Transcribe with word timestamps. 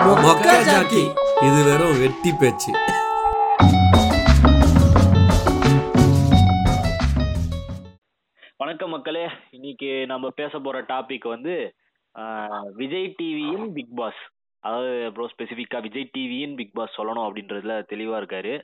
மொக்க 0.00 0.46
ஜாக்கி 0.66 1.02
இது 1.42 1.58
வெறும் 1.64 1.98
வெட்டி 2.00 2.30
பேச்சு. 2.34 2.72
வணக்கம் 8.60 8.90
மக்களே. 8.90 9.22
இன்னைக்கு 9.50 10.06
நம்ம 10.06 10.30
பேச 10.30 10.58
போற 10.58 10.80
டாபிக் 10.88 11.26
வந்து 11.28 11.54
ஆஹ், 12.14 12.66
விஜய் 12.74 13.14
டிவியின் 13.18 13.72
பிக் 13.72 13.94
பாஸ் 13.94 14.20
அதாவது 14.64 15.10
ப்ரோ 15.10 15.26
ஸ்பெசிஃபிக்கா 15.32 15.78
விஜய் 15.78 16.10
டிவியின் 16.14 16.54
பிக் 16.54 16.72
பாஸ் 16.72 16.96
சொல்லணும் 16.96 17.26
அப்படின்றதுல 17.26 17.74
தெளிவா 17.92 18.16
இருக்காரு. 18.16 18.54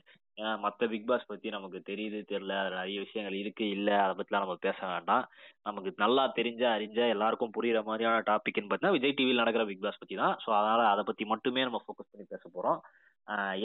மற்ற 0.63 0.87
பிக் 0.87 1.07
பாஸ் 1.09 1.29
பத்தி 1.29 1.47
நமக்கு 1.49 1.79
தெரியுது 1.89 2.17
தெரியல 2.31 2.55
அதில் 2.61 2.77
நிறைய 2.77 2.97
விஷயங்கள் 3.05 3.37
இருக்கு 3.39 3.65
இல்ல 3.69 3.89
அதை 4.03 4.13
பத்திலாம் 4.15 4.43
நம்ம 4.45 4.55
பேச 4.65 4.79
வேண்டாம். 4.87 5.23
நமக்கு 5.65 5.91
நல்லா 5.97 6.23
தெரிஞ்ச 6.39 6.63
அறிஞ்ச 6.75 6.99
எல்லாருக்கும் 7.13 7.55
புரியுற 7.57 7.79
மாதிரியான 7.83 8.21
டாபிக்னு 8.29 8.67
பார்த்தீங்கன்னா 8.67 8.97
விஜய் 8.97 9.17
டிவியில் 9.19 9.41
நடக்கிற 9.43 9.65
பிக் 9.69 9.85
பாஸ் 9.85 10.01
பத்தி 10.01 10.17
தான். 10.23 10.35
ஸோ 10.43 10.49
அதனால 10.59 10.81
அதை 10.93 11.03
பத்தி 11.09 11.25
மட்டுமே 11.33 11.65
நம்ம 11.67 11.81
ஃபோக்கஸ் 11.85 12.11
பண்ணி 12.11 12.27
பேச 12.33 12.43
போறோம். 12.55 12.79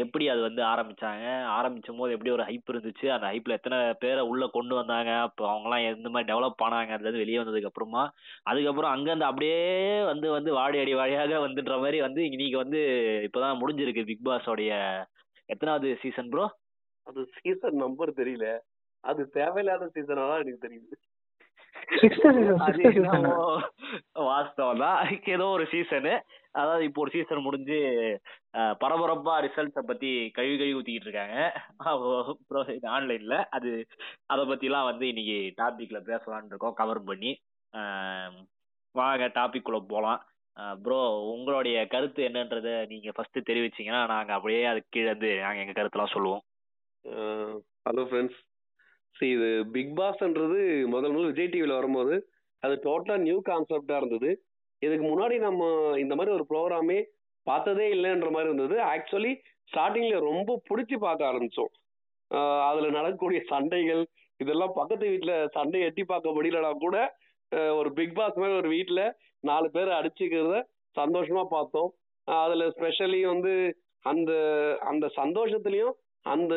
எப்படி 0.02 0.24
அது 0.32 0.40
வந்து 0.46 0.62
ஆரம்பிச்சாங்க? 0.70 1.24
ஆரம்பிச்சும் 1.56 2.00
போது 2.00 2.14
எப்படி 2.14 2.30
ஒரு 2.36 2.44
ஹைப் 2.48 2.70
இருந்துச்சு? 2.72 3.06
அந்த 3.16 3.26
ஹைப்ல 3.32 3.56
எத்தனை 3.58 3.78
பேரை 4.02 4.22
உள்ள 4.30 4.44
கொண்டு 4.56 4.74
வந்தாங்க? 4.80 5.10
அப்போ 5.26 5.42
அவங்கலாம் 5.50 5.84
எந்த 5.90 6.08
மாதிரி 6.14 6.30
டெவலப் 6.32 6.64
ஆனாங்க? 6.66 6.96
அதுலேருந்து 6.96 7.22
வெளியே 7.24 7.40
வந்ததுக்கு 7.42 7.70
அப்புறமா 7.70 8.02
அதுக்கப்புறம் 8.50 8.92
அங்கேருந்து 8.94 9.30
அப்படியே 9.30 9.60
வந்து 10.10 10.28
வந்து 10.36 10.52
வாடி 10.58 10.78
அடி 10.82 10.94
வாடியாக 11.00 11.38
வந்துன்ற 11.46 11.76
மாதிரி 11.84 12.00
வந்து 12.06 12.22
இன்னைக்கு 12.30 12.58
வந்து 12.64 12.80
இப்பதான் 13.28 13.60
முடிஞ்சிருக்கு 13.62 14.04
பிக் 14.10 14.26
பாஸோடைய 14.30 14.72
எத்தனாவது 15.48 15.88
சீசன் 16.02 16.32
ப்ரோ 16.32 16.44
அது 17.06 17.20
சீசன் 17.38 17.82
நம்பர் 17.84 18.18
தெரியல. 18.20 18.46
அது 19.04 19.22
தேவையில்லாத 19.38 19.88
சீசனா 19.96 20.24
தான் 20.30 20.42
எனக்கு 20.44 20.64
தெரியுது. 20.66 20.96
அது 22.66 22.82
வாஸ்தவம் 24.28 24.82
தான். 24.84 24.98
ஏதோ 25.34 25.46
ஒரு 25.56 25.64
சீசனு 25.72 26.12
அதாவது 26.60 26.82
இப்போ 26.88 27.00
ஒரு 27.04 27.10
சீசன் 27.14 27.44
முடிஞ்சு 27.46 27.78
பரபரப்பா 28.82 29.34
ரிசல்ட்ஸை 29.46 29.82
பத்தி 29.90 30.10
கழுவி 30.36 30.56
கழுவி 30.60 30.76
ஊத்திக்கிட்டு 30.78 31.08
இருக்காங்க. 31.08 31.36
ஆன்லைன்ல 32.96 33.36
அது 33.56 33.70
அதை 34.32 34.42
பத்திலாம் 34.50 34.88
வந்து 34.90 35.06
இன்னைக்கு 35.12 35.38
டாபிக்ல 35.60 36.00
பேசலாம்னு 36.10 36.52
இருக்கோம். 36.52 36.78
கவர் 36.82 37.00
பண்ணி. 37.10 37.32
வாங்க 38.94 39.26
டாபிக் 39.38 39.66
குள்ள 39.66 39.80
போலாம். 39.94 40.20
ப்ரோ 40.84 41.00
உங்களுடைய 41.34 41.76
கருத்து 41.92 42.20
என்னன்றத 42.28 42.70
நீங்க 42.90 43.10
ஃபர்ஸ்ட் 43.16 43.46
தெரிவிச்சீங்கன்னா 43.50 44.02
நாங்க 44.14 44.32
அப்படியே 44.38 44.62
அதுக்கு 44.72 44.90
கீழே 44.94 45.08
வந்து 45.14 45.30
நாங்க 45.44 45.62
எங்க 45.64 45.74
கருத்துலாம் 45.78 46.14
சொல்லுவோம். 46.16 46.42
ஹலோ 47.86 48.02
ஃப்ரெண்ட்ஸ் 48.08 48.38
சி 49.16 49.26
இது 49.36 49.48
பிக் 49.74 49.94
பாஸ்ன்றது 49.98 50.60
முதல் 50.92 51.14
முதல் 51.14 51.30
விஜய் 51.30 51.50
டிவியில் 51.52 51.78
வரும்போது 51.78 52.14
அது 52.62 52.74
டோட்டலாக 52.84 53.24
நியூ 53.24 53.38
கான்செப்டாக 53.48 54.00
இருந்தது. 54.00 54.30
இதுக்கு 54.82 55.04
முன்னாடி 55.08 55.36
நம்ம 55.46 55.62
இந்த 56.02 56.14
மாதிரி 56.18 56.34
ஒரு 56.36 56.44
ப்ரோக்ராமே 56.50 56.98
பார்த்ததே 57.46 57.86
இல்லைன்ற 57.94 58.28
மாதிரி 58.34 58.50
இருந்தது. 58.50 58.76
ஆக்சுவலி 58.94 59.32
ஸ்டார்டிங்கில் 59.70 60.26
ரொம்ப 60.30 60.56
பிடிச்சி 60.68 60.96
பார்க்க 61.06 61.30
ஆரம்பித்தோம் 61.30 61.72
அதில் 62.68 62.96
நடக்கக்கூடிய 62.98 63.40
சண்டைகள் 63.50 64.02
இதெல்லாம் 64.40 64.76
பக்கத்து 64.78 65.10
வீட்டில் 65.12 65.34
சண்டை 65.56 65.80
எட்டி 65.88 66.04
பார்க்க 66.12 66.36
முடியலனா 66.36 66.70
கூட 66.84 66.96
ஒரு 67.78 67.90
பிக் 67.98 68.16
பாஸ் 68.18 68.40
மாதிரி 68.42 68.60
ஒரு 68.60 68.70
வீட்டில் 68.76 69.04
நாலு 69.44 69.68
பேர் 69.74 69.90
அடிச்சுக்கிறத 69.98 70.56
சந்தோஷமா 70.96 71.44
பார்த்தோம். 71.56 71.90
அதில் 72.28 72.72
ஸ்பெஷலி 72.76 73.20
வந்து 73.32 73.52
அந்த 74.04 74.32
அந்த 74.90 75.06
சந்தோஷத்துலேயும் 75.20 75.94
அந்த 76.26 76.54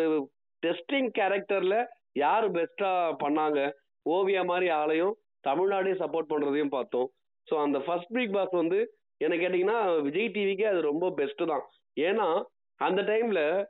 டெஸ்டிங் 0.66 1.10
கேரக்டர்ல 1.18 1.86
யார் 2.14 2.52
பெஸ்டா 2.52 2.92
பண்ணாங்க? 3.24 3.72
ஓவியா 4.10 4.46
மாதிரி 4.46 4.72
ஆளையும் 4.72 5.12
தமிழ்நாடே 5.40 5.92
சப்போர்ட் 5.92 6.30
பண்றதையும் 6.30 6.70
பார்த்தோம். 6.70 7.10
ஸோ 7.48 7.62
அந்த 7.62 7.80
ஃபர்ஸ்ட் 7.80 8.12
பிக் 8.12 8.34
பாஸ் 8.34 8.52
வந்து 8.52 8.96
என்ன 9.18 9.36
கேட்டிங்கன்னா 9.36 10.02
விஜய் 10.02 10.32
டிவிக்கே 10.34 10.64
அது 10.64 10.82
ரொம்ப 10.82 11.12
பெஸ்ட் 11.12 11.42
தான். 11.48 11.62
ஏன்னா 12.00 12.44
அந்த 12.76 13.02
டைம்ல 13.02 13.66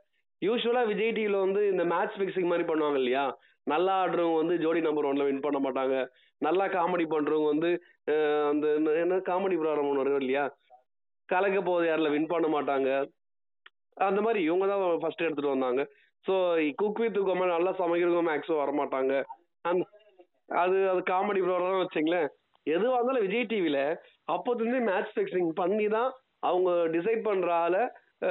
யூஸ்வலா 0.46 0.88
விஜய் 0.88 1.12
டிவில 1.12 1.40
வந்து 1.40 1.68
இந்த 1.68 1.84
மேட்ச் 1.84 2.18
ஃபிக்ஸிங் 2.18 2.50
மாதிரி 2.50 2.68
பண்ணுவாங்க 2.68 2.96
இல்லையா? 2.96 3.38
நல்லா 3.64 4.06
ஆடுறவங்க 4.06 4.36
வந்து 4.36 4.58
ஜோடி 4.58 4.82
நம்பர் 4.82 5.06
ஒன்ல 5.06 5.24
வின் 5.24 5.40
பண்ண 5.40 5.60
மாட்டாங்க. 5.60 6.08
நல்லா 6.38 6.66
காமெடி 6.66 7.06
பண்றவங்க 7.06 7.46
வந்து 7.46 7.82
அந்த 8.48 8.74
என்ன- 8.74 8.92
என்ன 8.92 9.16
காமெடி 9.18 9.56
ப்ரோக்ராம் 9.56 9.90
ஒன்று 9.90 10.04
வரும் 10.04 10.20
இல்லையா? 10.20 10.56
கலக்க 11.26 11.62
போது 11.62 11.88
யாரில் 11.88 12.10
வின் 12.10 12.28
பண்ண 12.28 12.48
மாட்டாங்க. 12.48 13.12
அந்த 13.94 14.22
மாதிரி 14.22 14.44
இவங்க 14.44 14.68
தான் 14.68 15.00
ஃபர்ஸ்ட் 15.00 15.22
எடுத்துட்டு 15.22 15.50
வந்தாங்க. 15.50 15.88
ஸோ 16.28 16.36
குக் 16.76 17.00
வித் 17.00 17.18
கோமா 17.18 17.46
நல்லா 17.48 17.72
சமைக்கிறவங்க 17.72 18.26
மேக்ஸும் 18.30 18.62
வரமாட்டாங்க. 18.62 19.24
அந்த 19.62 19.86
அது 20.48 20.90
அது 20.90 21.00
காமெடி 21.00 21.38
ப்ரோக்ராம் 21.38 21.86
வச்சுங்களேன். 21.86 22.28
எதுவாக 22.64 22.94
இருந்தாலும் 22.94 23.22
விஜய் 23.22 23.44
டிவியில் 23.44 23.98
அப்போதுலேருந்து 24.32 24.82
மேட்ச் 24.82 25.18
ஃபிக்ஸிங் 25.18 25.50
பண்ணி 25.50 25.88
தான் 25.88 26.12
அவங்க 26.40 26.72
டிசைட் 26.72 27.26
பண்ணுற 27.28 27.50
ஆளை 27.50 27.80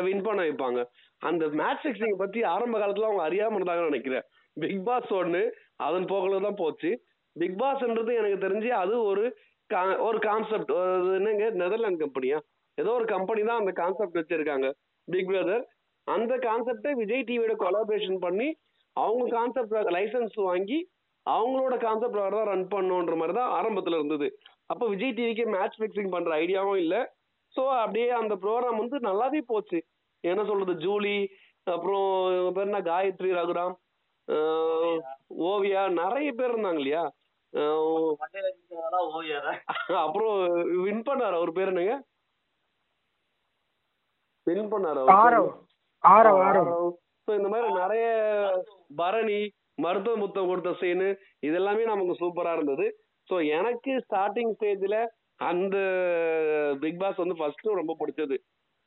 வின் 0.03 0.22
பண்ண 0.22 0.43
வைப்பாங்க. 0.43 0.84
அந்த 1.19 1.49
மேட்ச் 1.49 1.84
ஃபிக்ஸிங் 1.84 2.16
பற்றி 2.16 2.43
ஆரம்ப 2.43 2.78
காலத்தில் 2.78 3.04
அவங்க 3.04 3.22
அறியாமல் 3.22 3.62
இருந்தாங்கன்னு 3.62 3.91
நினைக்கிறேன். 3.91 4.22
பிக் 4.53 4.84
பாஸ் 4.84 5.12
ஒன்று 5.12 5.43
அதன் 5.77 6.04
போக்கில் 6.04 6.43
தான் 6.43 6.54
போச்சு. 6.54 6.91
பிக் 7.33 7.60
பாஸ்ன்றது 7.60 8.15
எனக்கு 8.15 8.49
தெரிஞ்சு 8.49 8.69
அது 8.69 9.03
ஒரு 9.03 9.37
கா- 9.75 10.00
ஒரு 10.00 10.19
கான்செப்ட் 10.19 10.71
என்னங்க 11.15 11.50
நெதர்லாந்து 11.50 12.04
கம்பெனியா 12.04 12.41
ஏதோ 12.75 12.91
ஒரு 12.91 13.04
கம்பெனி 13.04 13.43
தான் 13.43 13.59
அந்த 13.59 13.72
கான்செப்ட் 13.72 14.19
வச்சிருக்காங்க. 14.19 14.72
பிக் 15.04 15.28
பிரதர் 15.28 15.65
அந்த 16.06 16.32
கான்செப்டை 16.47 16.92
விஜய் 17.00 17.26
டிவியோட 17.28 17.54
கொலாபரேஷன் 17.62 18.19
பண்ணி 18.26 18.48
அவங்க 18.97 19.25
கான்செப்ட் 19.37 19.94
லைசன்ஸ் 19.97 20.37
வாங்கி 20.48 20.78
அவங்களோட 21.26 21.75
கான்செப்ட் 21.84 22.19
தான் 22.37 22.48
ரன் 22.50 22.66
பண்ணுன்ற 22.72 23.15
மாதிரி 23.20 23.34
தான் 23.38 23.53
ஆரம்பத்தில் 23.59 23.98
இருந்தது. 23.98 24.26
அப்போ 24.72 24.84
விஜய் 24.92 25.16
டிவிக்கு 25.19 25.44
மேட்ச் 25.54 25.78
ஃபிக்ஸிங் 25.81 26.12
பண்ணுற 26.15 26.32
ஐடியாவும் 26.42 26.81
இல்லை. 26.84 27.00
ஸோ 27.54 27.62
அப்படியே 27.82 28.09
அந்த 28.20 28.34
ப்ரோக்ராம் 28.44 28.81
வந்து 28.82 28.98
நல்லாவே 29.09 29.41
போச்சு. 29.53 29.78
என்ன 30.25 30.44
சொல்றது 30.50 30.75
ஜூலி 30.84 31.16
அப்புறம் 31.75 32.06
பேர் 32.56 32.69
என்ன 32.69 32.81
காயத்ரி 32.91 33.31
ரகுராம் 33.41 33.76
ஓவியா 35.50 35.82
நிறைய 36.00 36.28
பேர் 36.38 36.53
இருந்தாங்க 36.53 36.81
இல்லையா? 36.82 37.03
அப்புறம் 40.04 40.34
வின் 40.84 41.04
பண்ணாரு 41.09 41.34
அவர் 41.41 41.53
பேர் 41.59 41.71
என்னங்க? 41.72 41.97
வின் 44.47 44.72
பண்ணாரு 44.72 44.98
அவர்? 45.03 45.12
ஆரவ் 46.12 46.41
ஆரவ் 46.48 46.70
ஸோ 47.28 47.32
இந்த 47.38 47.48
மாதிரி 47.53 47.69
நிறைய 47.82 48.06
பரணி 49.00 49.41
மருத்துவ 49.84 50.16
முத்தம் 50.22 50.48
கொடுத்த 50.50 50.72
சீனு 50.81 51.09
இதெல்லாமே 51.48 51.84
நமக்கு 51.92 52.15
சூப்பரா 52.22 52.50
இருந்தது. 52.56 52.87
ஸோ 53.28 53.34
எனக்கு 53.59 53.92
ஸ்டார்டிங் 54.04 54.53
ஸ்டேஜ்ல 54.56 54.97
அந்த 55.50 55.76
பிக் 56.82 57.00
பாஸ் 57.03 57.22
வந்து 57.22 57.38
ஃபர்ஸ்ட் 57.38 57.81
ரொம்ப 57.81 57.94
பிடிச்சது. 58.00 58.37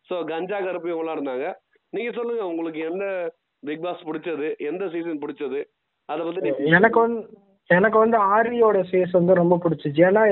ஸோ 0.10 0.18
கஞ்சா 0.32 0.60
கருப்பு 0.68 0.92
இவங்களாம் 0.92 1.18
இருந்தாங்க. 1.18 1.48
நீங்க 1.94 2.12
சொல்லுங்க 2.20 2.44
உங்களுக்கு 2.52 2.80
எந்த 2.92 3.06
பிக் 3.64 3.84
பாஸ் 3.86 4.08
பிடிச்சது? 4.10 4.48
எந்த 4.70 4.84
சீசன் 4.94 5.22
பிடிச்சது? 5.24 5.60
அதை 6.10 6.22
பத்தி 6.26 6.72
எனக்கு 6.78 7.00
வந்து 7.06 7.22
எனக்கு 7.70 7.98
வந்து 8.04 8.18
ஆரியோட 8.36 8.78
ஃபேஸ் 8.90 9.18
வந்து 9.20 9.34
ரொம்ப 9.42 9.56
பிடிச்சிச்சு. 9.64 10.02
ஏன்னா. 10.10 10.24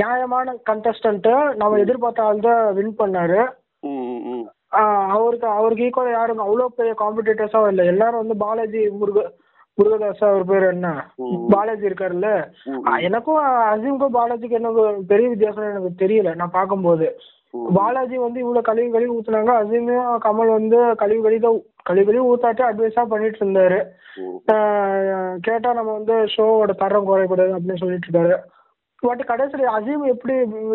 நியாயமான 0.00 0.54
கண்டஸ்டன்ட் 0.70 1.28
நம்ம 1.60 1.78
எதிர்பார்த்த 1.84 2.28
ஆள் 2.28 2.46
தான் 2.46 2.62
வின் 2.78 2.94
பண்ணாரு. 3.00 3.40
அவருக்கு 5.16 5.46
அவருக்கு 5.58 5.86
ஈக்குவல் 5.86 6.16
யாரும் 6.18 6.44
அவ்வளோ 6.46 6.68
பெரிய 6.78 6.94
காம்படிட்டர்ஸாவும் 7.02 7.70
இல்லை. 7.72 7.84
எல்லாரும் 7.92 8.22
வந்து 8.22 8.36
பாலாஜி 8.44 8.82
முருக 9.00 9.20
முருகதாஸ் 9.78 10.22
அவர் 10.26 10.44
பேர் 10.50 10.64
என்ன. 10.72 10.88
பாலாஜி 11.54 11.84
இருக்காருல்ல? 11.88 12.28
எனக்கும் 13.08 13.40
அசீம்க்கும் 13.72 14.16
பாலாஜிக்கு 14.18 14.58
என்ன 14.60 14.70
பெரிய 15.10 15.26
வித்தியாசம் 15.32 15.70
எனக்கு 15.70 15.90
தெரியல. 16.04 16.32
நான் 16.40 16.56
பார்க்கும்போது. 16.58 17.08
பாலாஜி 17.78 18.16
வந்து 18.24 18.38
இவ்வளவு 18.44 18.68
கழுவி 18.68 18.88
கழுவி 18.94 19.12
ஊத்துனாங்க. 19.16 19.52
அசீமையும் 19.62 20.16
கமல் 20.26 20.56
வந்து 20.58 20.78
கழுவி 21.02 21.20
கழுவி 21.26 21.40
கழுவி 21.88 22.04
கழுவி 22.08 22.22
ஊத்தாட்டி 22.30 22.62
அட்வைஸா 22.68 23.02
பண்ணிட்டு 23.12 23.38
இருந்தாரு. 23.42 23.78
கேட்டா 25.46 25.70
நம்ம 25.78 25.90
வந்து 25.98 26.16
ஷோவோட 26.34 26.74
தரம் 26.82 27.08
குறையக்கூடாது 27.08 27.54
அப்படின்னு 27.56 27.82
சொல்லிட்டு 27.82 28.08
இருக்காரு. 28.08 28.36
பட் 29.02 29.22
கடைசியில் 29.30 29.74
அசீம் 29.76 30.04
எப்படி 30.12 30.34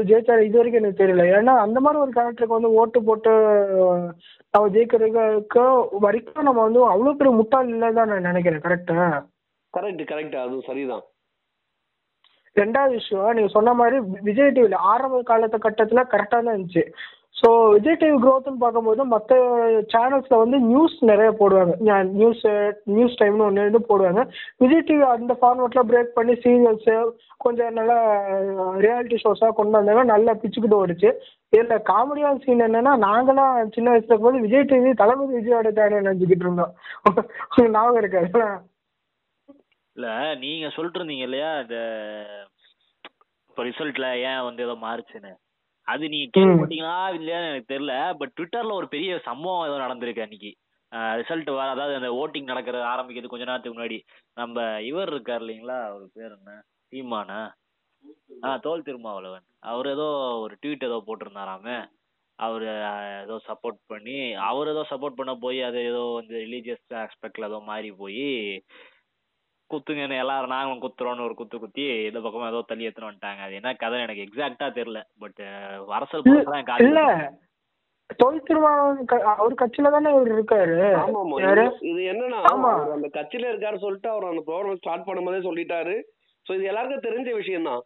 ஜெயிச்சாரு 0.10 0.42
இது 0.48 0.58
வரைக்கும் 0.60 0.82
எனக்கு 0.82 1.02
தெரியல. 1.02 1.24
ஏன்னா 1.38 1.54
அந்த 1.66 1.78
மாதிரி 1.84 2.02
ஒரு 2.04 2.12
கேரக்டருக்கு 2.18 2.58
வந்து 2.58 2.74
ஓட்டு 2.82 3.00
போட்டு 3.08 3.32
நம்ம 4.54 4.66
ஜெயிக்கிறதுக்கு 4.76 5.64
வரைக்கும் 6.06 6.48
நம்ம 6.50 6.60
வந்து 6.68 6.82
அவ்வளோ 6.92 7.16
பெரிய 7.20 7.34
முட்டாள் 7.38 7.72
இல்லை 7.76 7.90
தான் 8.00 8.12
நான் 8.14 8.30
நினைக்கிறேன். 8.30 8.66
கரெக்டா 8.68 9.00
கரெக்ட் 9.74 10.04
கரெக்ட் 10.12 10.38
அதுவும் 10.44 10.68
சரிதான். 10.70 11.04
ரெண்டாவது 12.56 12.94
விஷயம் 13.00 13.36
நீங்க 13.36 13.52
சொன்ன 13.58 13.74
மாதிரி 13.82 13.98
விஜய் 14.28 14.54
டிவில 14.56 14.80
ஆரம்ப 14.94 15.22
காலத்து 15.30 15.58
கட்டத்துல 15.66 16.02
கரெக்டா 16.14 16.38
தான் 16.40 16.54
இருந்துச்சு. 16.54 16.84
ஸோ 17.36 17.50
விஜய் 17.74 17.98
டிவி 18.02 18.18
க்ரோத்னு 18.24 18.62
பார்க்கும்போது 18.64 19.04
மற்ற 19.12 19.36
சேனல்ஸில் 19.94 20.42
வந்து 20.42 20.58
நியூஸ் 20.68 20.96
நிறைய 21.10 21.30
போடுவாங்க. 21.40 21.74
நியூஸ் 22.18 22.44
நியூஸ் 22.96 23.18
டைம்னு 23.22 23.46
ஒன்று 23.48 23.68
இது 23.70 23.80
போடுவாங்க. 23.92 24.24
விஜய் 24.64 24.86
டிவி 24.90 25.06
அந்த 25.14 25.36
ஃபார்மேட்ல 25.40 25.84
பிரேக் 25.92 26.12
பண்ணி 26.18 26.34
சீரியல்ஸு 26.44 26.96
கொஞ்சம் 27.46 27.78
நல்லா 27.80 27.98
ரியாலிட்டி 28.86 29.20
ஷோஸாக 29.24 29.56
கொண்டு 29.60 29.78
வந்தாங்க. 29.78 30.04
நல்லா 30.14 30.34
பிச்சுக்கிட்டு 30.42 30.82
ஓடிச்சு. 30.82 31.12
இதில் 31.54 31.86
காமெடியான 31.92 32.42
சீன் 32.46 32.66
என்னென்னா 32.68 32.94
நாங்களாம் 33.08 33.74
சின்ன 33.78 33.88
வயசுல 33.94 34.12
இருக்கும்போது 34.12 34.44
விஜய் 34.46 34.70
டிவி 34.72 34.92
தளபதி 35.02 35.34
விஜயோட 35.40 35.72
சேனல் 35.80 36.08
நினச்சிக்கிட்டு 36.08 36.48
இருந்தோம். 36.48 36.74
ஞாபகம் 37.76 38.02
இருக்காது 38.02 38.30
இல்லை 39.96 40.12
நீங்கள் 40.44 40.74
சொல்லிட்டு 40.76 41.00
இருந்தீங்க 41.00 41.26
இல்லையா? 41.28 41.50
இந்த 41.64 41.78
இப்போ 43.50 43.64
ரிசல்ட்டில் 43.70 44.08
ஏன் 44.30 44.46
வந்து 44.48 44.64
ஏதோ 44.68 44.76
மாறுச்சுன்னு. 44.84 45.32
அது 45.92 46.04
நீங்க 46.14 46.28
கேள்விப்பட்டீங்களா 46.36 46.98
இல்லையான்னு 47.18 47.50
எனக்கு 47.52 47.72
தெரியல. 47.74 47.94
பட் 48.20 48.34
ட்விட்டர்ல 48.38 48.74
ஒரு 48.80 48.88
பெரிய 48.88 49.20
சம்பவம் 49.28 49.66
ஏதோ 49.68 49.78
நடந்திருக்கு 49.84 50.26
அன்னைக்கு. 50.26 50.52
ரிசல்ட் 51.20 51.50
வர 51.52 51.68
அதாவது 51.70 51.98
அந்த 52.00 52.10
ஓட்டிங் 52.22 52.52
நடக்கிறது 52.52 52.84
ஆரம்பிக்கிறது 52.94 53.32
கொஞ்ச 53.32 53.46
நேரத்துக்கு 53.46 53.78
முன்னாடி. 53.78 53.98
நம்ம 54.38 54.56
இவர் 54.90 55.12
இருக்கார் 55.14 55.44
இல்லைங்களா? 55.44 55.78
அவர் 55.90 56.06
பேர் 56.14 56.34
என்ன? 56.38 56.54
சீமானா? 56.92 57.40
ஆ 58.44 58.52
தோல் 58.58 58.86
திருமாவளவன். 58.88 59.46
அவர் 59.64 59.88
ஏதோ 59.88 60.08
ஒரு 60.44 60.54
ட்வீட் 60.62 60.88
ஏதோ 60.90 60.98
போட்டிருந்தாராமே. 61.08 61.78
அவர் 62.40 62.64
ஏதோ 63.24 63.36
சப்போர்ட் 63.48 63.80
பண்ணி 63.88 64.18
அவர் 64.48 64.68
ஏதோ 64.68 64.84
சப்போர்ட் 64.92 65.20
பண்ண 65.20 65.34
போய் 65.38 65.60
அது 65.62 65.80
ஏதோ 65.90 66.04
வந்து 66.16 66.34
ரிலீஜியஸ் 66.46 66.96
ஆஸ்பெக்ட்ல 67.02 67.50
ஏதோ 67.50 67.60
மாறி 67.68 67.90
போய் 68.00 68.26
குத்துங்கன்னு 69.72 70.18
எல்லாரும் 70.18 70.50
நாங்களும் 70.50 70.84
குத்துறோம்னு 70.84 71.26
ஒரு 71.26 71.36
குத்து 71.36 71.58
குத்தி 71.60 71.86
இந்த 72.06 72.20
பக்கமா 72.20 72.48
ஏதோ 72.48 72.64
தள்ளி 72.64 72.88
எடுத்துன்னு 72.88 73.10
வந்துட்டாங்க. 73.10 73.42
அது 73.42 73.56
என்ன 73.56 73.74
கதை 73.76 74.02
எனக்கு 74.02 74.26
எக்ஸாக்டா 74.26 74.68
தெரியல. 74.76 75.02
பட் 75.20 75.42
அரசல் 75.96 76.26
இல்ல 76.86 77.02
தொல் 78.20 78.40
திருமாவளவன் 78.42 79.12
அவர் 79.34 79.54
கட்சியில 79.60 79.92
தானே 79.92 80.10
இவர் 80.12 80.32
இருக்காரு? 80.32 80.78
ஆமா 81.02 81.20
ஆமா 81.22 81.38
யாரு 81.42 81.64
இது- 81.90 82.08
என்னன்னா. 82.12 82.40
அவர் 82.50 82.96
அந்த 82.96 83.10
கட்சியில 83.14 83.52
இருக்காரு 83.52 83.78
சொல்லிட்டு 83.80 84.10
அவர் 84.10 84.30
அந்த 84.30 84.44
ப்ரோக்ராம் 84.48 84.82
ஸ்டார்ட் 84.82 85.08
பண்ணும்போதே 85.08 85.40
சொல்லிட்டாரு. 85.46 85.96
சோ 86.46 86.56
இது 86.56 86.64
எல்லாருக்கும் 86.64 87.08
தெரிஞ்ச 87.08 87.32
விஷயம் 87.36 87.64
தான் 87.64 87.82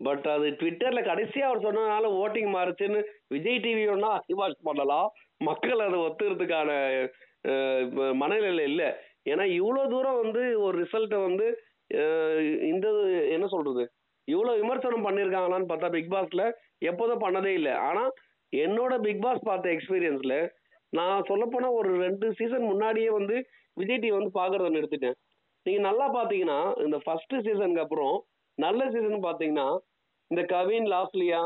பட் 0.00 0.26
அது 0.28 0.46
ட்விட்டர்ல 0.58 1.00
கடைசியா 1.06 1.46
அவர் 1.46 1.64
சொன்னதுனால 1.64 2.10
ஓட்டிங் 2.20 2.50
மாறுச்சுன்னு 2.52 3.00
விஜய் 3.28 3.60
டிவி 3.60 3.82
ஒன்னா 3.90 4.10
வாட்ச் 4.36 4.62
பண்ணலாம். 4.62 5.08
மக்கள் 5.40 5.80
அதை 5.80 5.98
ஒத்துக்கிறதுக்கான 6.00 6.70
அஹ், 7.44 7.80
இப்ப 7.84 8.06
மனநிலை 8.14 8.64
இல்ல. 8.64 8.82
ஏன்னா 9.26 9.44
இவ்வளோ 9.58 9.82
தூரம் 9.94 10.20
வந்து 10.22 10.42
ஒரு 10.66 10.74
ரிசல்ட்டை 10.82 11.18
வந்து 11.28 11.46
இந்த 12.72 12.86
என்ன 13.34 13.46
சொல்கிறது 13.54 13.84
இவ்வளோ 14.28 14.52
விமர்சனம் 14.62 15.06
பண்ணியிருக்காங்களான்னு 15.06 15.70
பார்த்தா 15.70 15.88
பிக் 15.94 16.12
பாஸில் 16.14 16.44
எப்போதும் 16.90 17.22
பண்ணதே 17.24 17.52
இல்லை. 17.58 17.72
ஆனால் 17.88 18.10
என்னோட 18.52 18.92
பிக் 19.06 19.22
பாஸ் 19.24 19.46
பார்த்த 19.48 19.74
எக்ஸ்பீரியன்ஸில் 19.76 20.38
நான் 20.92 21.26
சொல்லப்போனால் 21.30 21.76
ஒரு 21.80 21.90
ரெண்டு 22.04 22.26
சீசன் 22.38 22.64
முன்னாடியே 22.70 23.10
வந்து 23.18 23.36
விஜய் 23.80 24.00
டிவி 24.02 24.16
வந்து 24.18 24.32
பார்க்குறத 24.38 24.70
நிறுத்திட்டேன். 24.76 25.16
நீங்கள் 25.66 25.86
நல்லா 25.88 26.06
பார்த்தீங்கன்னா 26.16 26.58
இந்த 26.84 26.98
ஃபஸ்ட்டு 27.04 27.42
சீசனுக்கு 27.46 27.84
அப்புறம் 27.84 28.16
நல்ல 28.58 28.80
சீசன் 28.94 29.26
பார்த்தீங்கன்னா 29.26 29.68
இந்த 30.30 30.42
கவின் 30.54 30.88
லாஸ்லியா 30.94 31.42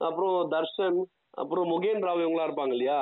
அப்புறம் 0.00 0.36
தர்ஷன் 0.54 0.98
அப்புறம் 1.42 1.68
முகேன் 1.72 2.04
ராவ் 2.06 2.22
இவங்களா 2.24 2.46
இருப்பாங்க 2.48 2.74
இல்லையா? 2.76 2.98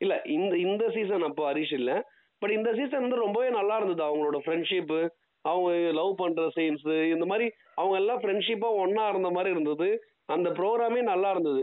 இல்லை 0.00 0.16
இந்த 0.36 0.54
இந்த 0.66 0.84
சீசன் 0.96 1.26
அப்போ 1.28 1.42
ஹரிஷ் 1.50 1.74
இல்லை. 1.80 1.96
பட் 2.44 2.56
இந்த 2.56 2.70
சீசன் 2.74 3.04
வந்து 3.04 3.16
ரொம்பவே 3.16 3.50
நல்லா 3.50 3.76
இருந்தது. 3.76 4.02
அவங்களோட 4.06 4.38
ஃப்ரெண்ட்ஷிப் 4.44 5.08
அவங்க 5.40 5.70
லவ் 5.92 6.10
பண்ற 6.16 6.42
சீன்ஸ் 6.56 7.12
இந்த 7.12 7.26
மாதிரி 7.26 7.46
அவங்க 7.74 7.96
எல்லாம் 7.96 8.20
ஃப்ரெண்ட்ஷிப்பா 8.20 8.68
ஒன்னா 8.80 9.04
இருந்த 9.08 9.30
மாதிரி 9.30 9.50
இருந்தது. 9.50 9.88
அந்த 10.26 10.50
ப்ரோக்ராமே 10.50 11.00
நல்லா 11.02 11.30
இருந்தது. 11.30 11.62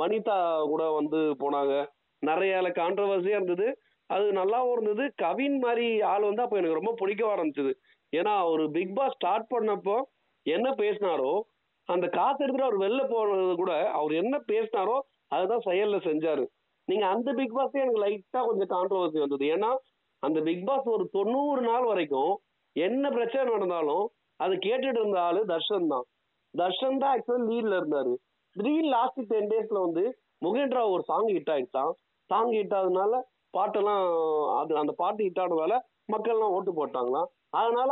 வனிதா 0.00 0.36
கூட 0.72 0.90
வந்து 0.90 1.20
போனாங்க. 1.42 1.74
நிறைய 2.22 2.60
கான்ட்ரவர்சியா 2.80 3.36
இருந்தது. 3.38 3.66
அது 4.06 4.26
நல்லாவும் 4.32 4.72
இருந்தது. 4.72 5.12
கவின் 5.16 5.58
மாதிரி 5.58 5.88
ஆள் 6.12 6.22
வந்து 6.22 6.42
அப்போ 6.42 6.56
எனக்கு 6.56 6.78
ரொம்ப 6.80 6.94
பிடிக்க 6.96 7.22
ஆரம்பிச்சது. 7.34 7.72
ஏன்னா 8.12 8.34
அவர் 8.44 8.70
பிக் 8.70 8.94
பாஸ் 8.94 9.14
ஸ்டார்ட் 9.14 9.50
பண்ணப்போ 9.54 9.96
என்ன 10.46 10.68
பேசினாரோ 10.70 11.40
அந்த 11.88 12.06
காசு 12.08 12.44
எடுத்துட்டு 12.44 12.68
அவர் 12.68 12.82
வெளில 12.84 13.02
போனது 13.10 13.54
கூட 13.56 13.72
அவர் 13.90 14.12
என்ன 14.12 14.40
பேசினாரோ 14.52 14.98
அதுதான் 15.28 15.66
செயல்ல 15.66 15.98
செஞ்சாரு. 16.08 16.46
நீங்க 16.88 17.06
அந்த 17.06 17.32
பிக் 17.32 17.56
பாஸே 17.56 17.80
எனக்கு 17.84 18.02
லைட்டா 18.06 18.40
கொஞ்சம் 18.48 18.72
கான்ட்ரவர்சி 18.74 19.18
வந்தது. 19.18 19.46
ஏன்னா 19.46 19.70
அந்த 20.22 20.38
பிக் 20.40 20.66
பாஸ் 20.66 20.88
ஒரு 20.88 21.04
தொண்ணூறு 21.12 21.60
நாள் 21.62 21.84
வரைக்கும் 21.84 22.32
என்ன 22.76 23.10
பிரச்சனை 23.10 23.44
நடந்தாலும் 23.52 24.06
அது 24.40 24.54
கேட்டுட்டு 24.56 25.00
இருந்த 25.00 25.20
ஆளு 25.20 25.40
தர்ஷன் 25.46 25.88
தான். 25.88 26.04
தர்ஷன் 26.54 26.98
தான் 26.98 27.12
ஆக்சுவலி 27.14 27.46
லீட்ல 27.50 27.78
இருந்தாரு. 27.78 28.12
திடீர்னு 28.56 28.90
லாஸ்ட் 28.90 29.20
டென் 29.28 29.50
டேஸ்ல 29.50 29.78
வந்து 29.80 30.04
முகேந்திரா 30.42 30.82
ஒரு 30.90 31.02
சாங் 31.02 31.28
ஹிட் 31.28 31.50
ஆயிடுச்சான் 31.54 31.92
சாங் 32.30 32.52
ஹிட் 32.52 32.76
ஆகுதுனால 32.78 33.14
பாட்டெல்லாம் 33.54 34.04
அது 34.58 34.72
அந்த 34.78 34.92
பாட்டு 34.96 35.24
ஹிட் 35.24 35.42
ஆனதால 35.44 35.76
மக்கள்லாம் 36.12 36.54
ஓட்டு 36.56 36.72
போட்டாங்களாம். 36.72 37.28
அதனால 37.54 37.88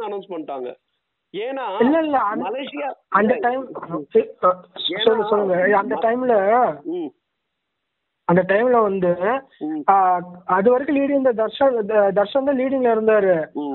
அனௌன்ஸ் 0.00 0.32
பண்ணிட்டாங்க. 0.32 0.68
ஏன்னா 1.34 1.64
இல்ல 1.82 1.96
இல்ல 2.00 2.18
அந்த- 2.24 2.44
மலேசியா 2.46 2.88
அந்த 3.10 3.34
டைம் 3.44 3.64
சொல்லுங்க 5.30 5.56
அந்த 5.76 5.94
டைம்ல 6.04 6.34
அந்த 8.30 8.42
டைம்ல 8.50 8.76
வந்து 8.86 9.10
அது 10.56 10.68
வரைக்கும் 10.72 10.96
லீடிங் 10.98 11.20
இந்த 11.22 11.32
தர்ஷன் 11.40 11.74
தர்ஷன் 12.16 12.48
தான் 12.48 12.58
லீடிங்ல 12.60 12.94
இருந்தாரு. 12.94 13.34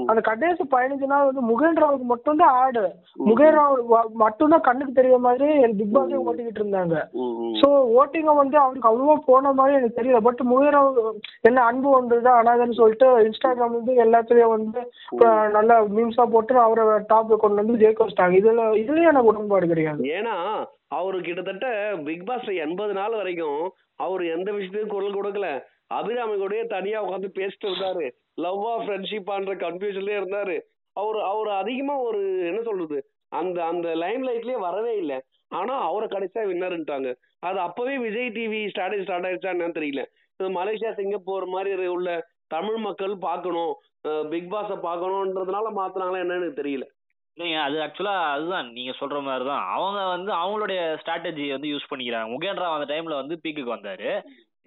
அந்த 0.09 0.21
கடைசி 0.29 0.63
பதினஞ்சு 0.73 1.07
நாள் 1.11 1.27
வந்து 1.29 1.43
முகேன் 1.51 1.79
ராவுக்கு 1.83 2.07
மட்டும் 2.11 2.41
தான் 2.41 2.55
ஆடு 2.63 2.83
முகேன் 3.29 3.55
ராவ் 3.57 3.77
மட்டும்தான் 4.23 4.65
கண்ணுக்கு 4.65 4.93
தெரிய 4.99 5.17
மாதிரி 5.25 5.47
பிக் 5.77 5.93
பாஸே 5.97 6.19
ஓட்டிக்கிட்டு 6.25 6.61
இருந்தாங்க. 6.63 6.95
சோ 7.61 7.69
ஓட்டிங்க 7.99 8.33
வந்து 8.41 8.57
அவருக்கு 8.63 8.89
அவ்வளவா 8.91 9.15
போன 9.29 9.53
மாதிரி 9.59 9.77
எனக்கு 9.79 9.99
தெரியல. 9.99 10.21
பட் 10.27 10.43
முகேன் 10.51 10.75
ராவ் 10.77 10.99
என்ன 11.49 11.63
அன்பு 11.69 11.89
ஒன்றுதான் 11.99 12.39
அனாதன்னு 12.41 12.79
சொல்லிட்டு 12.81 13.09
இன்ஸ்டாகிராம் 13.29 13.77
வந்து 13.77 13.95
எல்லாத்துலயும் 14.05 14.55
வந்து 14.57 14.81
நல்ல 15.57 15.79
மீம்ஸா 15.95 16.25
போட்டு 16.35 16.61
அவரை 16.67 16.83
டாப்ல 17.13 17.39
கொண்டு 17.45 17.61
வந்து 17.63 17.81
ஜெயிக்க 17.83 18.03
வச்சிட்டாங்க. 18.03 18.35
இதுல 18.41 18.67
இதுலயும் 18.83 19.11
எனக்கு 19.13 19.31
உடன்பாடு 19.33 19.71
கிடையாது. 19.73 20.03
ஏன்னா 20.19 20.35
அவரு 20.97 21.17
கிட்டத்தட்ட 21.25 21.67
பிக் 22.07 22.27
பாஸ்ல 22.29 22.53
எண்பது 22.63 22.93
நாள் 22.97 23.19
வரைக்கும் 23.19 23.61
அவர் 24.05 24.23
எந்த 24.35 24.49
விஷயத்தையும் 24.57 24.93
குரல் 24.93 25.17
கொடுக்கல. 25.17 25.47
அபிராமி 25.97 26.35
கூடயே 26.41 26.63
தனியா 26.75 26.99
உட்காந்து 27.05 27.29
பேசிட்டு 27.39 27.67
இருந்தாரு. 27.69 28.05
லவ்வா 28.43 28.73
ஃப்ரெண்ட்ஷிப்பான்ற 28.83 29.53
கன்ஃபியூஷன்லயே 29.65 30.19
இருந்தாரு. 30.21 30.55
அவர் 30.95 31.19
அவர் 31.31 31.49
அதிகமா 31.61 31.95
ஒரு 32.07 32.21
என்ன 32.49 32.61
சொல்றது 32.69 32.97
அந்த 33.39 33.57
அந்த 33.71 33.87
லைம் 34.03 34.23
லைட்லயே 34.27 34.57
வரவே 34.67 34.93
இல்லை. 35.01 35.17
ஆனா 35.59 35.73
அவரை 35.87 36.07
கடைசியா 36.09 36.43
வின்னருன்ட்டாங்க 36.49 37.09
அது 37.47 37.59
அப்பவே 37.67 37.95
விஜய் 38.05 38.33
டிவி 38.37 38.59
ஸ்ட்ராட்டஜி 38.71 39.05
ஸ்டார்ட் 39.05 39.27
ஆயிடுச்சா 39.27 39.53
என்னன்னு 39.53 39.77
தெரியல. 39.79 40.03
மலேசியா 40.57 40.91
சிங்கப்பூர் 40.99 41.45
மாதிரி 41.55 41.87
உள்ள 41.95 42.09
தமிழ் 42.53 42.79
மக்கள் 42.85 43.13
பார்க்கணும். 43.27 43.73
பிக் 44.31 44.49
பாஸை 44.53 44.75
பார்க்கணுன்றதுனால 44.85 45.67
மாத்தினாங்களா 45.79 46.23
என்னன்னு 46.25 46.49
தெரியல. 46.59 46.85
இல்லைங்க 47.37 47.59
அது 47.61 47.81
ஆக்சுவலா 47.81 48.15
அதுதான். 48.31 48.71
நீங்க 48.71 48.91
சொல்ற 48.99 49.21
மாதிரி 49.21 49.45
தான் 49.45 49.65
அவங்க 49.67 50.07
வந்து 50.07 50.31
அவங்களுடைய 50.33 50.79
ஸ்ட்ராட்டஜி 51.01 51.51
வந்து 51.51 51.67
யூஸ் 51.67 51.89
பண்ணிக்கிறாங்க. 51.91 52.27
முகேந்திரா 52.33 52.73
அந்த 52.73 52.87
டைம்ல 52.93 53.15
வந்து 53.15 53.39
பீக்குக்கு 53.43 53.75
வந்தாரு. 53.75 54.09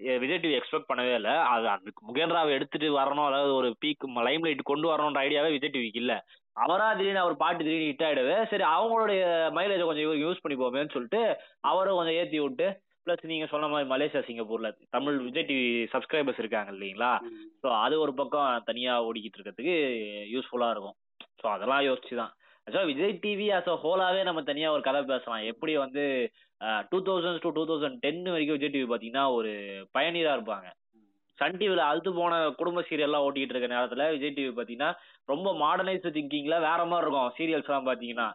எ- 0.04 0.18
விஜய் 0.18 0.38
டிவி 0.38 0.54
எக்ஸ்பெக்ட் 0.58 0.88
பண்ணவே 0.88 1.14
இல்லை. 1.14 1.30
அது 1.46 1.68
அதுக்கு 1.68 2.00
முகேந்திராவை 2.06 2.48
எடுத்துட்டு 2.48 2.98
வரணும். 2.98 3.26
அதாவது 3.26 3.54
ஒரு 3.54 3.76
பீக் 3.84 4.06
லைம் 4.22 4.42
லைட் 4.42 4.62
கொண்டு 4.62 4.88
வரணுன்ற 4.88 5.20
ஐடியாவே 5.20 5.50
விஜய் 5.50 5.70
டிவிக்கு 5.70 5.96
இல்ல. 5.96 6.14
அவரா 6.56 6.94
திடீர்னு 6.94 7.18
அவர் 7.18 7.36
பாட்டு 7.36 7.64
திடீர்னு 7.64 7.90
ஹிட் 7.90 8.06
ஆயிடவே. 8.08 8.44
சரி 8.44 8.62
அவங்களுடைய 8.72 9.20
மைலேஜை 9.54 9.84
கொஞ்சம் 9.84 10.22
யூஸ் 10.24 10.42
பண்ணிப்போமேன்னு 10.44 10.90
சொல்லிட்டு 10.90 11.20
அவரை 11.60 11.94
கொஞ்சம் 11.94 12.14
ஏத்தி 12.14 12.40
விட்டு 12.40 12.66
ப்ளஸ் 13.06 13.22
நீங்க 13.22 13.46
சொன்ன 13.46 13.68
மாதிரி 13.68 13.90
மலேசியா 13.90 14.24
சிங்கப்பூர்ல 14.26 14.68
தமிழ் 14.90 15.16
விஜய் 15.18 15.44
டிவி 15.44 15.64
சப்ஸ்கிரைபர்ஸ் 15.92 16.38
இருக்காங்க 16.38 16.72
இல்லைங்களா? 16.72 17.10
ஸோ 17.62 17.80
அது 17.80 18.00
ஒரு 18.00 18.14
பக்கம் 18.14 18.62
தனியா 18.64 19.04
ஓடிக்கிட்டு 19.04 19.38
இருக்கிறதுக்கு 19.38 19.74
யூஸ்ஃபுல்லா 20.32 20.70
இருக்கும். 20.70 20.96
ஸோ 21.40 21.46
அதெல்லாம் 21.46 21.80
யோசிச்சு 21.80 22.14
தான் 22.16 22.32
so 22.66 22.80
Vijay 22.90 23.18
TV 23.24 23.46
as 23.56 23.70
a 23.72 23.76
ஹோலாவே 23.82 24.20
நம்ம 24.28 24.40
தனியா 24.50 24.68
ஒரு 24.74 24.82
கதை 24.86 25.00
பேசலாம். 25.10 25.42
எப்படி 25.50 25.72
வந்து 25.76 26.04
two 26.90 26.98
thousand 27.08 27.42
to 27.44 27.50
two 27.56 27.64
thousand 27.70 27.98
ten 28.04 28.22
வரைக்கும் 28.34 28.56
விஜய் 28.58 28.72
டிவி 28.74 28.86
பார்த்தீங்கன்னா 28.90 29.24
ஒரு 29.38 29.50
பயணியரா 29.96 30.32
இருப்பாங்க. 30.36 30.68
சன் 31.38 31.58
டிவியில் 31.60 31.88
அழுத்து 31.88 32.10
போன 32.18 32.32
குடும்ப 32.58 32.82
சீரியல்லாம் 32.88 33.24
ஓட்டிக்கிட்டு 33.26 33.54
இருக்க 33.54 33.68
நேரத்தில் 33.72 34.12
விஜய் 34.14 34.34
டிவி 34.36 34.52
பார்த்தீங்கன்னா 34.52 34.90
ரொம்ப 35.28 35.48
மாடர்னைஸ்டு 35.62 36.14
திங்கிங்கில் 36.16 36.64
வேற 36.68 36.80
மாதிரி 36.90 37.06
இருக்கும். 37.06 37.34
சீரியல்ஸ்லாம் 37.38 37.88
பார்த்தீங்கன்னா 37.88 38.28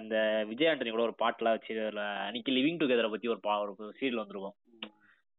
இந்த 0.00 0.16
விஜய் 0.50 0.70
ஆண்டனி 0.70 0.90
கூட 0.90 1.04
ஒரு 1.06 1.16
பாட்டுலாம் 1.22 1.56
வச்சு 1.56 1.72
அதில் 1.78 2.02
அன்னைக்கு 2.26 2.50
லிவிங் 2.56 2.80
டுகெதரை 2.80 3.08
பத்தி 3.10 3.32
ஒரு 3.34 3.40
பா 3.46 3.54
ஒரு 3.62 3.72
சீரியல் 3.98 4.22
வந்திருக்கும். 4.22 4.56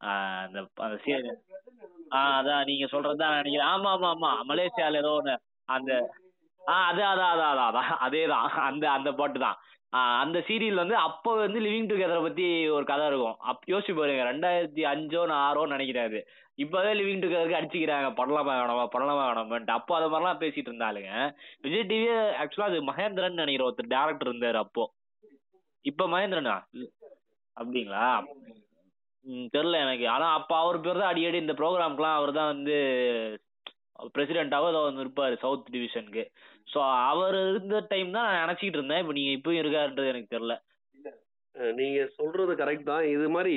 ஆஹ் 0.01 0.41
அந்த 0.45 0.60
அந்த 0.86 0.98
சீரியல் 1.05 1.29
ஆ 2.15 2.19
அதான் 2.39 2.67
நீங்க 2.69 2.86
சொல்றதுதான் 2.86 3.38
நினைக்கிறேன். 3.38 3.69
ஆமா 3.69 3.91
ஆமா 3.95 4.10
ஆமா. 4.13 4.31
மலேசியால 4.50 5.00
ஏதோ 5.03 5.13
ஒன்று 5.19 5.36
அந்த 5.69 5.91
ஆ 6.63 6.75
அது 6.89 7.01
அதான் 7.03 7.32
அதான் 7.34 7.51
அதான் 7.53 7.70
அதான் 7.72 8.01
அதே. 8.05 8.22
தான் 8.27 8.46
அந்த 8.67 8.86
அந்த 8.98 9.10
பாட்டு 9.20 9.39
தான். 9.39 9.58
அந்த 10.22 10.38
சீரியல் 10.48 10.82
வந்து 10.82 10.96
அப்போ 11.08 11.32
வந்து 11.39 11.60
லிவிங் 11.65 11.89
டுகெதர் 11.89 12.25
பத்தி 12.25 12.46
ஒரு 12.75 12.86
கதை 12.91 13.05
இருக்கும். 13.10 13.38
அப் 13.50 13.67
யோசிச்சு 13.72 13.93
பாருங்க. 13.98 14.24
ரெண்டாயிரத்தி 14.32 14.84
அஞ்சோ 14.91 15.22
ஆறோன்னு 15.39 15.75
நினைக்கிறேன் 15.75 16.08
அது. 16.10 16.20
இப்போவே 16.58 16.91
லிவிங் 17.00 17.22
டுகெதருக்கு 17.24 17.60
அடிச்சுக்கிறாங்க. 17.60 18.10
பண்ணலாமா 18.20 18.53
வேணாமா 18.60 18.86
பண்ணலாமா 18.96 19.24
வேணாமான்ட்டு 19.29 19.77
அப்போ 19.77 19.93
அது 19.98 20.10
மாதிரிலாம் 20.10 20.41
பேசிட்டு 20.43 20.70
இருந்தாளுங்க. 20.72 21.12
விஜய் 21.65 21.88
டிவி 21.91 22.10
ஆக்சுவலா 22.41 22.70
அது 22.72 22.82
மகேந்திரன் 22.89 23.41
நினைக்கிற 23.41 23.65
ஒருத்தர் 23.67 23.93
டேரக்டர் 23.96 24.32
இருந்தாரு 24.32 24.60
அப்போ. 24.65 24.86
இப்ப 25.86 26.08
மகேந்திரனா? 26.08 26.58
அப்படிங்களா? 27.58 28.05
ம் 29.25 29.48
தெரில 29.53 29.82
எனக்கு. 29.86 30.05
ஆனா 30.13 30.27
அப்ப 30.38 30.51
அவர் 30.58 30.84
பேர் 30.86 31.01
தான் 31.01 31.12
அடிக்கடி 31.12 31.43
இந்த 31.43 31.53
ப்ரோக்ராம்க்குலாம் 31.60 32.17
அவர் 32.20 32.38
தான் 32.38 32.51
வந்து 32.53 32.75
பிரசிடென்ட்டாவோ 34.13 34.70
ஏதோ 34.72 34.79
வந்து 34.86 35.03
இருப்பாரு 35.03 35.36
சவுத் 35.43 35.70
டிவிஷனுக்கு 35.74 36.24
சோ 36.67 36.79
அவர் 37.08 37.38
இருந்த 37.48 37.79
டைம் 37.89 38.12
தான் 38.12 38.27
நான் 38.27 38.41
நினைச்சிட்டு 38.41 38.77
இருந்தேன். 38.79 39.01
இப்போ 39.01 39.13
நீங்க 39.13 39.32
இப்பயும் 39.38 39.62
இருக்காருன்றது 39.62 40.12
எனக்கு 40.12 40.34
தெரியல. 40.34 40.55
அஹ் 41.55 41.74
நீங்க 41.79 42.00
சொல்றது 42.15 42.53
கரெக்ட் 42.60 42.89
தான். 42.89 43.05
இது 43.13 43.27
மாதிரி 43.29 43.55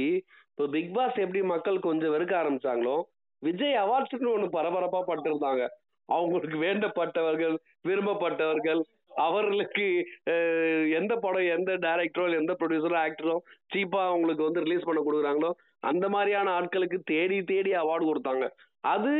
இப்போ 0.50 0.66
பிக் 0.74 0.92
பாஸ் 0.94 1.22
எப்படி 1.22 1.40
மக்கள் 1.50 1.86
கொஞ்சம் 1.86 2.14
வெறுக்க 2.14 2.34
ஆரம்பிச்சாங்களோ 2.38 2.96
விஜய் 3.42 3.80
அவார்ட்ஸ்னு 3.80 4.34
ஒண்ணு 4.34 4.46
பரபரப்பா 4.54 5.00
பட்டிருந்தாங்க. 5.08 5.62
அவங்களுக்கு 6.08 6.58
வேண்டப்பட்டவர்கள் 6.62 7.54
விரும்பப்பட்டவர்கள் 7.88 8.80
அவர்களுக்கு 9.20 9.84
அஹ், 10.32 10.84
எந்த 10.98 11.12
படம் 11.18 11.46
எந்த 11.54 11.70
டைரக்டரோ 11.84 12.24
எந்த 12.38 12.52
ப்ரொடியூசரோ 12.60 12.96
ஆக்டரோ 13.02 13.36
சீப்பா 13.72 14.00
அவங்களுக்கு 14.08 14.46
வந்து 14.46 14.64
ரிலீஸ் 14.64 14.88
பண்ண 14.88 15.00
கொடுக்குறாங்களோ 15.02 15.50
அந்த 15.82 16.06
மாதிரியான 16.08 16.52
ஆட்களுக்கு 16.58 16.98
தேடி 17.10 17.38
தேடி 17.50 17.72
அவார்டு 17.76 18.04
கொடுத்தாங்க. 18.06 18.44
அது 18.84 19.12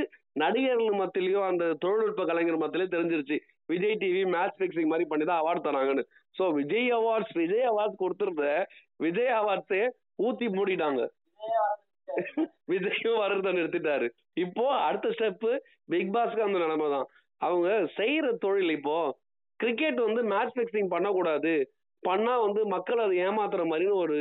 நடிகர்கள் 0.43 1.01
மத்தியிலையும் 1.03 1.47
அந்த 1.51 1.65
தொழில்நுட்ப 1.83 2.25
கலைஞர் 2.31 2.63
மத்தியிலையும் 2.63 2.95
தெரிஞ்சிருச்சு. 2.95 3.37
விஜய் 3.73 4.01
டிவி 4.03 4.23
மேட்ச் 4.35 4.59
ஃபிக்ஸிங் 4.59 4.91
மாதிரி 4.93 5.07
பண்ணி 5.13 5.25
தான் 5.29 5.41
award 5.43 5.63
தராங்கன்னு. 5.69 6.05
So 6.39 6.45
Vijay 6.59 6.91
awards 6.99 7.35
Vijay 7.43 7.69
awards 7.71 8.01
கொடுத்துருந்த 8.03 8.49
Vijay 9.05 9.33
அவார்ட்ஸே 9.41 9.83
ஊத்தி 10.27 10.49
மூடிட்டாங்க. 10.57 11.03
விஜயும் 12.73 13.21
வர்றத 13.23 13.53
நிறுத்திட்டாரு. 13.59 14.07
இப்போ 14.45 14.65
அடுத்த 14.89 15.09
ஸ்டெப் 15.17 15.47
பிக் 15.93 16.13
பாஸ்க்கு 16.15 16.47
அந்த 16.47 16.59
நிலைமை 16.65 16.89
தான். 16.97 17.09
அவங்க 17.41 17.69
செய்யற 17.99 18.27
தொழில் 18.45 18.75
இப்போ 18.79 18.97
கிரிக்கெட் 19.61 19.99
வந்து 20.07 20.23
மேட்ச் 20.33 20.55
ஃபிக்ஸிங் 20.57 20.93
பண்ணக்கூடாது. 20.95 21.55
பண்ணா 22.03 22.33
வந்து 22.47 22.61
மக்கள் 22.75 23.05
அதை 23.05 23.15
ஏமாத்துற 23.27 23.63
மாதிரின்னு 23.71 24.01
ஒரு 24.05 24.17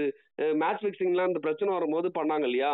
மேட்ச் 0.61 0.83
ஃபிக்ஸிங்லாம் 0.83 1.29
இந்த 1.31 1.41
பிரச்சனை 1.45 1.69
வரும்போது 1.77 2.07
பண்ணாங்க 2.19 2.45
இல்லையா? 2.49 2.71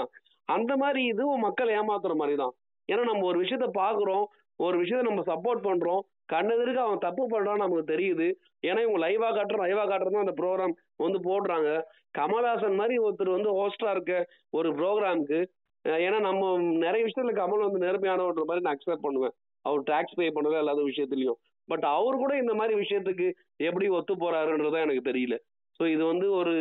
அந்த 0.55 0.71
மாதிரி 0.83 1.01
இதுவும் 1.13 1.45
மக்கள் 1.47 1.69
ஏமாத்துற 1.79 2.13
மாதிரி 2.21 2.35
தான். 2.43 2.53
ஏன்னா 2.89 3.03
நம்ம 3.03 3.25
ஒரு 3.25 3.37
விஷயத்த 3.43 3.67
பார்க்குறோம் 3.79 4.25
ஒரு 4.59 4.75
விஷயத்த 4.83 5.09
நம்ம 5.09 5.23
சப்போர்ட் 5.29 5.61
பண்ணுறோம் 5.67 6.01
கண்ணெதிர்க்கு 6.33 6.81
அவன் 6.83 7.03
தப்பு 7.05 7.23
பண்ணுறான்னு 7.29 7.63
நமக்கு 7.63 7.85
தெரியுது. 7.93 8.27
ஏன்னா 8.67 8.81
இவங்க 8.85 8.99
லைவாக 9.05 9.31
காட்டுறோம் 9.37 9.63
லைவாக 9.63 9.87
காட்டுறது 9.91 10.23
அந்த 10.23 10.33
ப்ரோக்ராம் 10.41 10.75
வந்து 10.95 11.19
போடுறாங்க. 11.29 11.69
கமல்ஹாசன் 12.17 12.75
மாதிரி 12.75 12.95
ஒருத்தர் 12.97 13.35
வந்து 13.35 13.51
ஹோஸ்டாக 13.59 13.91
இருக்க 13.91 14.13
ஒரு 14.49 14.69
ப்ரோக்ராம்க்கு 14.69 15.39
ஏன்னா 15.85 16.19
நம்ம 16.19 16.49
நிறைய 16.57 17.01
விஷயத்துல 17.05 17.33
கமல் 17.37 17.65
வந்து 17.65 17.79
நேர்மையானவன்ற 17.85 18.43
மாதிரி 18.45 18.65
நான் 18.65 18.75
அக்செப்ட் 18.75 19.05
பண்ணுவேன். 19.05 19.33
அவர் 19.65 19.81
டாக்ஸ் 19.83 20.17
பே 20.19 20.27
பண்ணவே 20.27 20.57
எல்லா 20.57 20.73
விஷயத்துலையும். 20.73 21.39
பட் 21.69 21.83
அவர் 21.83 22.15
கூட 22.15 22.37
இந்த 22.37 22.53
மாதிரி 22.53 22.73
விஷயத்துக்கு 22.79 23.27
எப்படி 23.57 23.87
ஒத்து 23.87 24.13
போறாருன்றதான் 24.15 24.85
எனக்கு 24.85 25.09
தெரியல. 25.11 25.35
ஸோ 25.79 25.83
இது 25.87 26.03
வந்து 26.05 26.31
ஒரு 26.31 26.55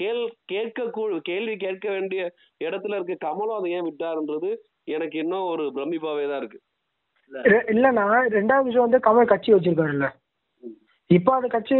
கேள் 0.00 0.20
கேட்க 0.52 0.84
கேள்வி 1.30 1.54
கேட்க 1.64 1.86
வேண்டிய 1.96 2.22
இடத்துல 2.66 2.96
இருக்க 2.98 3.14
கமலும் 3.26 3.58
அதை 3.58 3.70
ஏன் 3.76 3.88
விட்டாருன்றது 3.88 4.50
எனக்கு 4.94 5.16
இன்னும் 5.22 5.48
ஒரு 5.52 5.64
பிரமிப்பாவே 5.76 6.24
தான் 6.30 6.40
இருக்கு. 6.42 6.60
இல்லண்ணா 7.72 8.04
ரெண்டாவது 8.38 8.66
விஷயம் 8.68 8.86
வந்து 8.86 9.06
கமல் 9.06 9.30
கட்சி 9.32 9.50
வச்சிருக்காருல்ல. 9.54 10.08
இப்போ 11.10 11.30
அந்த 11.36 11.48
கட்சி 11.54 11.76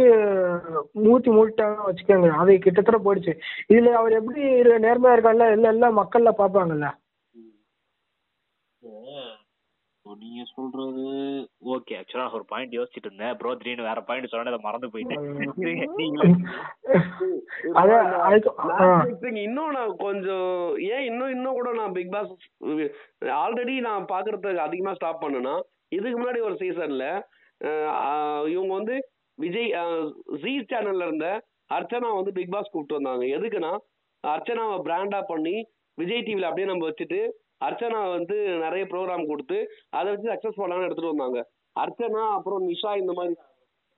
மூத்தி 1.05 1.29
மூட்டாங்க 1.37 1.85
வச்சுக்கோங்க 1.87 2.29
அது 2.41 2.57
கிட்டத்தட்ட 2.65 2.99
போயிடுச்சு. 3.05 3.33
இதுல 3.71 3.93
அவர் 3.99 4.17
எப்படி 4.19 4.41
நேர்மையா 4.85 5.15
இருக்கார்ல 5.15 5.47
இல்ல 5.55 5.67
எல்லாம் 5.75 5.99
மக்கள்ல 6.01 6.33
பாப்பாங்கல்ல 6.41 6.89
இப்போ 8.81 8.91
நீங்க 10.05 10.41
சொல்றது 10.49 11.03
ஓகே 11.73 11.93
ஆக்சுவலா 11.99 12.25
ஒரு 12.37 12.45
பாயிண்ட் 12.49 12.73
யோசிச்சுட்டு 12.77 13.07
இருந்தேன். 13.09 13.35
ப்ரோ 13.39 13.51
திடீர்னு 13.59 13.85
வேற 13.87 13.99
பாயிண்ட் 14.07 14.31
சொன்னா 14.31 14.57
மறந்து 14.65 14.87
போயிட்டேன். 14.93 15.21
இன்னும் 19.43 19.75
நான் 19.77 19.93
கொஞ்சம் 19.97 20.49
ஏன் 20.87 21.05
இன்னும் 21.09 21.31
இன்னும் 21.35 21.57
கூட 21.59 21.69
நான் 21.79 21.95
பிக் 21.97 22.11
பாஸ் 22.15 22.33
ஆல்ரெடி 23.37 23.75
நான் 23.87 24.09
பாக்குறதுக்கு 24.11 24.65
அதிகமா 24.65 24.93
ஸ்டாப் 24.97 25.23
பண்ணேன்னா 25.23 25.55
இதுக்கு 25.91 26.17
முன்னாடி 26.19 26.41
ஒரு 26.47 26.55
சீசன்ல 26.61 27.05
இவங்க 28.53 28.71
வந்து 28.73 28.95
விஜய் 29.37 29.71
ஜி 30.43 30.53
சேனல்ல 30.71 31.07
இருந்த 31.07 31.27
அர்ச்சனா 31.71 32.09
வந்து 32.17 32.31
பிக் 32.37 32.53
பாஸ் 32.53 32.71
கூப்பிட்டு 32.71 32.97
வந்தாங்க. 32.97 33.25
எதுக்குன்னா 33.37 33.71
அர்ச்சனாவை 34.23 34.77
பிராண்டா 34.87 35.19
பண்ணி 35.31 35.55
விஜய் 35.97 36.25
டிவில 36.27 36.49
அப்படியே 36.49 36.69
நம்ம 36.69 36.85
வச்சுட்டு 36.89 37.19
அர்ச்சனா 37.65 38.01
வந்து 38.15 38.35
நிறைய 38.65 38.83
ப்ரோக்ராம் 38.91 39.29
கொடுத்து 39.31 39.57
அதை 39.97 40.07
வச்சு 40.13 40.31
சக்சஸ் 40.31 40.59
பண்ணலாம்னு 40.61 40.87
எடுத்துட்டு 40.87 41.13
வந்தாங்க. 41.13 41.39
அர்ச்சனா 41.75 42.23
அப்புறம் 42.37 42.63
நிஷா 42.69 42.91
இந்த 43.01 43.13
மாதிரி. 43.17 43.35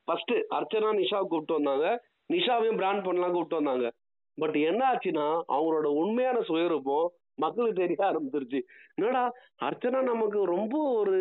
ஃபர்ஸ்ட் 0.08 0.34
அர்ச்சனா 0.58 0.90
நிஷா 1.02 1.20
கூப்பிட்டு 1.20 1.58
வந்தாங்க. 1.60 1.86
நிஷாவையும் 2.34 2.80
பிராண்ட் 2.82 3.06
பண்ணலாம் 3.06 3.34
கூப்பிட்டு 3.36 3.60
வந்தாங்க. 3.62 3.88
பட் 4.38 4.58
என்ன 4.70 4.82
ஆச்சுன்னா 4.92 5.28
அவங்களோட 5.56 5.88
உண்மையான 6.02 6.38
சுயரூபம் 6.50 7.08
மக்களுக்கு 7.44 7.82
தெரிய 7.82 7.98
ஆரம்பிச்சிருச்சு. 8.10 8.60
என்னடா 8.98 9.24
அர்ச்சனா 9.68 10.00
நமக்கு 10.12 10.40
ரொம்ப 10.56 10.76
ஒரு 11.00 11.16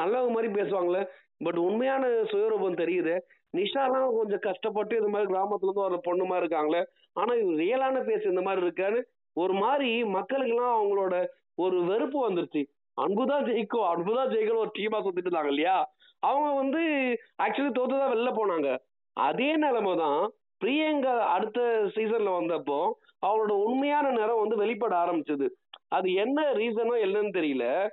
நல்லவங்க 0.00 0.32
மாதிரி 0.36 0.48
பேசுவாங்களே. 0.58 1.02
பட் 1.44 1.58
உண்மையான 1.66 2.06
சுயரூபம் 2.32 2.80
தெரியுது. 2.82 3.14
நிஷாலாம் 3.58 4.14
கொஞ்சம் 4.18 4.44
கஷ்டப்பட்டு 4.46 4.94
இந்த 5.00 5.10
மாதிரி 5.12 5.30
கிராமத்துல 5.32 5.68
இருந்து 5.68 5.86
வர 5.86 5.98
பொண்ணு 6.06 6.24
மாதிரி 6.24 6.44
இருக்காங்களே. 6.44 6.82
ஆனா 7.20 7.32
ரியலான 7.60 8.00
பேசு 8.08 8.24
இந்த 8.32 8.42
மாதிரி 8.46 8.64
இருக்கான்னு 8.66 9.00
ஒரு 9.36 9.54
மாதிரி 9.62 9.90
மக்களுக்கெல்லாம் 10.16 10.76
அவங்களோட 10.78 11.14
ஒரு 11.56 11.84
வெறுப்பு 11.84 12.30
வந்துருச்சு. 12.30 12.62
அன்புதான் 12.94 13.44
ஜெயிக்கும். 13.44 13.86
அன்புதான் 13.88 14.28
ஜெயிக்கணும் 14.28 14.56
ஒரு 14.56 14.70
டீமா 14.78 14.98
சுத்திட்டு 15.04 15.24
இருந்தாங்க 15.24 15.46
இல்லையா? 15.46 15.76
அவங்க 16.18 16.50
வந்து 16.54 16.80
ஆக்சுவலி 17.42 17.72
தோத்துதான் 17.78 18.12
வெளில 18.12 18.30
போனாங்க. 18.38 18.78
அதே 19.12 19.56
நிலைமை 19.56 19.94
தான் 19.96 20.30
பிரியங்கா 20.64 21.18
அடுத்த 21.36 21.60
சீசன்ல 21.94 22.30
வந்தப்போ 22.38 22.78
அவளோட 23.26 23.50
உண்மையான 23.64 24.10
நிறம் 24.10 24.40
வந்து 24.40 24.56
வெளிப்பட 24.56 24.96
ஆரம்பிச்சது. 24.96 25.48
அது 25.88 26.12
என்ன 26.12 26.52
ரீசனோ 26.52 26.94
என்னன்னு 27.06 27.32
தெரியல. 27.38 27.88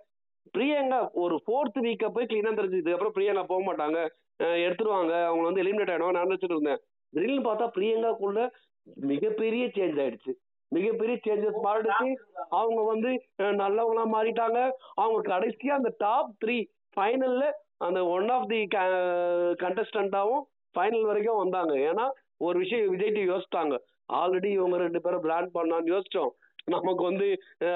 பிரியங்கா 0.57 1.09
ஒரு 1.13 1.35
ஃபோர்த் 1.35 1.81
வீக்க 1.81 2.09
போய் 2.09 2.25
கிளீனா 2.25 2.53
தெரிஞ்சுது 2.59 2.91
அப்புறம் 2.93 3.15
பிரியங்கா 3.15 3.43
போக 3.43 3.61
மாட்டாங்க. 3.63 4.07
எடுத்துருவாங்க. 4.43 5.13
அவங்க 5.25 5.43
வந்து 5.43 5.63
எலிமினேட் 5.63 5.91
ஆயிடுவாங்க 5.93 6.11
நான் 6.11 6.25
நினைச்சிட்டு 6.25 6.53
இருந்தேன். 6.53 6.79
திடீர்னு 7.09 7.53
பார்த்தா 7.53 7.69
பிரியங்காக்குள்ள 7.77 8.49
மிகப்பெரிய 8.95 9.65
சேஞ்ச் 9.65 9.99
ஆயிடுச்சு. 10.03 10.31
மிகப்பெரிய 10.75 11.15
சேஞ்சஸ் 11.25 11.59
மாறிடுச்சு. 11.65 12.09
அவங்க 12.61 12.81
வந்து 12.91 13.11
நல்லவங்களா 13.61 14.05
மாறிட்டாங்க. 14.15 14.59
அவங்க 15.03 15.19
கடைசியா 15.33 15.73
அந்த 15.79 15.91
டாப் 16.03 16.31
த்ரீ 16.43 16.57
ஃபைனல்ல 16.95 17.45
அந்த 17.87 17.99
ஒன் 18.15 18.29
ஆஃப் 18.35 18.49
தி 18.51 18.59
கண்டஸ்டண்டாவும் 19.63 20.43
ஃபைனல் 20.75 21.05
வரைக்கும் 21.09 21.41
வந்தாங்க. 21.43 21.73
ஏன்னா 21.89 22.05
ஒரு 22.45 22.57
விஷயம் 22.63 22.91
விஜய் 22.93 23.31
யோசிச்சாங்க. 23.33 23.75
யோசிச்சிட்டாங்க 23.75 23.75
ஆல்ரெடி 24.19 24.49
இவங்க 24.57 24.77
ரெண்டு 24.85 24.99
பேரும் 25.03 25.23
பிளான் 25.25 25.53
பண்ணான்னு 25.57 25.91
யோசிச்சோம். 25.93 26.31
நமக்கு 26.73 27.03
வந்து 27.09 27.27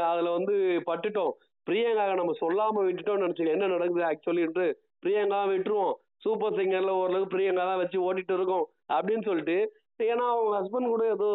அதுல 0.09 0.29
வந்து 0.37 0.55
பட்டுட்டோம். 0.89 1.33
பிரியங்கா 1.67 2.03
நம்ம 2.19 2.33
சொல்லாம 2.41 2.83
விட்டுட்டோம்னு 2.87 3.25
நினைச்சு 3.25 3.53
என்ன 3.55 3.67
நடக்குது 3.73 4.03
ஆக்சுவலின்ட்டு 4.11 4.65
பிரியங்கா 5.05 5.39
விட்டுருவோம். 5.53 5.95
சூப்பர் 6.25 6.57
சிங்கர்ல 6.59 6.93
ஓரளவுக்கு 6.99 7.33
பிரியங்கா 7.33 7.65
தான் 7.69 7.81
வச்சு 7.81 7.97
ஓட்டிட்டு 8.05 8.35
இருக்கோம். 8.37 8.65
அப்படின்னு 8.95 9.25
சொல்லிட்டு 9.29 9.57
ஏன்னா 10.05 10.25
அவங்க 10.33 10.51
ஹஸ்பண்ட் 10.59 10.93
கூட 10.93 11.03
ஏதோ 11.15 11.27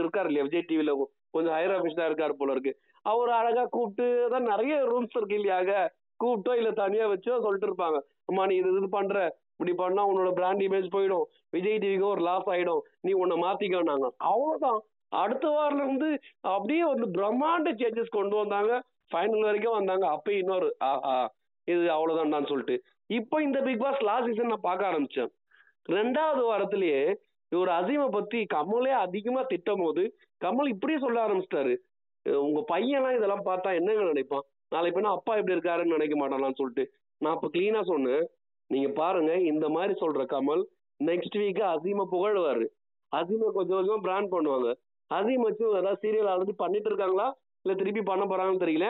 இருக்காரு 0.00 0.28
இல்லையா 0.30 0.46
விஜய் 0.48 0.68
டிவில 0.70 0.92
கொஞ்சம் 1.34 1.54
ஹையர் 1.56 1.74
ஆஃபீஸா 1.76 2.08
இருக்காரு 2.08 2.34
போல 2.40 2.54
இருக்கு. 2.54 2.72
அவர் 3.12 3.30
அழகா 3.38 3.64
கூப்பிட்டு 3.76 4.06
தான் 4.34 4.50
நிறைய 4.52 4.74
ரூம்ஸ் 4.90 5.16
இருக்கு 5.18 5.38
இல்லையாக 5.40 5.70
கூப்பிட்டோ 6.22 6.52
இல்ல 6.60 6.70
தனியா 6.82 7.06
வச்சோ 7.12 7.38
சொல்லிட்டு 7.44 7.68
இருப்பாங்க. 7.70 7.98
அம்மா 8.30 8.42
நீ 8.50 8.54
இது 8.60 8.70
இது 8.78 8.88
பண்ற. 8.96 9.18
இப்படி 9.54 9.72
பண்ணா 9.80 10.02
உன்னோட 10.10 10.30
பிராண்ட் 10.38 10.62
இமேஜ் 10.66 10.88
போயிடும். 10.94 11.26
விஜய் 11.56 11.80
டிவிக்கு 11.82 12.06
ஒரு 12.14 12.22
லாஸ் 12.28 12.48
ஆயிடும். 12.54 12.82
நீ 13.06 13.12
உன்னை 13.22 13.36
மாத்திக்கோனாங்க 13.44 14.08
அவ்வளவுதான். 14.30 14.80
அடுத்த 15.22 15.46
வாரில 15.56 15.84
இருந்து 15.86 16.08
அப்படியே 16.54 16.84
வந்து 16.92 17.06
பிரம்மாண்ட 17.16 17.72
சேஞ்சஸ் 17.80 18.16
கொண்டு 18.18 18.34
வந்தாங்க. 18.40 18.72
ஃபைனல் 19.12 19.46
வரைக்கும் 19.48 19.78
வந்தாங்க. 19.78 20.06
அப்ப 20.16 20.28
இன்னொரு 20.40 20.68
ஆஹா 20.90 21.14
இது 21.68 21.84
அவ்வளவுதான் 21.96 22.50
சொல்லிட்டு. 22.52 22.76
இப்போ 23.18 23.36
இந்த 23.42 23.58
பிக் 23.66 23.84
பாஸ் 23.84 24.02
லாஸ்ட் 24.08 24.28
சீசன் 24.30 24.52
நான் 24.52 24.68
பார்க்க 24.70 24.90
ஆரம்பிச்சேன். 24.90 25.30
ரெண்டாவது 25.96 26.42
வாரத்திலேயே 26.50 27.00
இவர் 27.54 27.70
அசீமை 27.78 28.06
பத்தி 28.16 28.38
கமலே 28.54 28.92
அதிகமா 29.04 29.42
திட்டும் 29.52 29.82
போது 29.84 30.02
கமல் 30.44 30.72
இப்படியே 30.74 30.98
சொல்ல 31.04 31.18
ஆரம்பிச்சிட்டாரு. 31.26 31.74
உங்க 32.46 32.60
பையன்லாம் 32.72 33.16
இதெல்லாம் 33.18 33.46
பார்த்தா 33.48 33.70
என்னங்க 33.80 34.04
நினைப்பான்? 34.12 34.44
நாளைக்கு 34.72 34.96
பின்ன 34.96 35.14
அப்பா 35.16 35.32
எப்படி 35.40 35.56
இருக்காருன்னு 35.56 35.96
நினைக்க 35.96 36.14
மாட்டானான்னு 36.20 36.60
சொல்லிட்டு 36.60 36.84
நான் 37.20 37.36
இப்ப 37.36 37.48
கிளீனா 37.56 37.82
சொன்னேன். 37.92 38.24
நீங்க 38.70 38.88
பாருங்க 39.00 39.32
இந்த 39.52 39.66
மாதிரி 39.76 39.94
சொல்ற 40.02 40.22
கமல் 40.34 40.62
நெக்ஸ்ட் 41.00 41.36
வீக் 41.42 41.62
அசீமை 41.74 42.04
புகழ்வாரு. 42.14 42.66
அசீமை 43.12 43.48
கொஞ்சம் 43.56 43.78
கொஞ்சமா 43.78 43.98
பிராண்ட் 44.06 44.32
பண்ணுவாங்க. 44.34 44.68
அசீம் 45.10 45.46
வச்சு 45.46 45.64
ஏதாவது 45.80 46.02
சீரியல் 46.04 46.30
ஆல்ரெடி 46.32 46.54
பண்ணிட்டு 46.62 46.88
இருக்காங்களா? 46.90 47.26
இல்ல 47.64 47.72
திருப்பி 47.80 48.02
பண்ண 48.10 48.22
போறாங்கன்னு 48.30 48.64
தெரியல. 48.64 48.88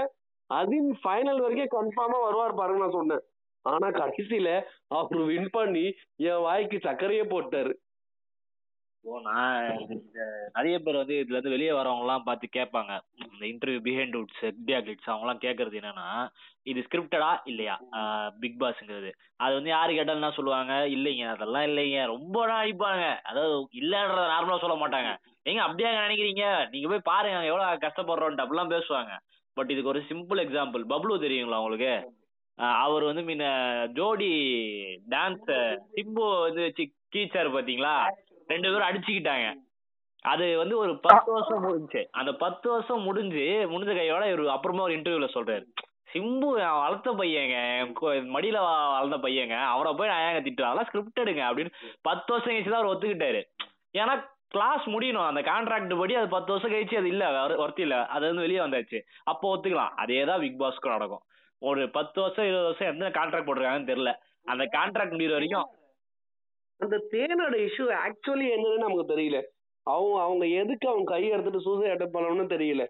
அசீம் 0.51 0.91
ஃபைனல் 1.03 1.41
வரைக்கும் 1.45 1.75
கன்ஃபார்மா 1.77 2.19
வருவார் 2.27 2.61
பாருங்க 2.61 2.83
நான் 2.85 2.99
சொன்னேன். 2.99 3.25
ஆனா 3.65 3.89
கடைசியில 3.99 4.49
அவர் 4.99 5.23
வின் 5.31 5.53
பண்ணி 5.57 5.85
என் 6.29 6.45
வாய்க்கு 6.47 6.79
சர்க்கரையே 6.87 7.25
போட்டாரு. 7.35 7.73
இப்போ 9.05 9.19
நான் 9.25 9.65
இந்த 9.95 10.21
நிறைய 10.55 10.77
பேர் 10.85 10.99
வந்து 11.01 11.17
இதுல 11.23 11.37
இருந்து 11.37 11.53
வெளியே 11.55 11.73
வரவங்கலாம் 11.79 12.05
எல்லாம் 12.05 12.25
பார்த்து 12.29 12.47
கேட்பாங்க. 12.57 12.93
இந்த 13.25 13.43
இன்டர்வியூ 13.51 13.81
பிஹைண்ட் 13.89 14.17
உட்ஸ் 14.21 14.45
எக்டியா 14.51 14.79
கிட்ஸ் 14.87 15.11
அவங்க 15.11 15.25
எல்லாம் 15.27 15.43
கேட்கறது 15.43 15.79
என்னன்னா 15.81 16.07
இது 16.71 16.85
ஸ்கிரிப்டடா 16.87 17.29
இல்லையா? 17.51 17.75
பிக் 18.43 18.57
பாஸ்ங்கிறது 18.63 19.11
அது 19.45 19.53
வந்து 19.59 19.71
யாரு 19.75 19.99
கேட்டாலும் 19.99 20.23
என்ன 20.23 20.33
சொல்லுவாங்க? 20.39 20.73
இல்லைங்க 20.97 21.27
அதெல்லாம் 21.35 21.67
இல்லைங்க. 21.71 22.01
ரொம்ப 22.15 22.47
அடிப்பாங்க 22.61 23.05
அதாவது 23.31 23.55
இல்லைன்றத 23.83 24.27
நார்மலா 24.33 24.63
சொல்ல 24.65 24.79
மாட்டாங்க. 24.85 25.13
ஏங்க 25.51 25.63
அப்படியா 25.67 25.93
நினைக்கிறீங்க? 26.07 26.47
நீங்க 26.75 26.89
போய் 26.95 27.09
பாருங்க 27.13 27.37
நாங்க 27.39 27.53
எவ்வளவு 27.53 27.85
கஷ்டப்படுறோம்ட்டு 27.87 28.47
அப்படிலாம் 28.47 28.75
பேசுவாங்க. 28.75 29.15
பட் 29.57 29.73
இதுக்கு 29.75 29.95
ஒரு 29.95 30.03
சிம்பிள் 30.13 30.45
எக்ஸாம்பிள் 30.47 30.91
பப்ளு 30.95 31.23
தெரியுங்களா 31.27 31.63
உங்களுக்கு? 31.65 31.95
அவர் 32.85 33.11
வந்து 33.11 33.23
முன்ன 33.29 33.47
ஜோடி 33.99 34.35
டான்ஸ் 35.15 35.51
சிம்பு 35.97 36.27
வந்து 36.49 36.63
வச்சு 36.69 36.93
பாத்தீங்களா 37.57 37.97
ரெண்டு 38.53 38.69
பேரும் 38.71 38.89
அடிச்சுக்கிட்டாங்க. 38.89 39.47
அது 40.25 40.45
வந்து 40.59 40.75
ஒரு 40.83 40.93
பத்து 41.07 41.31
வருஷம் 41.33 41.65
முடிஞ்சு. 41.65 42.03
அந்த 42.21 42.33
பத்து 42.43 42.67
வருஷம் 42.71 43.03
முடிஞ்சு 43.09 43.45
முடிஞ்ச 43.73 43.93
கையோட 43.97 44.25
இவர் 44.33 44.55
அப்புறமா 44.55 44.87
ஒரு 44.87 44.95
இன்டர்வியூல 44.99 45.29
சொல்றாரு. 45.35 45.65
சிம்பு 46.13 46.49
வளர்த்த 46.83 47.13
பையங்க 47.21 47.57
மடியில 48.35 48.59
வளர்ந்த 48.95 49.17
பையங்க 49.25 49.55
அவரை 49.73 49.93
போய் 49.99 50.11
நான் 50.13 50.25
ஏங்க 50.27 50.43
திட்டுவேன்? 50.47 50.71
அதெல்லாம் 50.71 51.51
அப்படின்னு 51.51 51.73
பத்து 52.09 52.29
வருஷம் 52.33 52.53
கழிச்சு 52.53 52.71
தான் 52.71 52.81
அவர் 52.81 52.93
ஒத்துக்கிட்டாரு. 52.93 53.41
ஏன்னா 54.01 54.15
கிளாஸ் 54.55 54.85
முடியணும். 54.95 55.29
அந்த 55.31 55.41
கான்ட்ராக்ட் 55.51 55.95
படி 56.01 56.15
அது 56.21 56.29
பத்து 56.35 56.53
வருஷம் 56.53 56.75
கழிச்சு 56.75 57.01
அது 57.01 57.09
இல்ல 57.15 57.25
ஒர்த்தி 57.65 57.85
இல்ல. 57.87 57.97
அது 58.15 58.25
வந்து 58.27 58.45
வெளியே 58.47 58.61
வந்தாச்சு. 58.65 58.99
அப்போ 59.33 59.47
ஒத்துக்கலாம். 59.55 59.95
அதே 60.03 60.21
தான் 60.31 60.43
பிக் 60.45 60.61
பாஸ்க்கு 60.61 60.95
நடக்கும். 60.97 61.25
ஒரு 61.63 61.83
பத்து 61.97 62.19
வருஷம் 62.23 62.47
இருபது 62.51 62.69
வருஷம் 62.69 62.93
எந்த 62.95 63.09
கான்ட்ராக்ட் 63.19 63.49
போட்டிருக்காங்கன்னு 63.49 63.91
தெரியல. 63.93 64.13
அந்த 64.53 64.65
கான்ட்ராக்ட் 64.77 65.15
முடிகிற 65.15 65.37
வரைக்கும் 65.39 65.69
அந்த 66.81 66.97
தேனோட 67.11 67.55
இஷ்யூ 67.67 67.87
ஆக்சுவலி 68.07 68.47
என்னன்னு 68.55 68.77
நமக்கு 68.77 69.17
தெரியல. 69.17 69.43
அவங்க 69.83 70.21
அவங்க 70.21 70.47
எதுக்கு 70.47 70.89
அவங்க 70.89 71.13
கையை 71.13 71.31
எடுத்துட்டு 71.31 71.61
சூசைட் 71.61 71.93
அட்டம் 71.95 72.15
பண்ணணும்னு 72.17 72.55
தெரியல. 72.55 72.85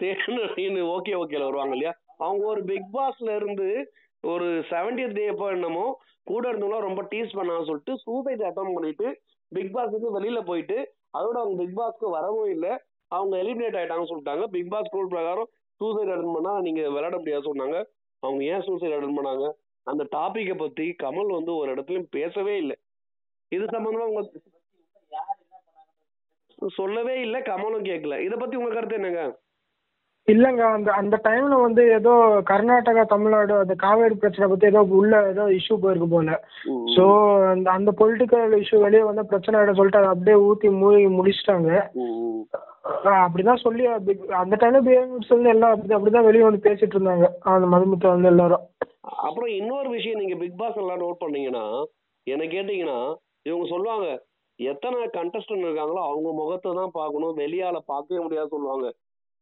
தேனு 0.00 0.82
ஓகே 0.96 1.12
ஓகேல 1.22 1.44
வருவாங்க 1.44 1.74
இல்லையா? 1.76 1.92
அவங்க 2.16 2.46
ஒரு 2.46 2.64
பிக் 2.64 2.90
பாஸ்ல 2.92 3.36
இருந்து 3.36 3.92
ஒரு 4.22 4.46
செவன்டியத் 4.70 5.14
டே 5.14 5.24
எப்போ 5.24 5.50
என்னமோ 5.50 6.00
கூட 6.24 6.52
இருந்தவங்களாம் 6.52 6.88
ரொம்ப 6.88 7.02
டீஸ் 7.02 7.36
பண்ணான்னு 7.38 7.64
சொல்லிட்டு 7.64 7.96
சூசைட் 7.96 8.42
அட்டம் 8.42 8.74
பண்ணிட்டு 8.74 9.20
பிக் 9.48 9.72
பாஸ் 9.72 9.90
வந்து 9.90 10.20
வெளியில 10.20 10.40
போயிட்டு 10.44 10.94
அதோட 11.18 11.36
அவங்க 11.42 11.64
பிக் 11.64 11.78
பாஸ்க்கு 11.78 12.10
வரவும் 12.10 12.50
இல்லை. 12.50 12.72
அவங்க 13.08 13.36
எலிமினேட் 13.36 13.78
ஆயிட்டாங்கன்னு 13.78 14.12
சொல்லிட்டாங்க. 14.12 14.44
பிக் 14.46 14.70
பாஸ் 14.70 14.94
ரூல் 14.94 15.12
பிரகாரம் 15.14 15.48
சூசைட் 15.80 16.08
அட்டன் 16.08 16.34
பண்ணா 16.34 16.60
நீங்க 16.60 16.80
விளையாட 16.88 17.16
முடியாது 17.16 17.54
சொன்னாங்க. 17.54 17.84
அவங்க 18.18 18.44
ஏன் 18.44 18.62
சூசைட் 18.62 18.92
அட்டன் 18.92 19.18
பண்ணாங்க? 19.18 19.50
அந்த 19.82 20.06
டாபிக்கை 20.16 20.56
பத்தி 20.58 20.94
கமல் 21.02 21.34
வந்து 21.36 21.54
ஒரு 21.54 21.74
இடத்துலயும் 21.74 22.10
பேசவே 22.10 22.56
இல்லை. 22.56 22.76
இது 23.52 23.64
சம்பந்தமா 23.74 24.08
உங்க 24.10 24.22
சொல்லவே 26.78 27.14
இல்ல 27.26 27.36
கமலும் 27.46 27.86
கேட்கல 27.90 28.16
இத 28.24 28.34
பத்தி 28.36 28.58
உங்க 28.58 28.72
கருத்து 28.72 28.98
என்னங்க? 28.98 29.22
இல்லைங்க 30.28 30.62
அந்த 30.76 30.88
அந்த 31.00 31.16
டைம்ல 31.26 31.54
வந்து 31.62 31.82
ஏதோ 31.98 32.12
கர்நாடகா 32.50 33.02
தமிழ்நாடு 33.12 33.52
அந்த 33.62 33.74
காவேரி 33.84 34.16
பிரச்சனை 34.22 34.46
பத்தி 34.48 34.66
ஏதோ 34.70 34.80
உள்ள 34.98 35.20
ஏதோ 35.30 35.44
இஷ்யூ 35.58 35.76
போயிருக்கு 35.82 36.08
போல. 36.14 36.34
ஸோ 36.94 37.04
அந்த 37.52 37.68
அந்த 37.76 37.90
பொலிட்டிக்கல் 38.00 38.54
இஷ்யூ 38.60 38.78
வெளியே 38.84 39.02
வந்த 39.08 39.22
பிரச்சனை 39.30 39.62
சொல்லிட்டு 39.78 40.00
அதை 40.00 40.10
அப்படியே 40.14 40.36
ஊத்தி 40.48 40.70
மூழ்கி 40.80 41.08
முடிச்சிட்டாங்க. 41.16 41.70
அப்படிதான் 43.22 43.64
சொல்லி 43.64 43.84
அந்த 44.42 44.54
டைம்ல 44.62 44.82
பிஹேவியர்ஸ் 44.86 45.34
வந்து 45.36 45.52
எல்லாம் 45.54 45.72
அப்படி 45.74 45.96
அப்படிதான் 45.96 46.28
வெளியே 46.28 46.46
வந்து 46.48 46.66
பேசிட்டு 46.68 46.96
இருந்தாங்க. 46.96 47.26
அந்த 47.54 47.68
மதுமுத்த 47.74 48.14
வந்து 48.14 48.30
எல்லாரும். 48.34 48.64
அப்புறம் 49.26 49.50
இன்னொரு 49.58 49.88
விஷயம் 49.96 50.22
நீங்க 50.22 50.36
பிக் 50.42 50.60
பாஸ் 50.62 50.80
எல்லாம் 50.84 51.02
நோட் 51.04 51.22
பண்ணீங்கன்னா 51.24 51.64
என்ன 52.26 52.44
கேட்டீங்கன்னா 52.54 53.00
இவங்க 53.46 53.66
சொல்லுவாங்க 53.74 54.06
எத்தனை 54.58 55.04
கண்டஸ்டன் 55.18 55.64
இருக்காங்களோ 55.66 56.00
அவங்க 56.08 56.30
முகத்தை 56.40 56.70
தான் 56.78 56.96
பார்க்கணும் 56.98 57.38
வெளியால 57.42 57.76
பார்க்கவே 57.92 58.20
முடியாது 58.24 58.54
சொல்லுவாங்க. 58.54 58.86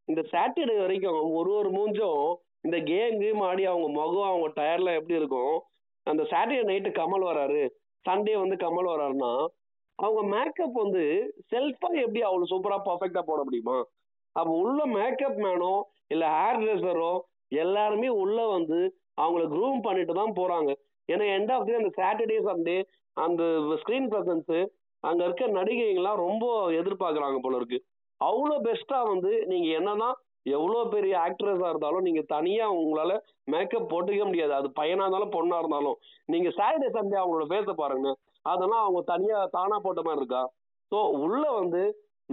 இந்த 0.08 0.20
சாட்டர்டே 0.32 0.76
வரைக்கும் 0.82 1.18
ஒரு 1.38 1.50
ஒரு 1.60 1.70
மூஞ்சும் 1.76 2.22
இந்த 2.66 2.76
கேம் 2.90 3.16
கேம் 3.22 3.42
ஆடி 3.48 3.64
அவங்க 3.70 3.88
முகம் 3.96 4.28
அவங்க 4.30 4.48
டயர்ல 4.58 4.94
எப்படி 4.98 5.18
இருக்கும்? 5.20 5.54
அந்த 6.06 6.22
சாட்டர்டே 6.32 6.62
நைட்டு 6.70 6.90
கமல் 7.00 7.24
வராரு 7.30 7.62
சண்டே 8.04 8.34
வந்து 8.42 8.56
கமல் 8.64 8.90
வராருன்னா 8.92 9.32
அவங்க 9.98 10.22
மேக்கப் 10.34 10.80
வந்து 10.82 11.04
செல்ஃபா 11.52 11.88
எப்படி 12.04 12.20
அவ்வளவு 12.26 12.50
சூப்பரா 12.52 12.76
பர்ஃபெக்டாக 12.88 13.24
போட 13.30 13.40
முடியுமா? 13.46 13.78
அப்ப 14.36 14.50
உள்ள 14.64 14.80
மேக்கப் 14.96 15.40
மேனோ 15.44 15.72
இல்ல 16.14 16.24
ஹேர் 16.36 16.60
ட்ரெஸ்ஸரோ 16.62 17.12
எல்லாருமே 17.62 18.08
உள்ள 18.22 18.38
வந்து 18.56 18.78
அவங்கள 19.22 19.44
க்ரூம் 19.54 19.80
பண்ணிட்டு 19.86 20.14
தான் 20.20 20.36
போறாங்க. 20.40 20.70
ஏன்னா 21.08 21.24
எண்ட் 21.36 21.52
ஆஃப் 21.54 21.66
டே 21.68 21.78
அந்த 21.80 21.90
சாட்டர்டே 21.98 22.38
சண்டே 22.48 22.76
அந்த 23.24 23.42
ஸ்க்ரீன் 23.80 24.08
பிரசன்ஸு 24.12 24.58
அங்கே 25.04 25.22
இருக்க 25.26 25.44
நடிகைங்களாம் 25.58 26.22
ரொம்ப 26.26 26.44
எதிர்பார்க்குறாங்க 26.80 27.38
போல 27.44 27.58
இருக்கு. 27.60 27.78
அவ்வளோ 28.20 28.54
பெஸ்ட்டாக 28.66 29.10
வந்து 29.12 29.32
நீங்கள் 29.50 29.76
என்னன்னா 29.80 30.08
எவ்வளோ 30.56 30.80
பெரிய 30.94 31.14
ஆக்ட்ரஸாக 31.26 31.70
இருந்தாலும் 31.72 32.04
நீங்கள் 32.06 32.28
தனியாக 32.34 32.76
உங்களால் 32.80 33.14
மேக்கப் 33.52 33.90
போட்டுக்க 33.92 34.22
முடியாது. 34.28 34.52
அது 34.58 34.68
பையனாக 34.78 35.04
இருந்தாலும் 35.06 35.34
பொண்ணாக 35.36 35.62
இருந்தாலும். 35.62 35.96
நீங்கள் 36.32 36.56
சாட்டர்டே 36.58 36.88
சண்டே 36.96 37.18
அவங்களோட 37.22 37.46
பேச 37.54 37.74
பாருங்க. 37.82 38.10
அதெல்லாம் 38.52 38.84
அவங்க 38.84 39.00
தனியாக 39.12 39.50
தானாக 39.56 39.80
போட்ட 39.86 40.02
மாதிரி 40.06 40.22
இருக்கா? 40.22 40.42
ஸோ 40.92 40.98
உள்ளே 41.24 41.50
வந்து 41.60 41.82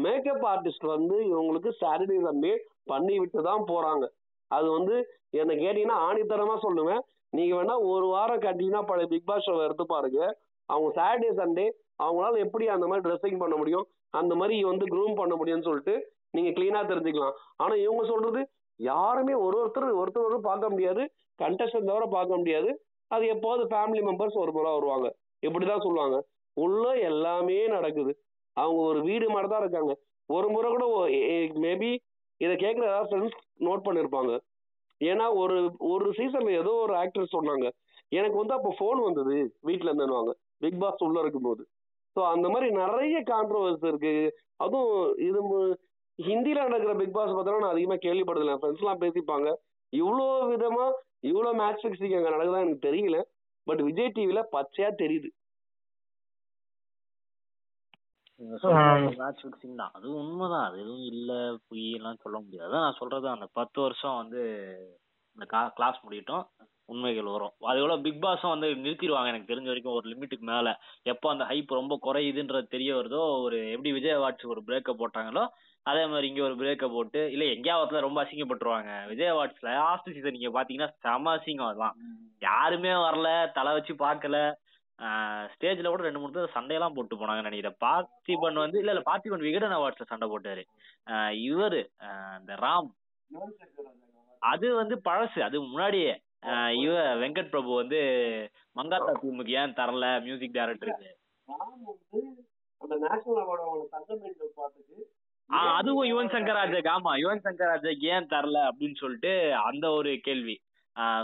மேக்கப் 0.05 0.45
ஆர்டிஸ்ட் 0.53 0.87
வந்து 0.95 1.17
இவங்களுக்கு 1.31 1.69
சாட்டர்டே 1.81 2.17
சண்டே 2.27 2.53
பண்ணி 2.91 3.15
விட்டு 3.21 3.39
தான் 3.49 3.67
போகிறாங்க 3.71 4.05
அது 4.51 4.67
வந்து 4.77 4.95
என்னை 5.41 5.53
கேட்டிங்கன்னா 5.61 5.99
ஆணித்தரமாக 6.07 6.59
சொல்லுவேன். 6.65 7.01
நீங்கள் 7.37 7.57
வேணால் 7.59 7.85
ஒரு 7.93 8.07
வாரம் 8.15 8.43
கட்டிங்கன்னா 8.45 8.81
பழைய 8.89 9.07
பிக் 9.13 9.29
பாஸ் 9.29 9.45
ஷோவை 9.47 9.63
எடுத்து 9.67 9.85
பாருங்க. 9.93 10.19
அவங்க 10.69 10.89
சாட்டர்டே 10.97 11.31
சண்டே 11.39 11.65
அவங்களால 12.03 12.39
எப்படி 12.45 12.65
அந்த 12.75 12.85
மாதிரி 12.87 13.05
ட்ரெஸ்ஸிங் 13.05 13.41
பண்ண 13.43 13.55
முடியும்? 13.55 13.85
அந்த 14.19 14.33
மாதிரி 14.35 14.55
வந்து 14.63 14.85
க்ரூம் 14.93 15.15
பண்ண 15.15 15.33
முடியும்னு 15.35 15.67
சொல்லிட்டு 15.67 15.95
நீங்க 16.31 16.49
கிளீனா 16.49 16.79
தெரிஞ்சுக்கலாம். 16.91 17.35
ஆனா 17.57 17.73
இவங்க 17.85 18.03
சொல்றது 18.11 18.41
யாருமே 18.79 19.33
ஒரு 19.45 19.55
ஒருத்தர் 19.61 19.99
ஒருத்தர் 20.01 20.25
ஒருத்தர் 20.25 20.49
பார்க்க 20.49 20.73
முடியாது. 20.73 21.03
கண்டஸ்டன் 21.39 21.89
தவிர 21.89 22.05
பார்க்க 22.17 22.39
முடியாது. 22.41 22.69
அது 23.11 23.25
எப்போது 23.27 23.63
ஃபேமிலி 23.63 24.01
மெம்பர்ஸ் 24.09 24.41
ஒரு 24.43 24.51
முறை 24.51 24.71
வருவாங்க. 24.73 25.07
இப்படிதான் 25.47 25.85
சொல்லுவாங்க. 25.85 26.17
உள்ள 26.57 26.83
எல்லாமே 27.09 27.59
நடக்குது. 27.67 28.11
அவங்க 28.57 28.81
ஒரு 28.89 28.99
வீடு 29.01 29.25
மாதிரி 29.29 29.49
தான் 29.51 29.63
இருக்காங்க. 29.63 29.93
ஒரு 30.29 30.47
முறை 30.49 30.69
கூட 30.71 30.85
மேபி 31.65 31.91
இதை 32.41 32.53
கேட்குற 32.55 32.85
ஏதாவது 32.91 33.09
ஃப்ரெண்ட்ஸ் 33.09 33.39
நோட் 33.65 33.85
பண்ணியிருப்பாங்க 33.87 34.31
ஏன்னா 35.01 35.25
ஒரு 35.41 35.57
ஒரு 35.91 36.07
சீசன்ல 36.17 36.51
ஏதோ 36.61 36.71
ஒரு 36.85 36.93
ஆக்டர் 36.95 37.33
சொன்னாங்க. 37.35 37.65
எனக்கு 38.11 38.37
வந்து 38.37 38.53
அப்போ 38.53 38.71
ஃபோன் 38.79 38.99
வந்தது 39.07 39.35
வீட்டில் 39.61 39.91
இருந்துவாங்க 39.91 40.33
பிக் 40.65 40.81
பாஸ் 40.83 41.05
உள்ள 41.07 41.17
இருக்கும்போது. 41.23 41.63
ஸோ 42.15 42.21
அந்த 42.33 42.47
மாதிரி 42.53 42.67
நிறைய 42.81 43.17
கான்ட்ரவர்ஸ் 43.31 43.85
இருக்கு. 43.91 44.13
அதுவும் 44.63 44.91
இது 45.27 45.39
ஹிந்தில 46.19 46.65
நடக்கிற 46.67 46.91
பிக் 46.99 47.15
பாஸ் 47.15 47.33
பார்த்தா 47.35 47.63
நான் 47.63 47.73
அதிகமாக 47.73 48.03
கேள்விப்பட்டதில்லை. 48.05 48.57
ஃப்ரெண்ட்ஸ்லாம் 48.59 49.01
பேசிப்பாங்க. 49.05 49.47
இவ்வளோ 49.93 50.27
விதமா 50.51 50.85
இவ்வளோ 51.29 51.51
மேட்ச் 51.61 51.83
ஃபிக்ஸிங் 51.83 52.15
அங்கே 52.17 52.33
நடக்குதா 52.35 52.63
எனக்கு 52.65 52.87
தெரியல. 52.87 53.17
பட் 53.67 53.81
விஜய் 53.87 54.15
டிவில 54.17 54.39
பச்சையா 54.55 54.89
தெரியுது. 55.01 55.29
மேட்ச் 59.19 59.43
ஃபிக்ஸிங் 59.43 59.79
தான். 59.81 59.93
அது 59.97 60.07
உண்மைதான். 60.21 60.65
அது 60.67 60.77
எதுவும் 60.83 61.07
இல்ல 61.11 61.31
பொய் 61.67 61.85
எல்லாம் 61.97 62.21
சொல்ல 62.23 62.37
முடியாது. 62.39 62.67
அதான் 62.69 62.85
நான் 62.87 62.99
சொல்றது. 63.01 63.27
அந்த 63.35 63.47
பத்து 63.59 63.77
வருஷம் 63.85 64.19
வந்து 64.21 64.41
இந்த 65.37 65.45
கிளாஸ் 65.77 66.03
முடியட்டும். 66.05 66.45
உண்மைகள் 66.89 67.29
வரும். 67.33 67.53
அதோட 67.69 67.93
பிக் 68.05 68.21
பாஸும் 68.23 68.53
வந்து 68.53 68.67
நிறுத்திடுவாங்க 68.83 69.31
எனக்கு 69.31 69.51
தெரிஞ்ச 69.51 69.67
வரைக்கும் 69.71 69.95
ஒரு 69.99 70.07
லிமிட்டுக்கு 70.11 70.45
மேல. 70.51 70.69
எப்போ 71.13 71.27
அந்த 71.33 71.43
ஹைப் 71.51 71.71
ரொம்ப 71.79 71.93
குறையுதுன்றது 72.07 72.67
தெரிய 72.75 72.91
வருதோ 72.97 73.21
ஒரு 73.45 73.59
எப்படி 73.75 73.91
விஜய் 73.97 74.21
வாட்ஸ் 74.23 74.51
ஒரு 74.53 74.61
பிரேக்கப் 74.67 75.01
போட்டாங்களோ 75.01 75.43
அதே 75.85 76.03
மாதிரி 76.11 76.27
இங்க 76.29 76.41
ஒரு 76.49 76.55
பிரேக்கப் 76.61 76.95
போட்டு 76.97 77.21
இல்ல 77.33 77.45
எங்கேயாவதுல 77.55 78.05
ரொம்ப 78.05 78.19
அசிங்கப்பட்டுருவாங்க. 78.23 78.91
விஜய் 79.11 79.35
வாட்ஸ்ல 79.37 79.71
லாஸ்ட் 79.79 80.13
சீசன் 80.15 80.37
நீங்க 80.37 80.51
பாத்தீங்கன்னா 80.57 80.91
செம 81.05 81.33
அசிங்கம் 81.37 81.69
அதெல்லாம் 81.69 81.97
யாருமே 82.47 82.93
வரல 83.07 83.27
தலை 83.57 83.73
வச்சு 83.77 83.95
பார்க்கல. 84.05 84.37
ஸ்டேஜ்ல 85.53 85.89
கூட 85.91 86.03
ரெண்டு 86.05 86.21
மூணு 86.21 86.35
பேர் 86.35 86.55
சண்டையெல்லாம் 86.57 86.95
போட்டு 86.97 87.15
போனாங்க 87.21 87.41
நினைக்கிறேன். 87.47 87.79
பார்த்திபன் 87.85 88.61
வந்து 88.63 88.77
இல்ல 88.81 88.93
இல்ல 88.93 89.03
பார்த்திபன் 89.09 89.45
விகடன் 89.47 89.77
அவார்ட்ஸ்ல 89.77 90.07
சண்டை 90.11 90.27
போட்டாரு. 90.33 90.63
இவரு 91.47 91.81
இந்த 92.39 92.53
ராம். 92.65 92.89
அது 94.41 94.67
வந்து 94.79 94.95
பழசு 95.07 95.39
அது 95.47 95.57
முன்னாடியே. 95.69 96.13
இவ 96.81 96.93
வெங்கட் 97.21 97.51
பிரபு 97.53 97.71
வந்து 97.81 97.99
மங்காத்தா 98.79 99.13
டீமுக்கு 99.21 99.53
ஏன் 99.61 99.77
தரல? 99.79 100.05
மியூசிக் 100.25 100.57
டைரக்டருக்கு 100.57 101.09
அவார்டு 103.41 103.63
அதுவும் 105.77 106.07
யுவன் 106.11 106.31
சங்கர் 106.33 106.57
ராஜாக்கு 106.59 106.89
ஆமா 106.93 107.11
யுவன் 107.23 107.43
சங்கர் 107.45 107.71
ராஜாக்கு 107.71 108.07
ஏன் 108.15 108.31
தரல 108.33 108.57
அப்படின்னு 108.69 108.97
சொல்லிட்டு 109.01 109.31
அந்த 109.69 109.85
ஒரு 109.97 110.11
கேள்வி. 110.27 110.55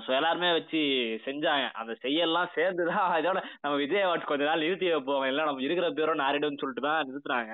ஸோ 0.05 0.09
எல்லாருமே 0.17 0.49
வச்சு 0.57 0.79
செஞ்சாங்க. 1.25 1.65
அந்த 1.81 1.93
செய்யலாம் 2.05 2.53
சேர்ந்துதான் 2.57 3.13
இதோட 3.19 3.39
நம்ம 3.63 3.73
விஜய் 3.83 4.05
அவார்ட்ஸ் 4.05 4.29
கொஞ்ச 4.31 4.43
நாள் 4.49 4.63
நிறுத்தி 4.65 4.87
வைப்போம். 4.93 5.25
இல்லை 5.31 5.43
நம்ம 5.49 5.63
இருக்கிற 5.67 5.89
பேரும் 5.99 6.21
நாரிடும்னு 6.23 6.61
சொல்லிட்டு 6.63 6.85
தான் 6.87 7.07
நிறுத்துறாங்க. 7.09 7.53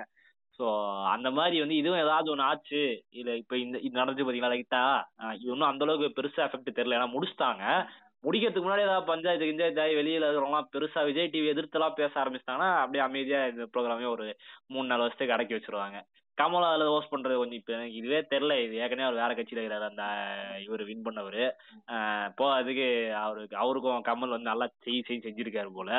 ஸோ 0.60 0.66
அந்த 1.14 1.30
மாதிரி 1.38 1.58
வந்து 1.64 1.76
இதுவும் 1.82 2.04
ஏதாவது 2.06 2.32
ஒன்று 2.34 2.48
ஆச்சு? 2.50 2.82
இல்லை 3.20 3.34
இப்போ 3.42 3.56
இந்த 3.64 3.78
இது 3.86 4.00
நடந்துச்சு 4.00 4.26
பார்த்தீங்களா 4.26 4.54
லைட்டா 4.56 4.84
இன்னும் 5.50 5.70
அந்த 5.72 5.86
அளவுக்கு 5.86 6.18
பெருசா 6.20 6.42
எஃபெக்ட் 6.48 6.78
தெரியல. 6.78 6.98
ஏன்னா 7.00 7.10
முடிச்சிட்டாங்க. 7.16 7.64
முடிக்கிறதுக்கு 8.26 8.66
முன்னாடி 8.66 8.86
ஏதாவது 8.86 9.10
பஞ்சாயத்து 9.10 9.50
கிஞ்சாயத்து 9.50 9.82
ஆகி 9.84 9.94
வெளியில 9.98 10.28
இருக்கிறவங்களாம் 10.28 10.72
பெருசா 10.76 11.02
விஜய் 11.10 11.32
டிவி 11.34 11.52
எதிர்த்தெல்லாம் 11.52 11.98
பேச 12.00 12.14
ஆரம்பிச்சிட்டாங்கன்னா 12.22 12.70
அப்படியே 12.84 13.04
அமைதியா 13.08 13.42
இந்த 13.52 13.66
ப்ரோக்ராமே 13.74 14.08
ஒரு 14.16 14.26
மூணு 14.74 14.90
நாலு 14.92 15.04
வருஷத்துக்கு 15.06 15.36
அடக்கி 15.36 15.56
வச்சிருவாங்க. 15.58 16.00
கமலா 16.38 16.72
அதில் 16.74 16.92
ஹோஸ்ட் 16.94 17.14
பண்றது 17.14 17.38
கொஞ்சம் 17.42 17.60
இப்போ 17.60 17.74
எனக்கு 17.78 18.00
இதுவே 18.00 18.20
தெரில 18.32 18.56
இது 18.66 18.82
ஏற்கனவே 18.84 19.08
அவர் 19.08 19.22
வேற 19.22 19.32
கட்சியில் 19.38 19.60
இருக்கிறாரு 19.62 19.88
அந்த 19.92 20.04
இவர் 20.66 20.84
வின் 20.90 21.06
பண்ணவர். 21.08 21.44
இப்போ 22.30 22.46
அதுக்கு 22.60 22.88
அவருக்கு 23.24 23.56
அவருக்கும் 23.64 24.06
கமல் 24.10 24.36
வந்து 24.36 24.52
நல்லா 24.52 24.68
செய் 24.86 25.06
செய் 25.08 25.26
செஞ்சிருக்காரு 25.26 25.72
போல. 25.80 25.92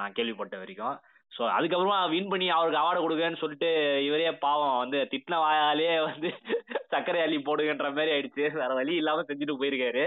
நான் 0.00 0.16
கேள்விப்பட்ட 0.18 0.56
வரைக்கும். 0.62 0.96
ஸோ 1.36 1.42
அதுக்கப்புறமா 1.56 1.98
வின் 2.08 2.30
பண்ணி 2.30 2.46
அவருக்கு 2.50 2.80
அவார்டு 2.82 3.00
கொடுங்கன்னு 3.00 3.40
சொல்லிட்டு 3.40 3.70
இவரே 4.04 4.30
பாவம் 4.44 4.78
வந்து 4.78 4.98
திட்டின 5.12 5.40
வாயாலே 5.42 5.88
வந்து 6.04 6.28
சர்க்கரை 6.92 7.20
அள்ளி 7.22 7.38
போடுங்கன்ற 7.38 7.88
மாதிரி 7.92 8.12
ஆயிடுச்சு. 8.12 8.44
வேற 8.60 8.70
வழி 8.74 8.92
இல்லாம 8.96 9.24
செஞ்சுட்டு 9.28 9.56
போயிருக்காரு. 9.60 10.04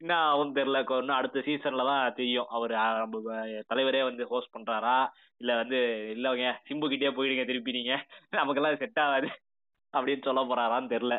என்ன 0.00 0.12
ஆகும் 0.28 0.54
தெரியல 0.56 0.78
இன்னும் 0.94 1.18
அடுத்த 1.18 1.42
சீசன்ல 1.46 1.84
தான் 1.90 2.16
தெரியும். 2.16 2.48
அவர் 2.48 2.72
நம்ம 2.98 3.34
தலைவரே 3.70 4.02
வந்து 4.02 4.24
ஹோஸ்ட் 4.24 4.54
பண்றாரா? 4.56 4.96
இல்ல 5.40 5.52
வந்து 5.56 5.78
இல்லவங்க 6.14 6.48
சிம்பு 6.68 6.88
கிட்டே 6.88 7.12
போயிடுங்க 7.18 7.44
திருப்பி 7.44 7.72
நீங்க. 7.72 7.92
நமக்கெல்லாம் 8.38 8.80
செட் 8.82 9.00
ஆகாது 9.04 9.28
அப்படின்னு 9.94 10.26
சொல்ல 10.26 10.42
போறாரான்னு 10.42 10.92
தெரியல. 10.94 11.16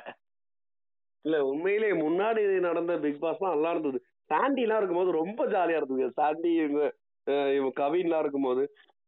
இல்ல 1.25 1.37
உண்மையிலேயே 1.45 1.95
முன்னாடி 2.03 2.41
நடந்த 2.61 2.93
பிக் 2.97 3.21
பாஸ் 3.21 3.45
நல்லா 3.47 3.71
இருந்தது. 3.71 3.99
சாண்டி 4.31 4.61
எல்லாம் 4.61 4.79
இருக்கும்போது 4.79 5.19
ரொம்ப 5.21 5.41
ஜாலியா 5.47 5.79
இருந்தது 5.81 6.17
சாண்டி 6.19 6.51
இவங்க 6.59 6.81
அஹ் 7.27 7.51
இவங்க 7.55 7.71
கவின் 7.75 8.13
இருக்கும்போது. 8.19 8.63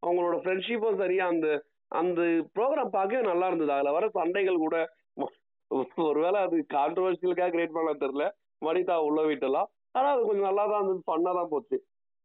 அவங்களோட 0.05 0.35
ஃப்ரெண்ட்ஷிப்பும் 0.43 1.01
சரியா 1.03 1.25
அந்த 1.33 1.47
அந்த 1.99 2.21
ப்ரோக்ராம் 2.55 2.95
பார்க்கவே 2.95 3.21
நல்லா 3.31 3.47
இருந்தது. 3.49 3.71
அதுல 3.75 3.91
வர 3.97 4.05
சண்டைகள் 4.17 4.63
கூட 4.65 4.77
ஒருவேளை 6.07 6.39
அது 6.45 6.55
கான்ட்ரவர்சியலுக்காக 6.75 7.51
கிரியேட் 7.53 7.75
பண்ணலாம் 7.75 8.01
தெரியல. 8.03 8.25
வனிதா 8.65 8.95
உள்ள 9.07 9.19
வீட்டெல்லாம் 9.29 9.69
ஆனா 9.97 10.07
அது 10.13 10.21
கொஞ்சம் 10.27 10.47
நல்லா 10.49 10.63
தான் 10.71 10.81
இருந்தது. 10.81 11.01
பண்ணா 11.11 11.31
தான் 11.39 11.51
போச்சு. 11.53 11.77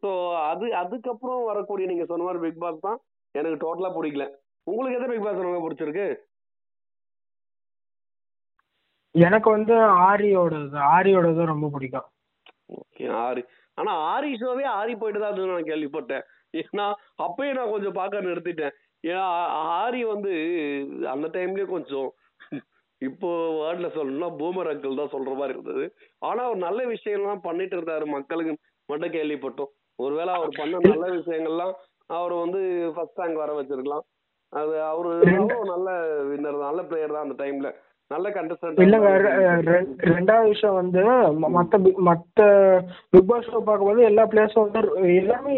ஸோ 0.03 0.11
அது 0.51 0.67
அதுக்கப்புறம் 0.83 1.43
வரக்கூடிய 1.51 1.87
நீங்க 1.91 2.05
சொன்ன 2.11 2.27
மாதிரி 2.27 2.43
பிக் 2.45 2.63
பாஸ் 2.65 2.85
தான் 2.87 2.99
எனக்கு 3.35 3.59
டோட்டலா 3.65 3.91
பிடிக்கல. 3.97 4.27
உங்களுக்கு 4.67 4.99
எந்த 4.99 5.09
பிக் 5.13 5.27
பாஸ் 5.27 5.47
ரொம்ப 5.47 5.61
பிடிச்சிருக்கு? 5.65 6.07
எனக்கு 9.15 9.49
வந்து 9.57 9.75
ஆரியோடது 10.09 10.79
ஆரியோடது 10.95 11.53
ரொம்ப 11.53 11.69
பிடிக்கும். 11.75 12.09
ஓகே 12.81 13.07
ஆரி. 13.27 13.43
ஆனா 13.79 13.93
ஆரி 14.13 14.31
ஷோவே 14.41 14.67
ஆரி 14.81 14.93
போயிட்டு 15.01 15.21
தான் 15.23 15.53
நான் 15.53 15.71
கேள்விப்பட்டேன். 15.71 16.25
ஏன்னா 16.61 16.87
அப்பயே 17.27 17.53
நான் 17.59 17.73
கொஞ்சம் 17.75 17.99
பார்க்க 17.99 18.27
நிறுத்திட்டேன். 18.29 18.75
ஏன்னா 19.05 19.25
ஆரி 19.83 20.01
வந்து 20.13 20.33
அந்த 21.15 21.27
டைம்லயே 21.37 21.67
கொஞ்சம் 21.75 22.09
இப்போ 23.03 23.29
வேர்ட்ல 23.59 23.89
சொல்லணும்னா 23.97 24.31
பூமர் 24.41 24.71
அங்கிள் 24.71 24.99
தான் 25.01 25.13
சொல்ற 25.13 25.35
மாதிரி 25.41 25.55
இருந்தது. 25.57 25.85
ஆனா 26.29 26.41
அவர் 26.49 26.65
நல்ல 26.67 26.81
விஷயம்லாம் 26.95 27.47
பண்ணிட்டு 27.47 27.77
இருந்தாரு. 27.79 28.07
மக்களுக்கு 28.17 28.53
மட்டும் 28.89 29.15
கேள்விப்பட்டோம். 29.19 29.71
ஒருவேளை 29.99 30.33
அவர் 30.39 30.59
பண்ண 30.59 30.81
நல்ல 30.91 31.07
விஷயங்கள்லாம் 31.19 31.75
அவர் 32.19 32.35
வந்து 32.45 32.61
ஃபர்ஸ்ட் 32.95 33.21
ரேங்க் 33.23 33.43
வர 33.43 33.53
வச்சிருக்கலாம். 33.59 34.05
அது 34.53 34.75
அவரு 34.91 35.11
நல்ல 35.73 35.89
வின்னர் 36.29 36.67
நல்ல 36.69 36.83
பிளேயர் 36.91 37.15
தான் 37.17 37.27
அந்த 37.27 37.37
டைம்ல 37.43 37.71
நல்ல 38.11 38.29
கண்டஸ்டன்ட் 38.37 38.81
இல்லைங்க 38.85 39.11
ரெண்டாவது 40.15 40.49
விஷயம் 40.53 40.79
வந்து 40.81 41.03
மத்த 41.57 41.79
மத்த 42.09 42.47
பிக் 43.13 43.29
பாஸ் 43.29 43.51
ஷோ 43.53 43.61
பார்க்கும்போது 43.69 44.03
எல்லா 44.11 44.25
பிளேயர்ஸும் 44.33 44.65
வந்து 44.67 45.13
எல்லாமே 45.21 45.55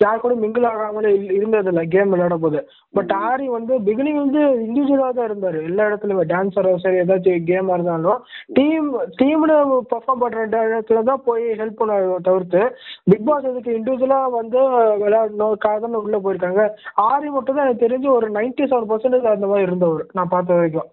யார் 0.00 0.20
கூட 0.22 0.34
மிங்கிள் 0.42 0.66
ஆகாமலே 0.70 1.08
இருந்தது 1.36 1.70
இல்லை 1.70 1.82
கேம் 1.94 2.12
விளையாட 2.12 2.34
போது 2.42 2.58
பட் 2.94 3.12
ஆரி 3.28 3.46
வந்து 3.54 3.74
பிகினிங் 3.86 4.20
வந்து 4.20 4.40
இண்டிவிஜுவலாக 4.66 5.12
தான் 5.16 5.28
இருந்தாரு. 5.30 5.58
எல்லா 5.68 5.86
இடத்துலயுமே 5.88 6.24
டான்ஸரோ 6.32 6.72
சரி 6.84 7.00
ஏதாச்சும் 7.02 7.48
கேமா 7.48 7.76
இருந்தாலும் 7.76 8.20
டீம் 8.58 8.88
டீம்ல 9.20 9.54
பெர்ஃபார்ம் 9.92 10.22
பண்ற 10.22 10.44
இடத்துல 10.68 11.02
தான் 11.10 11.24
போய் 11.28 11.44
ஹெல்ப் 11.60 11.80
பண்ண 11.80 11.96
தவிர்த்து 12.28 12.62
பிக் 13.10 13.26
பாஸ் 13.28 13.50
இதுக்கு 13.50 13.76
இண்டிவிஜுவலா 13.78 14.20
வந்து 14.38 14.60
விளையாடணும் 15.02 15.58
காதன்னு 15.66 16.02
உள்ள 16.04 16.18
போயிருக்காங்க. 16.24 16.62
ஆரி 17.08 17.28
மட்டும் 17.36 17.56
தான் 17.56 17.66
எனக்கு 17.66 17.84
தெரிஞ்சு 17.86 18.10
ஒரு 18.16 18.28
நைன்டி 18.38 18.64
செவன் 18.70 18.90
பர்சன்டேஜ் 18.92 19.32
அந்த 19.34 19.48
மாதிரி 19.52 19.68
இருந்தவர் 19.68 20.04
நான் 20.18 20.32
பார்த்த 20.34 20.58
வரைக்கும். 20.58 20.90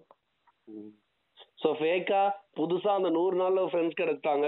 ஸோ 1.62 1.68
ஃபேக்கா 1.78 2.22
புதுசா 2.58 2.90
அந்த 2.98 3.10
நூறு 3.18 3.36
நாள்ல 3.40 3.68
ஃப்ரெண்ட்ஸ் 3.70 4.00
கிடைச்சிட்டாங்க 4.00 4.46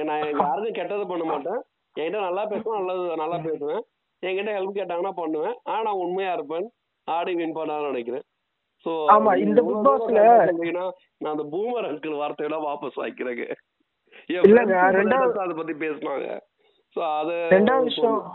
நான் 0.04 0.20
யாருக்கும் 0.40 0.74
கெட்டது 0.74 1.08
பண்ண 1.08 1.24
மாட்டேன். 1.24 1.62
என்கிட்ட 2.00 2.20
நல்லா 2.20 2.46
பேசுவேன் 2.46 2.86
நல்லது 2.86 3.16
நல்லா 3.16 3.38
பேசுவேன். 3.38 3.84
என்கிட்ட 4.26 4.50
ஹெல்ப் 4.50 4.78
கேட்டாங்கன்னா 4.78 5.12
பண்ணுவேன். 5.12 5.60
ஆனா 5.64 5.82
நான் 5.82 5.94
உண்மையா 5.94 6.34
இருப்பேன். 6.34 6.72
ஆடி 7.04 7.36
வின் 7.36 7.56
பண்ணான்னு 7.56 7.86
நினைக்கிறேன். 7.86 8.22
ஸோ 8.86 8.92
ஆமா, 8.92 9.38
இந்த 9.38 9.62
Big 9.62 9.76
Boss-ல- 9.76 10.92
நான் 11.18 11.38
அந்த 11.38 11.58
பூமர் 11.58 11.86
அங்கிள் 11.86 12.18
வார்த்தையெல்லாம் 12.18 12.66
வாபஸ் 12.66 13.00
வாங்கிக்கிறேங்க. 13.00 13.52
இல்லங்க, 14.28 14.74
ரெண்டாவது- 14.92 15.38
அதை 15.38 15.56
பத்தி 15.56 15.74
பேசினாங்க? 15.74 16.40
ஸோ 16.96 17.20
அது 17.20 17.32
ரெண்டாவது 17.32 17.84
விஷயம். 17.84 18.32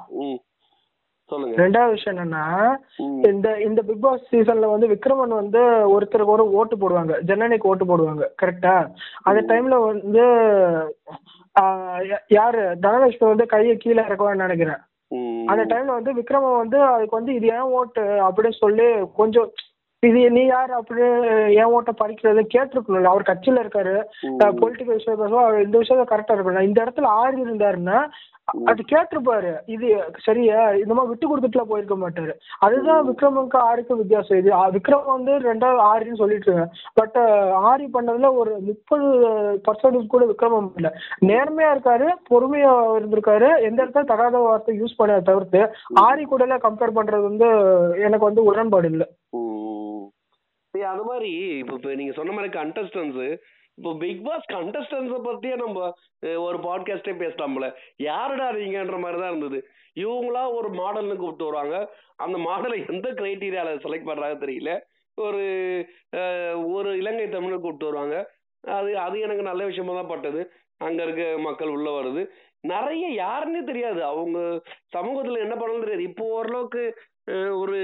ரெண்டாவது 1.34 1.90
விஷயம் 1.90 2.18
என்னன்னா. 2.18 2.44
இந்த 3.26 3.60
இந்த 3.60 3.82
பிக் 3.82 4.00
பாஸ் 4.00 4.34
சீசன்ல 4.34 4.70
வந்து 4.70 4.88
விக்ரமன் 4.88 5.34
வந்து 5.40 5.60
ஒருத்தருக்கு 5.94 6.32
ஒரு 6.34 6.44
ஓட்டு 6.52 6.76
போடுவாங்க. 6.76 7.14
ஜனனிக்கு 7.26 7.70
ஓட்டு 7.70 7.84
போடுவாங்க. 7.84 8.24
கரெக்டா 8.42 8.74
அந்த 9.22 9.40
டைம்ல 9.54 9.76
வந்து 9.86 10.24
யாரு? 12.28 12.62
தனலட்சுமி 12.82 13.32
வந்து 13.32 13.46
கையை 13.46 13.76
கீழே 13.76 14.02
இறக்குவான்னு 14.02 14.44
நினைக்கிறேன். 14.44 14.82
அந்த 15.46 15.62
டைம்ல 15.70 15.96
வந்து 15.98 16.12
விக்ரமன் 16.14 16.56
வந்து 16.56 16.78
அதுக்கு 16.82 17.16
வந்து 17.16 17.34
இது 17.34 17.46
ஏன் 17.46 17.68
ஓட்டு? 17.78 18.04
அப்படின்னு 18.28 18.52
சொல்லி 18.62 18.86
கொஞ்சம் 19.16 19.50
இது 20.08 20.20
நீ 20.36 20.44
யார் 20.44 20.72
அப்படின்னு 20.78 21.08
ஏன் 21.60 21.72
ஓட்டை 21.76 21.94
பறிக்கிறது 22.00 22.44
கேட்டிருக்கணும்ல. 22.54 23.12
அவர் 23.12 23.28
கட்சியில 23.30 23.64
இருக்காரு. 23.64 23.96
பொலிட்டிக்கல் 24.62 24.98
விஷயம் 25.00 25.20
பேசுவோம் 25.20 25.44
அவர் 25.48 25.66
இந்த 25.66 25.76
விஷயத்த 25.82 26.06
கரெக்டா 26.12 26.36
இருக்கணும் 26.36 26.70
இந்த 26.70 26.80
இடத்துல 26.86 27.12
ஆறு 27.20 27.36
இருந்தாருன்னா 27.46 27.98
அது 28.70 28.80
கேட்டிருப்பாரு. 28.90 29.52
இது 29.74 29.86
சரியா? 30.24 30.58
இந்த 30.80 30.94
மாதிரி 30.96 31.10
விட்டு 31.12 31.30
கொடுத்துட்டுலாம் 31.30 31.70
போயிருக்க 31.70 31.94
மாட்டாரு. 32.02 32.32
அதுதான் 32.66 33.06
விக்ரமுக்கு 33.08 33.56
ஆறுக்கும் 33.68 34.00
வித்தியாசம். 34.02 34.38
இது 34.42 34.50
விக்ரம் 34.76 35.08
வந்து 35.14 35.32
ரெண்டாவது 35.46 35.80
ஆறுன்னு 35.88 36.20
சொல்லிட்டு 36.20 36.48
இருக்கேன் 36.48 36.70
பட் 36.98 37.18
ஆரி 37.70 37.86
பண்ணதுல 37.96 38.30
ஒரு 38.42 38.52
முப்பது 38.68 39.06
பர்சன்டேஜ் 39.66 40.12
கூட 40.14 40.24
விக்ரமம் 40.32 40.70
இல்ல. 40.80 40.90
நேர்மையா 41.30 41.72
இருக்காரு 41.74 42.08
பொறுமையா 42.30 42.72
இருந்திருக்காரு. 42.98 43.50
எந்த 43.70 43.78
இடத்துல 43.84 44.10
தகாத 44.12 44.36
வார்த்தை 44.46 44.78
யூஸ் 44.82 44.98
பண்ண 45.00 45.20
தவிர்த்து 45.30 45.62
ஆரி 46.06 46.24
கூட 46.34 46.44
எல்லாம் 46.48 46.64
கம்பேர் 46.68 46.96
பண்றது 47.00 47.24
வந்து 47.30 47.48
எனக்கு 48.06 48.28
வந்து 48.30 48.44
உடன்பாடு 48.52 48.90
இல்லை. 48.94 49.08
அது 50.94 51.04
மாதிரி 51.10 51.30
இப்போ 51.62 51.74
இப்போ 51.78 51.92
நீங்க 52.00 52.14
சொன்ன 52.18 52.34
மாதிரி 52.36 52.50
கண்டஸ்டன்ஸு 52.58 53.28
இப்போ 53.78 53.90
பிக் 54.02 54.22
பாஸ் 54.26 54.46
கண்டஸ்டன்ஸை 54.56 55.18
பத்தியே 55.26 55.56
நம்ம 55.62 55.78
ஒரு 56.46 56.58
பாட்காஸ்டே 56.66 57.14
பேசலாம்ல 57.22 57.66
யாருடா 58.08 58.46
நீங்கன்ற 58.58 58.98
மாதிரி 59.02 59.18
தான் 59.22 59.32
இருந்தது. 59.32 59.58
இவங்களா 60.04 60.42
ஒரு 60.58 60.68
மாடல்னு 60.80 61.16
கூப்பிட்டு 61.20 61.48
வருவாங்க. 61.48 61.76
அந்த 62.24 62.36
மாடலை 62.48 62.78
எந்த 62.92 63.08
கிரைட்டீரியால 63.20 63.74
செலக்ட் 63.84 64.08
பண்ணுறாங்க 64.08 64.36
தெரியல. 64.44 64.72
ஒரு 65.18 65.44
ஒரு 66.76 66.90
இலங்கை 67.00 67.28
தமிழை 67.28 67.58
கூப்பிட்டு 67.58 67.88
வருவாங்க. 67.88 68.16
அது 68.64 68.90
அது 69.06 69.16
எனக்கு 69.26 69.48
நல்ல 69.50 69.64
விஷயமா 69.70 69.94
தான் 69.98 70.12
பட்டது. 70.12 70.40
அங்க 70.86 71.00
இருக்க 71.06 71.24
மக்கள் 71.48 71.74
உள்ள 71.76 71.88
வருது. 71.98 72.22
நிறைய 72.72 73.06
யாருன்னே 73.24 73.62
தெரியாது. 73.70 74.00
அவங்க 74.12 74.38
சமூகத்துல 74.96 75.44
என்ன 75.46 75.54
பண்ணணும் 75.54 75.84
தெரியாது. 75.84 76.08
இப்போ 76.10 76.24
ஓரளவுக்கு 76.38 76.84
ஒரு 77.62 77.78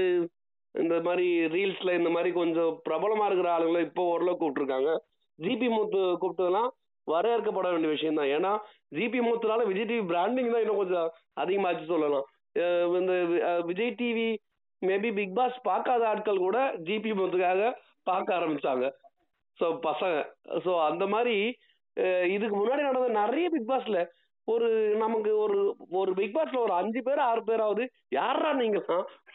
இந்த 0.81 0.95
மாதிரி 1.05 1.25
ரீல்ஸ்ல 1.55 1.91
இந்த 1.99 2.09
மாதிரி 2.15 2.29
கொஞ்சம் 2.37 2.71
பிரபலமா 2.87 3.25
இருக்கிற 3.29 3.49
ஆளுங்களை 3.55 3.81
இப்போ 3.87 4.03
ஓரளவு 4.13 4.39
கூப்பிட்டுருக்காங்க. 4.39 4.91
ஜிபி 5.39 5.67
முத்து 5.75 6.01
கூப்பிட்டதெல்லாம் 6.21 6.69
வரவேற்கப்பட 7.07 7.67
வேண்டிய 7.71 7.91
விஷயம் 7.93 8.19
தான் 8.19 8.31
ஏன்னா 8.35 8.51
ஜிபி 8.97 9.19
முத்துனால 9.27 9.63
விஜய் 9.69 9.87
டிவி 9.89 10.03
பிராண்டிங் 10.11 10.51
தான் 10.53 10.63
இன்னும் 10.63 10.81
கொஞ்சம் 10.81 11.07
அதிகமாச்சு 11.41 11.85
சொல்லலாம். 11.93 12.25
இந்த 12.99 13.13
Vijay 13.69 13.97
TV 14.01 14.27
maybe 14.81 15.09
big 15.17 15.35
boss 15.39 15.57
பார்க்காத 15.69 16.03
ஆட்கள் 16.11 16.45
கூட 16.47 16.59
ஜிபி 16.87 17.11
முத்துக்காக 17.19 17.69
பார்க்க 18.09 18.37
ஆரம்பிச்சாங்க. 18.37 18.85
ஸோ 19.59 19.65
பசங்க. 19.87 20.17
ஸோ 20.65 20.71
அந்த 20.89 21.03
மாதிரி 21.13 21.37
இதுக்கு 22.35 22.55
முன்னாடி 22.59 22.81
நடந்த 22.89 23.09
நிறைய 23.21 23.47
பிக் 23.55 23.71
பாஸ்ல 23.71 23.99
ஒரு 24.45 24.95
நமக்கு 24.95 25.37
ஒரு 25.37 25.75
ஒரு 25.89 26.13
பிக் 26.13 26.35
பாஸ்ல 26.37 26.57
ஒரு 26.57 26.73
அஞ்சு 26.73 27.03
பேர் 27.03 27.19
ஆறு 27.19 27.43
பேராவது 27.43 27.89
யாரா 28.09 28.53
நீங்க? 28.53 28.79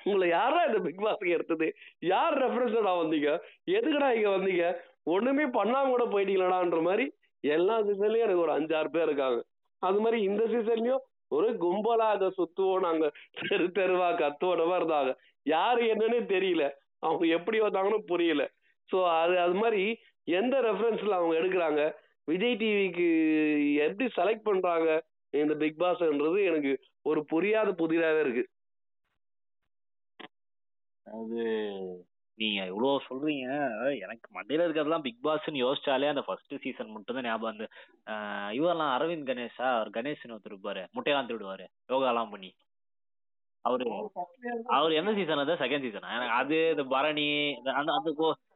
உங்களை 0.05 0.29
யாரா 0.29 0.63
இந்த 0.63 0.79
பிக் 0.79 1.05
பாஸ்க்கு 1.05 1.29
எடுத்தது? 1.29 1.75
யார் 1.99 2.37
ரெஃபரன்ஸ்டா 2.39 2.93
வந்தீங்க? 3.03 3.31
எதுக்குடா 3.71 4.11
இங்க 4.11 4.29
வந்தீங்க? 4.29 4.77
ஒண்ணுமே 5.05 5.45
பண்ணாம 5.45 5.89
கூட 5.89 6.05
போயிட்டீங்களாடான்ற 6.05 6.83
மாதிரி 6.83 7.13
எல்லா 7.41 7.81
சீசன்லயும் 7.81 8.27
எனக்கு 8.27 8.41
ஒரு 8.41 8.53
அஞ்சு 8.53 8.77
ஆறு 8.77 8.91
பேர் 8.91 9.03
இருக்காங்க. 9.03 9.43
அது 9.79 10.01
மாதிரி 10.01 10.23
இந்த 10.23 10.45
சீசன்லயும் 10.45 11.05
ஒரு 11.29 11.49
கும்பலா 11.53 12.09
அதை 12.15 12.35
சுத்துவோம் 12.39 12.81
நாங்க. 12.81 13.11
தெரு 13.49 13.65
தெருவா 13.65 14.11
கத்துவோடவா 14.21 14.77
இருந்தாங்க. 14.81 15.15
யாரு 15.43 15.83
என்னன்னே 15.83 16.21
தெரியல. 16.35 16.71
அவங்க 16.99 17.27
எப்படி 17.27 17.61
வந்தாங்கன்னு 17.61 17.99
புரியல. 18.07 18.49
சோ 18.93 19.05
அது 19.09 19.41
அது 19.41 19.55
மாதிரி 19.55 19.99
எந்த 20.25 20.61
ரெஃபரன்ஸ்ல 20.61 21.11
அவங்க 21.11 21.35
எடுக்கிறாங்க? 21.41 21.83
விஜய் 22.29 22.57
டிவிக்கு 22.57 23.09
எப்படி 23.75 24.11
செலக்ட் 24.17 24.43
பண்றாங்க 24.43 24.89
இந்த 25.31 25.55
பிக் 25.55 25.81
பாஸ்ன்றது 25.81 26.45
எனக்கு 26.45 26.73
ஒரு 27.03 27.25
புரியாத 27.25 27.71
புதிராவே 27.71 28.21
இருக்கு. 28.21 28.45
அது 31.05 31.45
நீங்க 32.35 32.61
இவ்வளோ 32.65 32.99
சொல்றீங்க. 33.09 33.49
எனக்கு 33.99 34.27
மண்டையில 34.35 34.63
இருக்கிறதெல்லாம் 34.67 35.01
பிக் 35.01 35.25
பாஸ்ன்னு 35.25 35.61
யோசிச்சாலே 35.65 36.09
அந்த 36.09 36.23
ஃபர்ஸ்ட் 36.23 36.55
சீசன் 36.61 36.91
மட்டும் 36.91 37.17
தான் 37.17 37.25
ஞாபகம் 37.25 37.57
வந்து 37.57 37.69
இவரெல்லாம் 38.55 38.95
அரவிந்த் 38.97 39.29
கணேஷா? 39.31 39.67
அவர் 39.75 39.91
கணேஷ்னு 39.91 40.35
ஒருத்தர் 40.35 40.55
இருப்பாரு. 40.55 40.83
முட்டையெல்லாம் 40.95 41.29
திருடுவாரு 41.31 41.67
யோகாலாம் 41.89 42.31
பண்ணி. 42.31 42.51
அவரு 43.65 44.11
அவர் 44.67 44.93
எந்த 44.93 45.15
சீசன் 45.15 45.39
அது? 45.39 45.55
செகண்ட் 45.55 45.85
சீசனா 45.87 46.11
எனக்கு 46.17 46.37
அது 46.43 46.71
இந்த 46.71 46.85
பரணி 46.85 47.27
இந்த 47.59 47.73
அந்த 47.73 47.93
அந்த 47.93 48.11
கோ- 48.19 48.48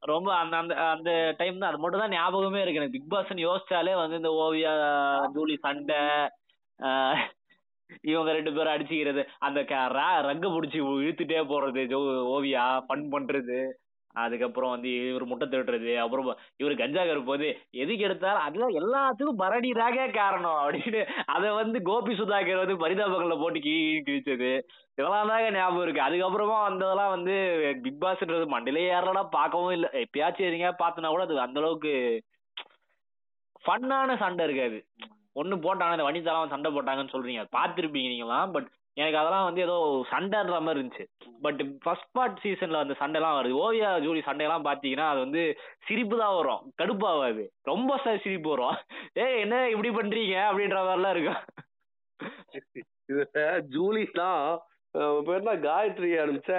ரொம்ப 0.00 0.34
அந்த 0.34 0.56
அந்த 0.56 0.74
அந்த 0.74 1.34
டைம் 1.36 1.58
தான். 1.58 1.70
அது 1.70 1.78
மட்டும் 1.78 2.00
தான் 2.00 2.10
ஞாபகமே 2.10 2.62
இருக்கு. 2.62 2.80
எனக்கு 2.80 2.98
பிக் 2.98 3.12
பாஸ்ன்னு 3.12 3.40
யோசிச்சாலே 3.40 3.94
வந்து 3.94 4.16
இந்த 4.16 4.30
ஓவியா 4.30 4.72
ஜூலி 5.36 5.56
சண்டை 5.58 5.96
இவங்க 8.02 8.32
ரெண்டு 8.32 8.52
பேரும் 8.52 8.72
அடிச்சுக்கிறது. 8.72 9.26
அந்த 9.38 9.64
க- 9.64 9.74
ரா- 9.74 10.24
ரக்க 10.24 10.46
புடிச்சு 10.50 10.78
இழுத்துட்டே 11.00 11.40
போறது 11.44 11.82
ஓவியா 12.36 12.84
ஃபன் 12.88 13.08
பண்றது. 13.12 13.70
அதுக்கப்புறம் 14.14 14.72
வந்து 14.74 14.90
இவர் 15.10 15.24
முட்டை 15.30 15.46
திருடுறது 15.48 15.92
அப்புறம் 16.02 16.28
இவர் 16.60 16.74
கஞ்சா 16.80 17.02
கருப்போது 17.04 17.46
எதுக்கு 17.82 18.06
எடுத்தாலும் 18.08 18.44
அதெல்லாம் 18.46 18.76
எல்லாத்துக்கும் 18.80 19.40
பரணி 19.42 19.70
தாங்க 19.80 20.06
காரணம் 20.18 20.58
அப்படின்னு. 20.62 21.02
அதை 21.34 21.50
வந்து 21.60 21.80
கோபி 21.88 22.14
சுதாகர் 22.20 22.62
வந்து 22.62 22.76
பரிதாபங்கள்ல 22.84 23.36
போட்டு 23.42 23.60
கீ 23.66 23.74
கிழிச்சது 24.08 24.50
இதெல்லாம் 24.98 25.30
தாங்க 25.32 25.50
ஞாபகம் 25.58 25.84
இருக்கு. 25.84 26.06
அதுக்கப்புறமா 26.08 26.58
வந்ததெல்லாம் 26.68 27.14
வந்து 27.16 27.36
பிக் 27.84 28.02
பாஸ்ன்றது 28.04 28.48
மண்டிலே 28.56 28.84
ஏறலாம் 28.96 29.34
பார்க்கவும் 29.38 29.74
இல்லை. 29.78 29.90
எப்பயாச்சும் 30.04 30.48
எதுங்க 30.50 30.70
பார்த்தனா 30.82 31.14
கூட 31.14 31.24
அது 31.28 31.46
அந்த 31.46 31.60
அளவுக்கு 31.62 31.94
ஃபன்னான 33.64 34.16
சண்டை 34.24 34.44
இருக்காது. 34.48 34.78
ஒண்ணு 35.34 35.56
போட்டாங்க 35.64 35.92
இந்த 35.92 36.06
வனிதாலாம் 36.08 36.48
சண்டை 36.48 36.70
போட்டாங்கன்னு 36.72 37.14
சொல்றீங்க. 37.14 37.42
பார்த்துருப்பீங்க 37.56 38.10
நீங்களாம் 38.14 38.52
பட் 38.52 38.68
எனக்கு 38.92 39.18
அதெல்லாம் 39.18 39.44
வந்து 39.44 39.60
ஏதோ 39.60 39.76
சண்டைன்ற 40.10 40.60
மாதிரி 40.60 40.80
இருந்துச்சு. 40.80 41.04
பட் 41.42 41.60
ஃபர்ஸ்ட் 41.82 42.10
பார்ட் 42.10 42.40
சீசன்ல 42.42 42.80
அந்த 42.84 42.94
சண்டைலாம் 42.98 43.36
வருது. 43.38 43.54
ஓவியா 43.64 43.90
ஜூலி 44.06 44.22
சண்டையெல்லாம் 44.26 44.66
பார்த்தீங்கன்னா 44.68 45.08
அது 45.08 45.18
வந்து 45.18 45.56
சிரிப்பு 45.86 46.18
தான் 46.18 46.34
வரும். 46.34 46.72
கடுப்பாகாது 46.82 47.48
ரொம்ப 47.62 48.00
ச- 48.04 48.20
சிரிப்பு 48.20 48.50
வரும். 48.50 48.76
ஏ 49.16 49.40
என்ன 49.40 49.68
இப்படி 49.68 49.90
பண்றீங்க? 49.90 50.36
அப்படின்ற 50.50 50.78
மாதிரிலாம் 50.88 51.10
இருக்கும். 51.10 51.42
இதுல 53.12 53.62
ஜூலி 53.74 54.04
தான் 54.12 54.58
பேர் 55.24 55.42
தான் 55.42 55.62
காயத்ரி 55.62 56.12
அனுப்பிச்ச 56.24 56.52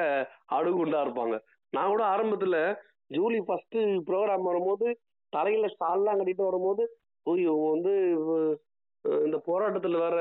அடுகுண்டா 0.52 1.00
இருப்பாங்க. 1.06 1.40
நான் 1.70 1.88
கூட 1.88 2.04
ஆரம்பத்துல 2.06 2.78
ஜூலி 3.14 3.42
ஃபர்ஸ்ட் 3.42 3.78
ப்ரோக்ராம் 3.78 4.42
வரும்போது 4.42 5.00
தலையில 5.30 5.66
ஷால்லாம் 5.66 6.20
கட்டிட்டு 6.20 6.48
வரும்போது 6.50 6.84
போய் 7.26 7.42
இவங்க 7.44 7.68
வந்து 7.70 7.94
அஹ், 9.06 9.22
இந்த 9.26 9.38
போராட்டத்துல 9.46 10.00
வேற 10.00 10.18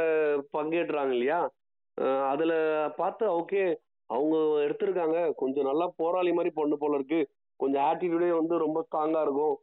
பங்கேற்றாங்க 0.55 1.13
இல்லையா? 1.13 1.41
அஹ், 1.99 2.25
அதுல 2.29 2.53
பார்த்து 2.97 3.25
ஓகே 3.35 3.63
அவங்க 4.11 4.37
எடுத்திருக்காங்க. 4.65 5.19
கொஞ்சம் 5.35 5.69
நல்லா 5.69 5.87
போராளி 5.97 6.31
மாதிரி 6.33 6.51
பொண்ணு 6.55 6.77
போல 6.79 6.97
இருக்கு. 6.97 7.21
கொஞ்சம் 7.61 7.85
ஆட்டிடியூடே 7.85 8.31
வந்து 8.35 8.55
ரொம்ப 8.59 8.79
ஸ்ட்ராங்கா 8.83 9.23
இருக்கும். 9.23 9.57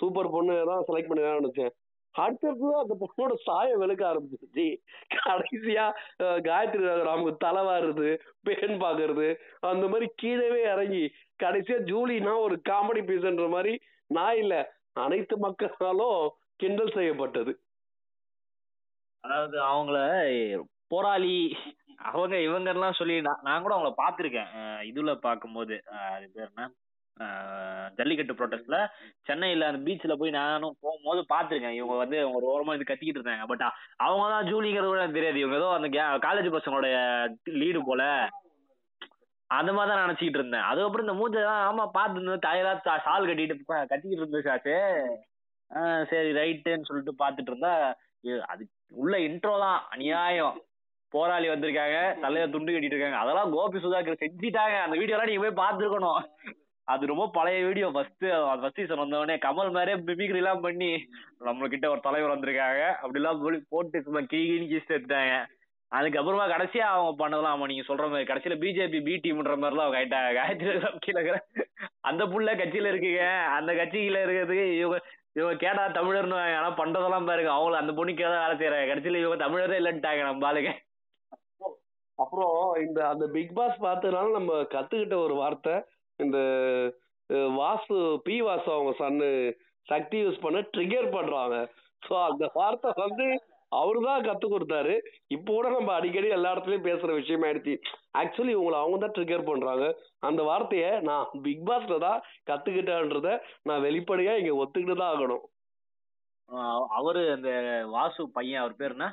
சூப்பர் 0.00 0.28
பொண்ணு 0.30 0.54
தான் 0.66 0.86
செலக்ட் 0.86 1.10
பண்ணி 1.10 1.24
நினைச்சேன். 1.36 1.72
அடுத்தது 2.14 2.66
அந்த 2.80 2.94
பொண்ணோட 2.98 3.34
சாயம் 3.44 3.80
வெளுக்க 3.80 4.02
ஆரம்பிச்சிருச்சு. 4.08 4.66
கடைசியா 5.16 5.84
அஹ், 6.24 6.40
காயத்ரி 6.46 6.82
ராமுக்கு 7.06 7.34
தலை 7.38 7.62
வாருது 7.68 8.10
பேன் 8.46 8.76
பாக்குறது 8.82 9.28
அந்த 9.70 9.84
மாதிரி 9.88 10.08
கீழவே 10.22 10.60
இறங்கி 10.72 11.04
கடைசியா 11.40 11.78
ஜூலினா 11.88 12.34
ஒரு 12.42 12.56
காமெடி 12.68 13.02
பீஸ்ன்ற 13.08 13.48
மாதிரி 13.50 13.74
நான் 14.10 14.38
இல்ல. 14.38 14.54
அனைத்து 15.02 15.34
மக்களாலும் 15.38 16.18
கிண்டல் 16.60 16.94
செய்யப்பட்டது. 16.96 17.52
அதாவது 19.24 19.56
அவங்கள 19.72 19.98
போராளி 20.92 21.34
அவங்க 22.10 22.36
இவங்கெல்லாம் 22.46 22.98
சொல்லி 22.98 23.14
நான் 23.26 23.44
நான் 23.46 23.62
கூட 23.64 23.74
அவங்கள 23.74 23.92
பார்த்துருக்கேன். 24.00 24.50
இதுல 24.90 25.12
பார்க்கும்போது. 25.26 25.76
அது 26.14 26.26
பேர் 26.34 26.50
என்ன? 26.50 26.66
ஜல்லிக்கட்டு 27.98 28.36
ப்ரொட்டஸ்ட்ல 28.38 28.78
சென்னையில 29.28 29.66
அந்த 29.70 29.80
பீச்ல 29.86 30.14
போய் 30.20 30.38
நானும் 30.38 30.78
போகும்போது 30.84 31.20
பார்த்துருக்கேன். 31.32 31.76
இவங்க 31.78 31.96
வந்து 32.02 32.16
அவங்க 32.22 32.38
ஒரு 32.40 32.48
ஓரமா 32.52 32.74
இது 32.76 32.88
கத்திக்கிட்டு 32.88 33.20
இருந்தாங்க. 33.20 33.46
பட் 33.52 33.64
அவங்க 34.06 34.24
தான் 34.34 34.48
ஜூலிங்கிறது 34.50 34.90
கூட 34.92 35.04
தெரியாது. 35.18 35.42
இவங்க 35.42 35.60
ஏதோ 35.60 35.68
அந்த 35.76 35.88
காலேஜ் 36.26 36.48
பசங்களோட 36.56 36.88
லீடு 37.60 37.82
போல. 37.90 38.02
அந்த 39.50 39.70
மாதிரி 39.76 39.90
தான் 39.92 40.04
நினைச்சிட்டு 40.04 40.38
இருந்தேன். 40.40 40.66
அதுக்கப்புறம் 40.70 41.06
இந்த 41.06 41.16
மூஞ்செல்லாம் 41.18 41.64
ஆமா 41.68 41.84
பார்த்து 41.98 42.18
இருந்தேன் 42.18 42.46
தலையெல்லாம் 42.46 42.82
சால் 43.08 43.28
கட்டிட்டு 43.30 43.56
கட்டிக்கிட்டு 43.92 43.92
கத்திக்கிட்டு 43.92 44.48
சாச்சு 44.50 44.76
சரி 46.10 46.30
ரைட்டுன்னு 46.40 46.88
சொல்லிட்டு 46.88 47.14
பார்த்துட்டு 47.22 47.50
இருந்தா 47.52 47.72
இது 48.24 48.36
அது 48.52 48.62
உள்ள 49.02 49.14
இன்ட்ரோ 49.28 49.54
தான். 49.64 49.80
அநியாயம். 49.94 50.56
போராளி 51.12 51.46
வந்திருக்காங்க 51.50 51.96
தலையில 52.22 52.50
துண்டு 52.52 52.72
கட்டிட்டு 52.72 52.96
இருக்காங்க 52.96 53.18
அதெல்லாம் 53.22 53.52
கோபி 53.54 53.78
சுதாகர் 53.84 54.22
செஞ்சிட்டாங்க. 54.22 54.76
அந்த 54.84 54.96
வீடியோலாம் 55.00 55.28
நீங்க 55.30 55.42
போய் 55.44 55.62
பார்த்துருக்கணும். 55.62 56.20
அது 56.88 57.10
ரொம்ப 57.10 57.26
பழைய 57.36 57.58
வீடியோ 57.66 57.86
ஃபர்ஸ்ட் 57.94 58.24
ஃபர்ஸ்ட் 58.60 58.80
சீசன் 58.80 59.02
வந்தவொடனே 59.02 59.36
கமல் 59.44 59.74
மாதிரியே 59.76 59.98
மிமிக்ரி 60.08 60.40
எல்லாம் 60.42 60.64
பண்ணி 60.66 60.90
நம்ம 61.46 61.68
கிட்ட 61.74 61.86
ஒரு 61.92 62.00
தலைவர் 62.06 62.34
வந்திருக்காங்க. 62.34 62.82
அப்படிலாம் 63.02 63.42
போய் 63.44 63.68
போட்டு 63.74 64.04
சும்மா 64.06 64.22
கிழிகிழி 64.32 64.66
கீச்சு 64.72 64.96
எடுத்தாங்க. 64.98 65.34
அதுக்கப்புறமா 65.92 66.46
கடைசியா 66.52 66.86
அவங்க 66.92 67.12
பண்ணதெல்லாம் 67.18 67.54
ஆமா 67.56 67.66
நீங்க 67.70 67.84
சொல்ற 67.88 68.04
மாதிரி 68.12 68.28
கடைசியில 68.30 68.54
பிஜேபி 68.62 69.00
பி 69.08 69.14
டீம்ன்ற 69.24 69.54
மாதிரிலாம் 69.62 69.86
அவங்க 69.86 70.00
ஆயிட்டாங்க. 70.00 70.30
காயத்ரி 70.38 70.70
கீழே 71.04 71.18
இருக்கிற 71.18 71.38
அந்த 72.10 72.22
புள்ள 72.32 72.50
கட்சியில 72.60 72.90
இருக்குங்க. 72.92 73.26
அந்த 73.58 73.70
கட்சியில 73.80 74.22
இருக்கிறதுக்கு 74.24 74.66
இவங்க 74.80 74.98
இவங்க 75.36 75.54
கேட்டா 75.62 75.84
தமிழர்னு 75.98 76.36
ஆனா 76.58 76.68
பண்றதெல்லாம் 76.80 77.28
பாருங்க. 77.30 77.50
அவங்கள 77.56 77.78
அந்த 77.82 77.92
பொண்ணுக்கு 77.98 78.24
தான் 78.24 78.42
வேலை 78.44 78.56
செய்யறாங்க 78.58 78.88
கடைசியில 78.90 79.22
இவங்க 79.22 79.38
தமிழரே 79.44 79.78
இல்லன்ட்டாங்க 79.80 80.22
நம்ம 80.28 80.48
ஆளுங்க. 80.50 80.72
அப்புறம் 82.18 82.56
இந்த 82.86 83.00
அந்த 83.12 83.24
பிக் 83.36 83.54
பாஸ் 83.58 83.78
பார்த்ததுனால 83.86 84.34
நம்ம 84.38 84.58
கத்துக்கிட்ட 84.74 85.16
ஒரு 85.26 85.34
வார்த்தை 85.42 85.74
இந்த 86.20 86.38
வாசு 87.60 87.96
பி 88.26 88.36
வாசு 88.48 88.68
அவங்க 88.74 88.92
சன்னு 89.00 89.30
சக்தி 89.86 90.18
யூஸ் 90.24 90.44
பண்ண 90.44 90.58
ட்ரிகர் 90.74 91.08
பண்றாங்க. 91.16 91.56
ஸோ 92.02 92.14
அந்த 92.28 92.44
வார்த்தை 92.58 92.90
வந்து 93.04 93.26
அவரு 93.72 94.00
தான் 94.06 94.24
கத்து 94.26 94.46
கொடுத்தாரு. 94.48 94.94
இப்போ 95.36 95.50
கூட 95.54 95.68
நம்ம 95.76 95.92
அடிக்கடி 95.98 96.28
எல்லா 96.36 96.52
இடத்துலயும் 96.54 96.86
பேசுற 96.88 97.10
விஷயம் 97.20 97.44
ஆயிடுச்சு 97.46 97.74
ஆக்சுவலி 98.20 98.52
இவங்களை 98.56 98.78
அவங்க 98.80 98.98
தான் 98.98 99.14
ட்ரிகர் 99.16 99.48
பண்றாங்க. 99.50 99.86
அந்த 100.28 100.40
வார்த்தையை 100.50 100.90
நான் 101.08 101.32
பிக் 101.46 101.66
பாஸ்ல 101.70 101.98
தான் 102.06 102.20
கத்துக்கிட்டேன்றத 102.50 103.30
நான் 103.68 103.84
வெளிப்படையா 103.88 104.34
இங்க 104.42 104.54
ஒத்துக்கிட்டு 104.62 104.96
தான் 105.02 105.12
ஆகணும். 105.14 105.44
அவரு 106.98 107.20
அந்த 107.36 107.50
வாசு 107.96 108.22
பையன் 108.38 108.62
அவர் 108.62 108.80
பேர் 108.80 108.96
என்ன 108.96 109.06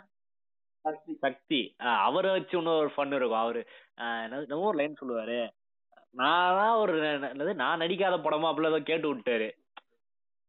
சக்தி. 1.26 1.60
ஆஹ் 1.88 2.02
அவரை 2.08 2.30
வச்சு 2.36 2.56
இன்னொரு 2.60 2.92
ஃபன் 2.96 3.16
இருக்கும். 3.18 3.44
அவரு 3.46 3.62
என்னமோ 4.26 4.68
ஒரு 4.70 4.80
லைன் 4.80 5.00
சொல்லுவாரு. 5.02 5.40
நான் 6.22 6.80
ஒரு 6.84 6.94
என்னது 7.10 7.52
நான் 7.64 7.82
நடிக்காத 7.84 8.16
படமா 8.24 8.48
அப்படிலாம் 8.52 8.90
கேட்டு 8.90 9.08
விட்டாரு. 9.12 9.50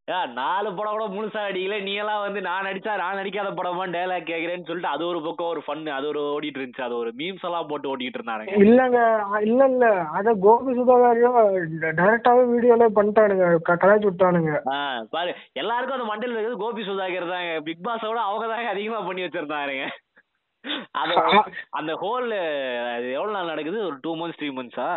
ஏ 0.07 0.15
நாலு 0.37 0.69
படம் 0.77 0.95
கூட 0.95 1.05
முழுசா 1.11 1.41
அடிக்கல 1.49 1.75
நீ 1.85 1.91
எல்லாம் 2.01 2.23
வந்து 2.23 2.39
நான் 2.47 2.65
நடிச்சா 2.67 2.93
நான் 3.01 3.17
நடிக்காத 3.19 3.49
படமா 3.59 3.83
டேலாக் 3.93 4.25
கேக்குறேன்னு 4.29 4.67
சொல்லிட்டு 4.69 4.93
அது 4.95 5.03
ஒரு 5.09 5.19
பக்கம் 5.27 5.51
ஒரு 5.51 5.61
ஃபன் 5.65 5.85
அது 5.97 6.07
ஒரு 6.11 6.21
ஓடிட்டு 6.33 6.59
இருந்துச்சு. 6.59 6.83
அது 6.87 6.95
ஒரு 7.01 7.11
மீம்ஸ் 7.19 7.45
எல்லாம் 7.49 7.69
போட்டு 7.69 7.89
ஓட்டிட்டு 7.91 8.19
இருந்தானுங்க. 8.19 8.55
இல்லங்க 8.65 8.99
இல்ல 9.47 9.61
இல்ல. 9.73 9.85
அத 10.17 10.33
கோபி 10.45 10.73
சுதாகரையும் 10.79 11.37
டைரக்டாவே 11.99 12.43
வீடியோல 12.51 12.87
பண்ணிட்டானுங்க. 12.97 13.47
கலாய்ச்சி 13.83 14.09
விட்டானுங்க. 14.09 14.53
பாரு 15.15 15.31
எல்லாருக்கும் 15.61 15.97
அந்த 15.99 16.09
மண்டல 16.11 16.35
இருக்கிறது 16.35 16.63
கோபி 16.65 16.83
சுதாகர் 16.89 17.33
தாங்க. 17.35 17.53
பிக் 17.69 17.85
பாஸோட 17.87 18.19
அவங்க 18.29 18.47
தாங்க 18.53 18.73
அதிகமா 18.75 19.01
பண்ணி 19.09 19.25
வச்சிருந்தாருங்க 19.27 19.87
அது 21.01 21.13
அந்த 21.79 21.91
ஹோல் 22.01 22.27
எவ்வளவு 23.15 23.35
நாள் 23.37 23.51
நடக்குது? 23.53 23.79
ஒரு 23.87 23.95
two 24.03 24.11
months 24.19 24.39
three 24.41 24.49
மந்த்ஸா 24.59 24.89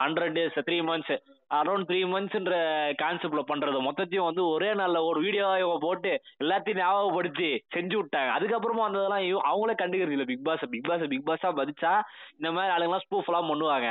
hundred 0.00 0.36
days 0.38 0.64
three 0.68 0.78
months 0.90 1.14
around 1.58 1.86
three 1.88 2.00
மந்த்ஸ்ன்ற 2.12 2.54
கான்செப்ட்ல 3.02 3.42
பண்றது. 3.50 3.78
மொத்தத்தையும் 3.86 4.28
வந்து 4.28 4.42
ஒரே 4.54 4.70
நாள்ல 4.80 5.00
ஒரு 5.08 5.18
வீடியோ 5.26 5.44
இவங்க 5.62 5.78
போட்டு 5.86 6.12
எல்லாத்தையும் 6.42 6.80
ஞாபகப்படுத்தி 6.82 7.48
செஞ்சு 7.76 7.96
விட்டாங்க. 8.00 8.30
அதுக்கப்புறமா 8.36 8.84
வந்ததெல்லாம் 8.86 9.24
அவங்களே 9.50 9.74
கண்டுக்கிறது 9.82 10.16
இல்லை 10.16 10.28
big 10.32 10.46
boss 10.48 10.64
big 10.74 10.88
boss 10.90 11.04
big 11.12 11.28
பாஸா 11.30 11.50
பதிச்சா 11.60 11.92
இந்த 12.38 12.50
மாதிரி 12.56 12.72
ஆளுங்கெல்லாம் 12.76 13.04
ஸ்பூஃப் 13.06 13.30
எல்லாம் 13.32 13.50
பண்ணுவாங்க. 13.52 13.90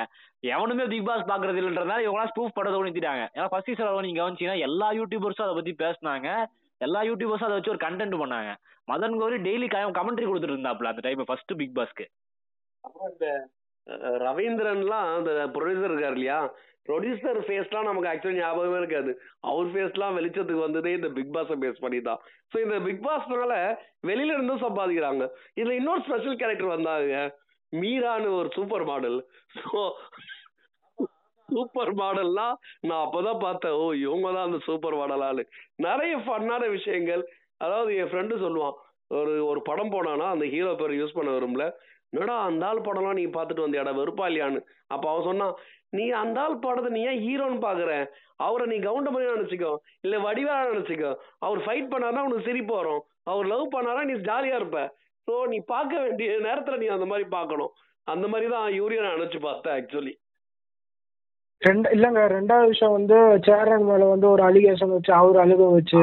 எவனுமே 0.56 0.86
பிக் 0.94 1.08
பாஸ் 1.10 1.30
பாக்குறது 1.32 1.60
இல்லைன்றதுனால 1.62 2.06
இவங்கலாம் 2.08 2.32
ஸ்பூஃப் 2.34 2.58
பண்றதை 2.58 2.82
நிறுத்திட்டாங்க. 2.84 3.26
ஏன்னா 3.38 3.48
ஃபர்ஸ்ட் 3.54 3.72
சீசன் 3.72 4.06
நீங்க 4.08 4.22
கவனிச்சீங்கன்னா 4.24 4.66
எல்லா 4.70 4.90
யூடியூபர்ஸும் 5.00 5.48
அதை 5.48 5.56
பத்தி 5.60 5.74
பேசினாங்க. 5.86 6.30
எல்லா 6.82 7.02
யூடியூபர்ஸும் 7.10 7.50
அதை 7.50 7.58
வச்சு 7.58 7.74
ஒரு 7.74 7.84
கண்டென்ட் 7.88 8.22
பண்ணாங்க. 8.22 8.52
மதன் 8.92 9.20
கௌரி 9.20 9.38
டெய்லி 9.48 9.68
கமெண்ட்ரி 10.00 10.26
கொடுத்துட்டு 10.30 10.56
இருந்தாப்ல 10.56 10.92
அந்த 10.94 11.04
டைம் 11.06 11.28
ஃபர்ஸ்ட் 11.30 11.54
பிக் 11.60 11.76
பாஸ்க்கு 11.80 12.06
அப்புறம் 12.84 13.12
இந்த 13.12 13.28
ரவீந்திரன்லாம் 14.28 15.08
அந்த 15.18 15.32
ப்ரொடியூசர் 15.56 15.94
இருக்கார் 15.94 16.18
இல்லையா? 16.18 16.40
ப்ரொடியூசர் 16.88 17.40
ஃபேஸ்லாம் 17.48 17.88
நமக்கு 17.90 18.10
ஆக்சுவலி 18.12 18.40
ஞாபகமே 18.40 18.78
இருக்காது. 18.82 19.12
அவர் 19.50 19.70
ஃபேஸ்லாம் 19.74 20.18
வெளிச்சத்துக்கு 20.18 20.66
வந்ததே 20.66 20.92
இந்த 20.98 21.10
பிக் 21.18 21.34
பாஸை 21.36 21.56
பேஸ் 21.64 21.84
பண்ணி 21.84 22.00
தான். 22.10 22.22
ஸோ 22.52 22.58
இந்த 22.66 22.78
பிக் 22.88 23.06
பாஸ்னால 23.08 23.56
வெளியில 24.10 24.36
இருந்தும் 24.38 24.66
சம்பாதிக்கிறாங்க. 24.66 25.26
இதுல 25.60 25.78
இன்னொரு 25.82 26.04
ஸ்பெஷல் 26.08 26.40
கேரக்டர் 26.42 26.76
வந்தாங்க. 26.76 27.22
மீரான்னு 27.74 28.32
ஒரு 28.40 28.50
சூப்பர் 28.58 28.86
மாடல் 28.90 29.18
ஸோ 29.62 29.80
சூப்பர் 31.50 31.92
மாடல்லாம் 32.02 32.54
நான் 32.88 33.04
அப்பதான் 33.06 33.42
பார்த்தேன். 33.46 33.76
ஓ 33.82 33.86
இவங்க 34.06 34.28
தான் 34.36 34.48
அந்த 34.50 34.60
சூப்பர் 34.68 34.96
மாடலான்னு 35.00 35.44
நிறைய 35.88 36.14
ஃபன்னான 36.26 36.64
விஷயங்கள். 36.78 37.24
அதாவது 37.66 37.92
என் 38.02 38.12
ஃப்ரெண்டு 38.12 38.36
சொல்லுவான் 38.44 38.78
ஒரு 39.18 39.34
ஒரு 39.50 39.60
படம் 39.70 39.92
போனானா 39.96 40.28
அந்த 40.36 40.46
ஹீரோ 40.54 40.72
பேர் 40.80 41.00
யூஸ் 41.00 41.18
பண்ண 41.18 41.32
வரும்ல 41.38 41.66
என்னடா 42.14 42.36
அந்த 42.50 42.64
ஆள் 42.70 42.86
படம்லாம் 42.88 43.20
நீ 43.20 43.24
பார்த்துட்டு 43.36 43.66
வந்தியாடா 43.66 43.94
வெறுப்பா 44.00 44.26
இல்லையான்னு? 44.30 44.60
அப்போ 44.94 45.06
அவன் 45.12 45.28
சொன்னான் 45.30 45.54
நீ 45.98 46.06
அந்த 46.24 46.38
ஆள் 46.44 46.62
படத்தை 46.66 46.90
நீ 46.96 47.02
ஏன் 47.12 47.22
ஹீரோன்னு 47.26 47.60
பாக்குற 47.66 47.92
அவரை 48.46 48.66
நீ 48.72 48.78
கவுண்டமணி 48.88 49.26
நினைச்சுக்கோ 49.34 49.72
இல்ல 50.06 50.16
வடிவா 50.26 50.56
நினைச்சுக்கோ 50.72 51.12
அவர் 51.46 51.60
ஃபைட் 51.66 51.92
பண்ணாருன்னா 51.94 52.26
உனக்கு 52.28 52.48
சிரிப்பு 52.50 52.74
வரும். 52.80 53.02
அவர் 53.32 53.50
லவ் 53.54 53.74
பண்ணாரா 53.76 54.02
நீ 54.10 54.14
ஜாலியா 54.30 54.56
இருப்ப. 54.62 54.80
ஸோ 55.28 55.34
நீ 55.52 55.58
பார்க்க 55.74 56.02
வேண்டிய 56.06 56.30
நேரத்துல 56.48 56.78
நீ 56.82 56.88
அந்த 56.96 57.06
மாதிரி 57.12 57.26
பார்க்கணும். 57.38 57.72
அந்த 58.08 58.26
மாதிரி 58.32 58.48
தான் 58.56 58.68
யூரியா 58.80 59.04
நான் 59.04 59.18
நினைச்சு 59.20 59.40
பார்த்தேன் 59.48 59.76
ஆக்சுவலி 59.80 60.14
ரெண்டு 61.64 61.88
இல்லங்க 61.92 62.22
ரெண்டாவது 62.32 62.70
விஷயம் 62.70 62.96
வந்து 62.96 63.18
சேரன் 63.46 63.86
மேல 63.86 64.08
வந்து 64.08 64.28
ஒரு 64.30 64.44
அலிகேஷன் 64.44 64.94
வச்சு 64.94 65.12
அவர் 65.14 65.38
அழுக 65.44 65.68
வச்சு 65.72 66.02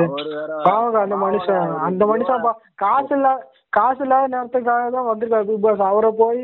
பாவங்க 0.67 0.99
அந்த 1.01 1.17
மனுஷன் 1.23 1.67
அந்த 1.89 2.05
மனுஷன் 2.11 2.45
பா- 2.45 2.55
காசு 2.79 3.13
இல்ல 3.17 3.31
காசு 3.73 4.01
இல்லாத 4.03 4.31
நேரத்துக்காக 4.33 4.87
தான் 4.91 5.09
வந்திருக்காரு 5.09 5.49
பிக் 5.49 5.65
பாஸ் 5.65 5.83
அவரை 5.89 6.11
போய் 6.17 6.41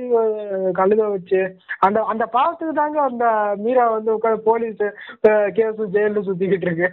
கழுக 0.74 1.08
வச்சு 1.08 1.40
அந்த 1.80 1.98
அந்த 2.06 2.24
பாவத்துக்கு 2.34 2.74
தாங்க 2.74 3.00
அந்த 3.04 3.24
மீரா 3.62 3.86
வந்து 3.90 4.14
உட்காந்து 4.14 4.46
போலீஸ் 4.46 4.84
கேஸ் 5.56 5.82
ஜெயில 5.94 6.22
சுத்திக்கிட்டு 6.26 6.68
இருக்கு. 6.68 6.88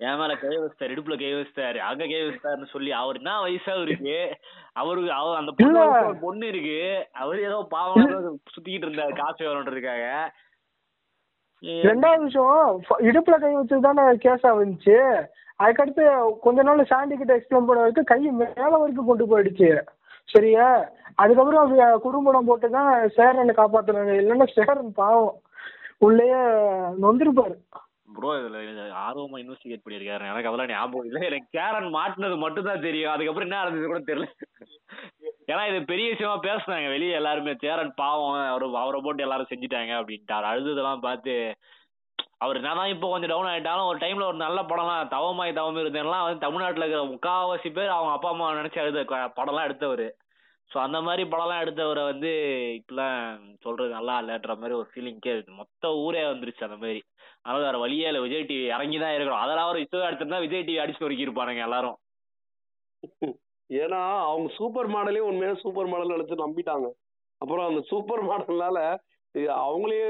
என் 0.00 0.18
மேல 0.18 0.34
கை 0.36 0.52
வச்சிட்டாரு 0.56 0.94
இடுப்புல 0.94 1.16
கை 1.18 1.32
வச்சிட்டாரு 1.34 1.78
அங்க 1.88 2.04
கை 2.04 2.20
வச்சிட்டாருன்னு 2.22 2.70
சொல்லி 2.70 2.92
அவர் 3.00 3.18
என்ன 3.18 3.34
வயசா 3.42 3.74
இருக்கு 3.82 4.16
அவருக்கு? 4.76 5.10
அவர் 5.14 5.40
அந்த 5.40 5.52
பொண்ணு 5.58 5.82
பொண்ணு 6.22 6.46
இருக்கு. 6.48 6.78
அவர் 7.20 7.40
ஏதோ 7.40 7.58
பாவம் 7.70 8.08
சுத்திக்கிட்டு 8.54 8.88
இருந்தாரு 8.88 9.14
காசு 9.16 9.40
வேணுன்றதுக்காக. 9.44 10.06
ரெண்டாவது 11.62 12.24
விஷயம் 12.24 12.80
இடுப்புல 13.08 13.36
கை 13.38 13.52
வச்சு 13.54 13.80
தானே 13.88 14.04
கேஸ் 14.24 14.46
ஆகுச்சு 14.50 14.96
அதுக்கடுத்து 15.60 16.04
கொஞ்ச 16.44 16.62
நாள் 16.62 16.90
சாண்டி 16.92 17.16
கிட்ட 17.16 17.32
எக்ஸ்பிளைன் 17.36 17.66
பண்ண 17.66 17.82
வரைக்கும் 17.82 18.10
கை 18.12 18.20
மேல 18.40 18.72
வரைக்கும் 18.82 19.10
கொண்டு 19.10 19.24
போயிடுச்சு. 19.32 19.68
சரியா? 20.28 20.66
அதுக்கப்புறம் 21.16 21.62
அது 21.64 22.00
குடும்பம் 22.00 22.48
போட்டு 22.50 22.68
தான் 22.70 22.90
சேரனை 23.16 23.54
காப்பாத்துனாங்க 23.54 24.14
இல்லைன்னா 24.20 24.46
சேரன் 24.58 24.92
பாவம். 24.92 25.34
உள்ளேயே 25.98 26.40
நொந்திருப்பாரு. 27.02 27.56
ப்ரோ 28.16 28.30
இதுல 28.38 28.62
இது 28.62 28.82
ஆர்வமா 29.02 29.36
இன்வெஸ்டிகேட் 29.42 29.84
பண்ணிருக்காரு 29.84 30.30
எனக்கு 30.30 30.48
அதெல்லாம் 30.48 30.72
ஞாபகம் 30.72 31.06
இல்ல. 31.08 31.20
எனக்கு 31.28 31.48
கேரன் 31.58 31.88
மாட்டினது 31.98 32.36
மட்டும் 32.36 32.68
தான் 32.70 32.84
தெரியும். 32.86 33.12
அதுக்கப்புறம் 33.12 33.48
என்ன 33.48 33.60
நடந்தது 33.62 33.86
கூட 33.86 34.00
தெரியல. 34.10 34.26
ஏன்னா 35.52 35.62
இது 35.70 35.78
பெரிய 35.84 36.06
விஷயமா 36.10 36.36
பேசுனாங்க. 36.46 36.88
வெளியே 36.88 37.14
எல்லாருமே 37.20 37.52
சேரன் 37.64 37.92
பாவம் 38.02 38.34
அவரு 38.52 38.66
அவரை 38.82 38.98
போட்டு 39.04 39.24
எல்லாரும் 39.26 39.50
செஞ்சுட்டாங்க 39.52 39.92
அப்படின்ட்டாரு. 40.00 40.46
அழுததெல்லாம் 40.50 41.04
பார்த்து 41.06 41.34
அவர் 42.44 42.58
என்னதான் 42.60 42.92
இப்போ 42.92 43.06
கொஞ்சம் 43.10 43.32
டவுன் 43.32 43.48
ஆயிட்டாலும் 43.50 43.88
ஒரு 43.90 43.98
டைம்ல 43.98 44.24
ஒரு 44.30 44.38
நல்ல 44.44 44.60
படம்லாம் 44.70 45.10
தவமாய் 45.14 45.58
தவம் 45.58 45.80
இருந்தேன்லாம் 45.82 46.24
வந்து 46.26 46.44
தமிழ்நாட்டில் 46.46 46.84
இருக்கிற 46.84 47.02
முக்காவாசி 47.12 47.68
பேர் 47.76 47.94
அவங்க 47.96 48.12
அப்பா 48.14 48.30
அம்மா 48.32 48.48
நினைச்சு 48.60 48.82
அழுத 48.82 49.02
படம்லாம் 49.38 49.66
எடுத்தவர். 49.68 50.06
ஸோ 50.70 50.78
அந்த 50.78 50.98
மாதிரி 51.06 51.22
படம்லாம் 51.32 51.62
எடுத்தவரை 51.64 52.02
வந்து 52.10 52.30
இப்பெல்லாம் 52.78 53.18
சொல்றது 53.64 53.90
நல்லா 53.98 54.14
இல்லைன்ற 54.22 54.54
மாதிரி 54.60 54.76
ஒரு 54.80 54.88
ஃபீலிங்கே 54.92 55.32
இருக்கு 55.34 55.52
மொத்த 55.60 55.92
ஊரே 56.04 56.22
வந்துருச்சு 56.30 56.66
அந்த 56.68 56.78
மாதிரி. 56.82 57.00
அதனால 57.42 57.62
வேற 57.66 57.78
வழியே 57.78 58.08
இல்லை. 58.10 58.22
விஜய் 58.26 58.48
டிவி 58.50 58.66
இறங்கி 58.76 58.98
தான் 58.98 59.16
இருக்கணும் 59.16 59.44
அதெல்லாம் 59.44 59.70
ஒரு 59.72 59.80
இஷ்டம் 59.84 60.08
எடுத்திருந்தா 60.08 60.44
விஜய் 60.46 60.66
டிவி 60.68 60.82
அடிச்சு 60.84 61.04
நொறுக்கி 61.04 61.26
இருப்பானுங்க 61.28 61.64
எல்லாரும். 61.68 61.98
ஏன்னா 63.82 64.00
அவங்க 64.30 64.48
சூப்பர் 64.58 64.88
மாடலே 64.94 65.20
உண்மையான 65.30 65.58
சூப்பர் 65.64 65.90
மாடல் 65.92 66.14
நினைச்சு 66.14 66.44
நம்பிட்டாங்க. 66.44 66.86
அப்புறம் 67.40 67.66
அந்த 67.68 67.80
சூப்பர் 67.90 68.22
மாடல்னால 68.30 68.78
அவங்களே 69.64 70.00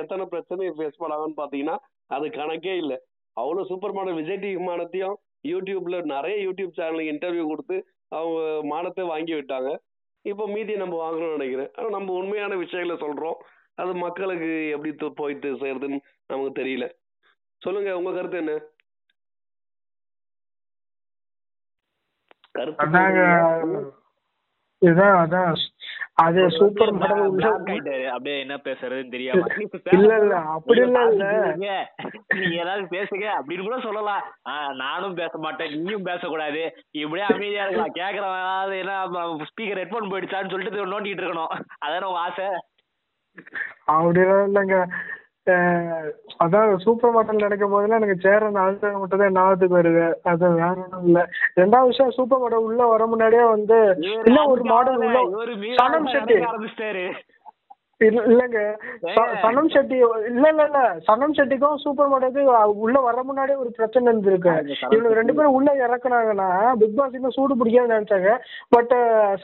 எத்தனை 0.00 0.24
பிரச்சனையை 0.32 0.72
ஃபேஸ் 0.78 1.00
பண்ணாங்கன்னு 1.02 1.38
பார்த்தீங்கன்னா 1.40 1.76
அது 2.16 2.26
கணக்கே 2.38 2.74
இல்லை. 2.82 2.98
அவ்வளோ 3.36 3.62
சூப்பர் 3.70 3.94
மாடல் 3.98 4.18
விஜய் 4.20 4.42
டிவி 4.42 4.60
மானத்தையும் 4.68 5.16
யூடியூப்ல 5.52 5.96
நிறைய 6.14 6.36
யூடியூப் 6.46 6.78
சேனலுக்கு 6.78 7.12
இன்டர்வியூ 7.14 7.44
கொடுத்து 7.50 7.76
அவங்க 8.18 8.38
மானத்தை 8.72 9.04
வாங்கி 9.12 9.34
விட்டாங்க. 9.38 9.70
இப்போ 10.24 10.44
மீதியை 10.54 10.78
நம்ம 10.82 10.94
வாங்கணும்னு 11.04 11.36
நினைக்கிறேன். 11.38 11.70
ஆனால் 11.76 11.94
நம்ம 11.96 12.14
உண்மையான 12.20 12.56
விஷயங்களை 12.64 12.96
சொல்கிறோம் 13.04 13.38
அது 13.82 13.92
மக்களுக்கு 14.06 14.50
எப்படி 14.76 15.10
போயிட்டு 15.20 15.48
சேருதுன்னு 15.62 15.98
நமக்கு 16.30 16.52
தெரியல. 16.60 16.86
சொல்லுங்க 17.62 17.90
உங்க 17.98 18.10
கருத்து 18.16 18.38
என்ன? 18.42 18.54
அதான் 24.82 25.56
அது. 26.22 26.40
சூப்பர் 26.56 26.90
மாடல் 26.92 27.20
உள்ள 27.32 27.48
அப்படியே 28.12 28.36
என்ன 28.40 28.54
பேசுறதுன்னு 28.64 29.12
தெரியாம. 29.14 29.42
இல்ல 29.96 30.12
இல்ல 30.22 30.34
அப்படி 30.54 30.80
இல்ல 30.80 31.00
இல்ல. 31.10 31.26
நீங்க 31.48 31.68
ஏதாவது 32.62 32.84
பேசுங்க 32.96 33.26
அப்படின்னு 33.38 33.66
கூட 33.66 33.78
சொல்லலாம். 33.80 34.24
நானும் 34.82 35.14
பேச 35.14 35.38
மாட்டேன். 35.38 35.72
நீயும் 35.82 36.02
பேசக்கூடாது. 36.02 36.62
இப்படியே 37.02 37.26
அமைதியா 37.28 37.64
இருக்கலாம். 37.64 37.96
கேக்குறவன் 38.00 38.80
என்ன 38.80 38.96
ஸ்பீக்கர் 39.52 39.82
ஹெட்போன் 39.82 40.10
போயிடுச்சான்னு 40.12 40.52
சொல்லிட்டு 40.54 40.90
நோண்டிட்டு 40.94 41.24
இருக்கணும். 41.24 41.54
அதான 41.86 42.08
உங்க 42.10 42.24
ஆசை? 42.26 42.48
அப்படிலாம் 43.92 44.46
இல்லைங்க. 44.48 44.78
அதான் 46.44 46.74
சூப்பர் 46.84 47.14
மாடல் 47.14 47.44
நடக்கும் 47.44 47.72
போதெல்லாம் 47.74 48.00
எனக்கு 48.00 48.24
சேரன் 48.24 48.60
அழுத்தம் 48.64 49.00
மட்டும் 49.02 49.22
தான் 49.22 49.36
ஞாபகத்துக்கு 49.36 49.78
வருது 49.78 50.04
அது 50.32 50.52
வேற 50.58 50.74
ஒன்றும் 50.84 51.06
இல்ல. 51.08 51.22
ரெண்டாவது 51.62 51.90
விஷயம் 51.92 52.16
சூப்பர் 52.18 52.42
மாடல் 52.44 52.66
உள்ள 52.68 52.82
வர 52.92 53.06
முன்னாடியே 53.12 53.46
வந்து 53.54 53.78
இன்னும் 54.26 54.52
ஒரு 54.54 54.64
மாடல் 54.74 55.00
உள்ள 55.06 55.18
சனம் 55.80 56.12
செட்டி 56.14 56.38
இல்லங்க. 58.00 58.58
சனம் 59.42 59.70
செட்டி 59.74 59.96
இல்ல 60.28 60.44
இல்ல 60.50 60.64
இல்ல. 60.66 60.80
சனம் 61.06 61.34
செட்டிக்கும் 61.38 61.80
சூப்பர் 61.84 62.10
மாடலுக்கு 62.12 62.42
உள்ள 62.84 62.98
வர 63.06 63.22
முன்னாடியே 63.28 63.56
ஒரு 63.62 63.70
பிரச்சனை 63.78 64.06
இருந்திருக்கு. 64.10 64.52
இவங்க 64.94 65.14
ரெண்டு 65.20 65.34
பேரும் 65.36 65.56
உள்ள 65.58 65.70
இறக்குனாங்கன்னா 65.84 66.48
பிக் 66.82 66.96
பாஸ் 66.98 67.16
இன்னும் 67.18 67.36
சூடு 67.38 67.58
பிடிக்காதுன்னு 67.60 67.96
நினைச்சாங்க. 67.96 68.32
பட் 68.76 68.94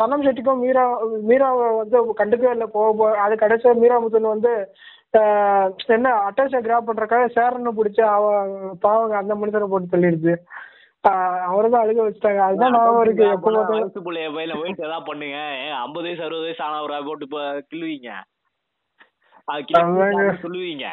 சனம் 0.00 0.24
செட்டிக்கும் 0.26 0.62
மீரா 0.64 0.84
மீராவை 1.30 1.66
வந்து 1.80 1.96
கண்டுக்கவே 2.20 2.54
இல்லை. 2.56 2.68
போக 2.76 3.10
அது 3.24 3.36
கடைசியா 3.42 3.74
மீரா 3.82 3.98
முத்துன்னு 4.04 4.34
வந்து 4.36 4.52
என்ன 5.96 6.12
அட்டாச்சை 6.26 6.58
கிராப் 6.60 6.88
பண்றக்காக 6.88 7.26
சேரன்னு 7.36 7.76
பிடிச்சி 7.78 8.02
அவ 8.14 8.24
பாவங்க 8.84 9.16
அந்த 9.16 9.34
மனுஷனை 9.34 9.68
போட்டு 9.72 9.92
தள்ளிடுச்சு. 9.94 10.34
அவரை 11.48 11.66
தான் 11.70 11.82
அழுக 11.84 12.04
வச்சுட்டாங்க. 12.04 12.42
அதுதான் 12.44 12.74
ஞாபகம் 12.74 13.02
இருக்கு 13.04 13.24
எப்போ 13.34 13.48
பார்த்தாலும். 13.48 13.82
வயசு 13.82 14.04
பிள்ளைய 14.06 14.28
பையில 14.36 14.54
போயிட்டு 14.60 14.86
ஏதாவது 14.86 15.08
பண்ணுங்க. 15.08 15.38
ஐம்பது 15.82 16.06
வயசு 16.08 16.24
அறுபது 16.26 16.46
வயசு 16.46 16.62
ஆனவரா 16.66 17.00
போட்டு 17.08 17.26
இப்ப 17.28 17.40
கிள்ளுவீங்க. 17.70 18.10
அது. 19.48 19.64
சொல்லுவீங்க. 20.44 20.86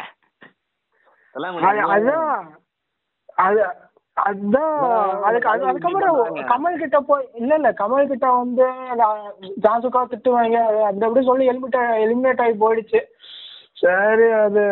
அதான் 1.35 2.35
அது 3.45 3.61
அதுதான். 4.17 4.73
அதுக்கு 5.27 5.49
அது 5.51 5.63
அதுக்கப்புறம் 5.69 6.17
கமல் 6.49 6.81
கிட்ட 6.81 6.97
போய் 7.09 7.23
இல்ல 7.33 7.51
இல்ல 7.55 7.69
கமல் 7.81 8.09
கிட்ட 8.11 8.27
வந்து 8.39 8.65
நான் 9.01 9.21
ஜாசுக்கா 9.65 10.01
திட்டுவாங்க. 10.11 10.57
அந்த 10.89 11.05
அப்படி 11.07 11.23
சொல்லி 11.29 11.45
எலிமிட் 11.51 11.77
எலிமினேட் 12.05 12.43
ஆகி 12.45 12.55
போயிடுச்சு. 12.63 13.01
சரி 13.81 14.27
அது 14.41 14.63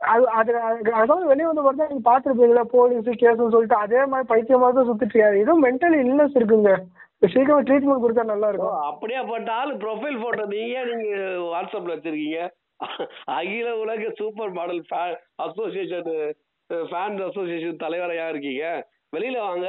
அது 0.00 0.24
அது 0.38 0.52
அது- 0.62 0.94
அதாவது 0.94 1.26
வெளியே 1.26 1.46
வந்து 1.48 1.62
பார்த்தா 1.62 1.88
நீங்க 1.90 2.04
பார்த்துருப்பீங்களா 2.08 2.64
போலீஸ் 2.72 3.08
கேஸ்னு 3.22 3.52
சொல்லிட்டு 3.54 3.76
அதே 3.76 4.00
மாதிரி 4.04 4.28
பைத்தியமா 4.32 4.68
தான் 4.70 4.88
சுத்திட்டு 4.88 5.14
இருக்காரு. 5.14 5.36
ஏதோ 5.44 5.54
மென்டல் 5.62 5.96
இல்னஸ் 6.02 6.38
இருக்குங்க. 6.38 6.72
சீக்கிரம் 7.26 7.66
ட்ரீட்மெண்ட் 7.66 8.04
கொடுத்தா 8.04 8.24
நல்லா 8.24 8.48
இருக்கும். 8.48 8.78
அப்படியாப்பட்ட 8.90 9.50
ஆளு 9.52 9.72
ப்ரொஃபைல் 9.76 10.22
போட்டோ 10.22 10.44
நீங்க 10.52 10.82
நீங்க 10.92 11.14
வாட்ஸ்அப்ல 11.52 11.94
வச்சிருக்கீங்க? 11.94 12.40
அகில 13.34 13.68
உலக 13.82 14.10
super 14.18 14.50
model 14.50 14.82
association 15.46 16.10
fans 16.70 17.22
association 17.28 17.82
தலைவரையா 17.84 18.26
இருக்கீங்க? 18.28 18.64
வெளியில 19.12 19.38
வாங்க. 19.40 19.66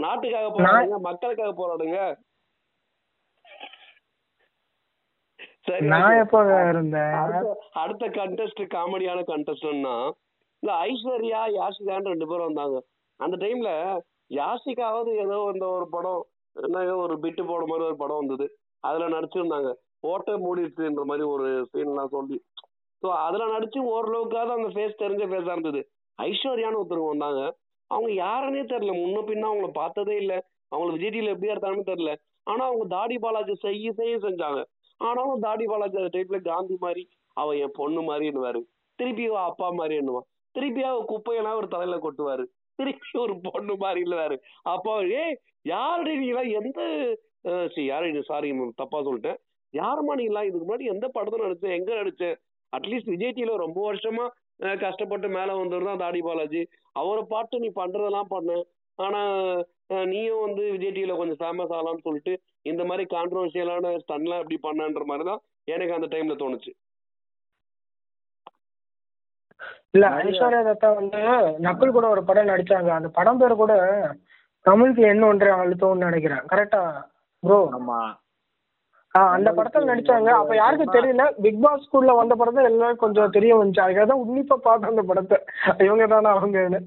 நாட்டுக்காக 0.00 0.48
போராடுங்க 0.56 0.98
மக்களுக்காக 1.08 1.52
போராடுங்க 1.54 1.98
சரி 5.38 5.57
நான் 5.92 6.10
okay. 6.10 6.20
எப்போ 6.20 6.38
இருந்தேன்? 6.68 7.14
அடுத்த 7.72 8.06
கண்டெஸ்ட் 8.06 8.62
காமெடியான 8.74 9.20
கண்டெஸ்டன்ட்னா 9.32 9.94
இந்த 10.62 10.72
ஐஸ்வர்யா 10.88 11.40
யாஷிகான்னு 11.58 12.12
ரெண்டு 12.12 12.26
பேரும் 12.26 12.46
வந்தாங்க. 12.46 12.78
அந்த 13.16 13.36
டைம்ல 13.36 13.70
யாஷிகாவது 14.30 15.10
ஏதோ 15.24 15.36
இந்த 15.54 15.66
ஒரு 15.68 15.86
படம் 15.88 16.22
என்ன 16.56 16.82
ஏதோ 16.82 16.96
ஒரு 16.96 17.18
பிட்டு 17.18 17.44
போட 17.44 17.62
மாதிரி 17.66 17.86
ஒரு 17.86 17.96
படம் 17.96 18.16
வந்தது. 18.16 18.46
அதுல 18.80 19.08
நடிச்சிருந்தாங்க. 19.08 19.70
ஓட்ட 20.00 20.32
மூடிடுச்சுன்ற 20.36 21.04
மாதிரி 21.04 21.26
ஒரு 21.28 21.68
சீன்லாம் 21.72 22.14
சொல்லி. 22.16 22.38
ஸோ 23.02 23.08
அதுல 23.26 23.58
நடிச்சு 23.58 23.78
ஓரளவுக்காவது 23.94 24.56
அந்த 24.58 24.68
ஃபேஸ் 24.68 25.00
தெரிஞ்ச 25.02 25.24
ஃபேஸா 25.26 25.52
இருந்தது. 25.52 25.80
ஐஸ்வர்யான்னு 26.18 26.80
ஒருத்தருங்க 26.80 27.08
வந்தாங்க. 27.08 27.42
அவங்க 27.90 28.10
யாருன்னே 28.24 28.62
தெரியல. 28.62 28.94
முன்ன 29.02 29.20
பின்ன 29.20 29.48
அவங்கள 29.50 29.70
பார்த்ததே 29.72 30.16
இல்லை. 30.16 30.38
அவங்கள 30.72 30.90
விஜய் 30.92 31.12
டிவில 31.14 31.34
எப்படி 31.34 31.52
எடுத்தாங்கன்னு 31.52 31.90
தெரியல. 31.92 32.14
ஆனா 32.42 32.62
அவங்க 32.64 32.84
தாடி 32.96 33.18
பாலாஜி 33.18 33.54
செய்ய 33.54 33.92
செய்ய 33.92 34.16
செஞ்சாங்க. 34.18 34.60
ஆனாலும் 35.00 35.44
தாடி 35.46 35.64
பாலாஜி 35.70 36.04
டைப்ல 36.16 36.38
காந்தி 36.48 36.76
மாதிரி 36.84 37.02
அவ 37.36 37.54
என் 37.64 37.76
பொண்ணு 37.78 38.00
மாதிரின்னுவாரு 38.08 38.60
திருப்பி 38.98 39.24
அவ 39.30 39.40
அப்பா 39.50 39.66
மாதிரி 39.80 39.94
என்னுவான் 40.00 40.26
திருப்பி 40.54 40.82
அவ 40.90 41.02
குப்பையெல்லாம் 41.10 41.58
ஒரு 41.60 41.68
தலையில 41.74 41.96
கொட்டுவாரு. 42.04 42.44
திருப்பி 42.78 43.10
ஒரு 43.24 43.34
பொண்ணு 43.46 43.74
மாதிரி 43.84 44.00
இல்லவாரு 44.06 44.36
அப்பா 44.72 44.92
ஏ 45.12 45.22
யாருடைய 45.64 46.16
நீங்களாம் 46.22 46.50
எந்த 46.60 46.80
யாரு 47.90 48.22
சாரி 48.30 48.48
தப்பா 48.82 48.98
சொல்லிட்டேன். 49.06 49.38
யாரும்மா 49.74 50.14
நீங்களாம் 50.20 50.48
இதுக்கு 50.48 50.66
முன்னாடி 50.66 50.92
எந்த 50.94 51.06
படத்துல 51.16 51.46
நடிச்சேன் 51.46 51.76
எங்க 51.78 51.90
நடிச்சேன் 52.00 52.36
அட்லீஸ்ட் 52.72 53.12
விஜய் 53.14 53.34
டிவில 53.36 53.56
ரொம்ப 53.64 53.78
வருஷமா 53.88 54.24
கஷ்டப்பட்டு 54.84 55.28
மேல 55.36 55.50
வந்தவர் 55.58 55.88
தான் 55.90 56.02
தாடி 56.04 56.20
பாலாஜி. 56.26 56.62
அவரை 57.00 57.22
பாட்டு 57.32 57.60
நீ 57.64 57.68
பண்றதெல்லாம் 57.80 58.30
பண்ண. 58.34 58.50
ஆனா 58.98 59.20
நீயும் 59.90 60.44
வந்து 60.46 60.62
விஜய் 60.72 60.94
டிவில 60.96 61.16
கொஞ்சம் 61.16 61.40
ஃபேமஸ் 61.40 61.72
ஆகலாம்னு 61.76 62.06
சொல்லிட்டு 62.06 62.32
இந்த 62.66 62.82
மாதிரி 62.84 63.04
கான்ட்ரவர்ஷியலான 63.14 63.94
ஸ்டன்லாம் 64.02 64.42
எப்படி 64.42 64.58
பண்ணன்ற 64.66 65.04
மாதிரி 65.10 65.26
தான் 65.30 65.40
எனக்கு 65.68 65.96
அந்த 65.96 66.08
டைம்ல 66.14 66.36
தோணுச்சு. 66.42 66.72
இல்ல 69.94 70.06
ஐஸ்வர்யா 70.22 70.62
தத்தா 70.62 70.88
வந்து 70.94 71.20
நக்குல் 71.66 71.96
கூட 71.96 72.06
ஒரு 72.08 72.22
படம் 72.24 72.50
நடிச்சாங்க. 72.50 72.90
அந்த 72.98 73.08
படம் 73.08 73.40
பேர் 73.40 73.60
கூட 73.62 73.74
தமிழுக்கு 74.64 75.02
என்ன 75.12 75.26
ஒன்றே 75.26 75.50
அழுத்தம்னு 75.58 76.08
நினைக்கிறேன். 76.08 76.42
கரெக்டா 76.52 76.82
ப்ரோ 77.42 77.58
ஆமா. 77.78 77.98
ஆஹ் 79.14 79.32
அந்த 79.36 79.50
படத்துல 79.58 79.88
நடிச்சாங்க. 79.90 80.30
அப்ப 80.40 80.54
யாருக்கும் 80.56 80.96
தெரியல 80.96 81.24
பிக் 81.44 81.62
பாஸ் 81.64 81.84
ஸ்கூல்ல 81.86 82.14
வந்த 82.16 82.34
படம் 82.36 82.58
தான் 82.58 82.70
எல்லாரும் 82.72 83.02
கொஞ்சம் 83.04 83.34
தெரிய 83.36 83.52
வந்துச்சு. 83.56 83.84
அதுக்காக 83.84 84.06
தான் 84.12 84.22
உன்னிப்பா 84.24 84.56
பார்த்தேன் 84.66 84.92
அந்த 84.94 85.04
படத்தை. 85.10 85.38
இவங்க 85.86 86.06
தானே 86.06 86.30
அவங்கன்னு. 86.36 86.80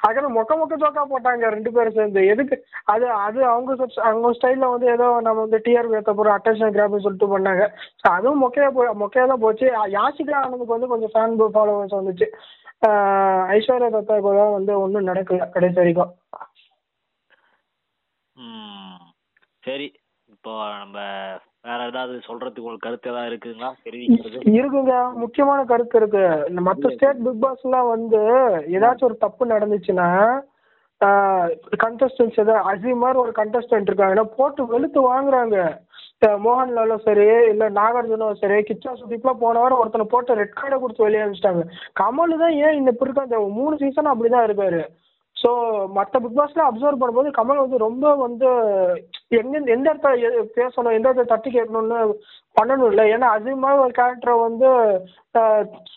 அதுக்காக 0.00 0.30
மொக்க 0.36 0.52
மொக்க 0.60 0.78
ஜோக்கா 0.82 1.02
போட்டாங்க 1.10 1.50
ரெண்டு 1.54 1.70
பேரும் 1.74 1.96
சேர்ந்து. 1.98 2.20
எதுக்கு? 2.32 2.56
அது 2.92 3.06
அது 3.26 3.40
அவங்க 3.52 3.70
அவங்க 4.08 4.32
ஸ்டைல்ல 4.38 4.70
வந்து 4.74 4.88
ஏதோ 4.96 5.06
நம்ம 5.26 5.38
வந்து 5.44 5.60
டிஆர்பி 5.66 5.98
ஏற்ற 6.00 6.14
போறோம் 6.14 6.36
அட்டென்ஷன் 6.36 6.74
கிராப்னு 6.76 7.04
சொல்லிட்டு 7.06 7.32
பண்ணாங்க. 7.34 7.66
ஸோ 8.00 8.06
அதுவும் 8.16 8.42
மொக்கையா 8.44 8.70
போ 8.78 8.84
மொக்கையா 9.02 9.26
தான் 9.32 9.44
போச்சு. 9.46 9.68
யாசிகா 9.98 10.36
ஆனந்துக்கு 10.42 10.76
வந்து 10.76 10.92
கொஞ்சம் 10.94 11.14
ஃபேன் 11.14 11.38
ஃபாலோவர்ஸ் 11.56 11.98
வந்துச்சு. 12.00 12.28
ஐஸ்வர்யா 13.56 13.90
தத்தாக்கு 13.96 14.30
தான் 14.40 14.56
வந்து 14.58 14.72
ஒன்றும் 14.84 15.08
நடக்கல 15.10 15.48
கடைசி 15.56 15.78
வரைக்கும். 15.80 16.12
சரி. 19.64 19.88
இப்போ 20.34 20.52
நம்ம 20.78 20.98
வேற 21.64 21.80
ஏதாவது 21.90 22.14
சொல்றதுக்கு 22.28 22.70
ஒரு 22.70 22.78
கருத்து 22.84 23.10
ஏதாவது 23.10 23.30
இருக்குங்களா? 23.30 23.68
தெரிவிக்கிறது. 23.86 24.38
இருக்குங்க. 24.58 24.94
முக்கியமான 25.22 25.60
கருத்து 25.72 25.98
இருக்கு. 26.00 26.24
இந்த 26.50 26.60
மத்த 26.68 26.90
ஸ்டேட் 26.94 27.22
பிக் 27.26 27.42
பாஸ்லாம் 27.44 27.92
வந்து 27.94 28.20
ஏதாச்சும் 28.76 29.08
ஒரு 29.10 29.16
தப்பு 29.26 29.52
நடந்துச்சுன்னா 29.54 30.08
கண்டஸ்டன்ஸ் 31.84 32.40
ஏதாவது 32.42 32.66
அசீம் 32.70 33.00
மாதிரி 33.04 33.18
ஒரு 33.22 33.32
கண்டஸ்டன்ட் 33.38 33.88
இருக்காங்கன்னா 33.90 34.26
போட்டு 34.36 34.64
வெளுத்து 34.72 35.00
வாங்குறாங்க. 35.12 35.56
இப்ப 36.14 36.34
மோகன்லாலும் 36.44 37.04
சரி 37.06 37.24
இல்ல 37.52 37.64
நாகார்ஜுனும் 37.78 38.40
சரி 38.42 38.58
கிச்சா 38.68 38.90
சுதீப்லாம் 38.98 39.40
போன 39.40 39.60
வாரம் 39.62 39.80
ஒருத்தனை 39.82 40.06
போட்டு 40.12 40.36
ரெட் 40.40 40.58
கார்டை 40.58 40.76
கொடுத்து 40.82 41.06
வெளியே 41.06 41.22
அனுப்பிச்சிட்டாங்க. 41.22 41.64
கமல் 42.00 42.34
தான் 42.42 42.54
ஏன் 42.66 42.78
இந்த 42.80 42.92
இருக்க 43.00 43.26
அந்த 43.28 43.40
மூணு 43.58 43.74
சீசன் 43.82 44.12
அப்படிதான் 44.12 44.46
இருக்காரு. 44.48 44.82
ஸோ 45.42 45.50
மற்ற 45.96 46.14
பிக் 46.22 46.38
பாஸ்ல 46.38 46.66
அப்சர்வ் 46.68 47.00
பண்ணும்போது 47.00 47.30
கமல் 47.38 47.62
வந்து 47.62 47.78
ரொம்ப 47.84 48.14
வந்து 48.24 48.48
எங்க 49.40 49.54
எந்த 49.74 49.86
இடத்துல 49.90 50.32
பேசணும் 50.58 50.96
எந்த 50.96 51.06
இடத்துல 51.08 51.30
தட்டி 51.32 51.50
கேட்கணும்னு 51.50 52.00
பண்ணணும் 52.56 52.90
இல்லை. 52.90 53.04
ஏன்னா 53.14 53.28
அதிகமா 53.36 53.70
ஒரு 53.84 53.92
கேரக்டரை 53.98 54.34
வந்து 54.46 54.68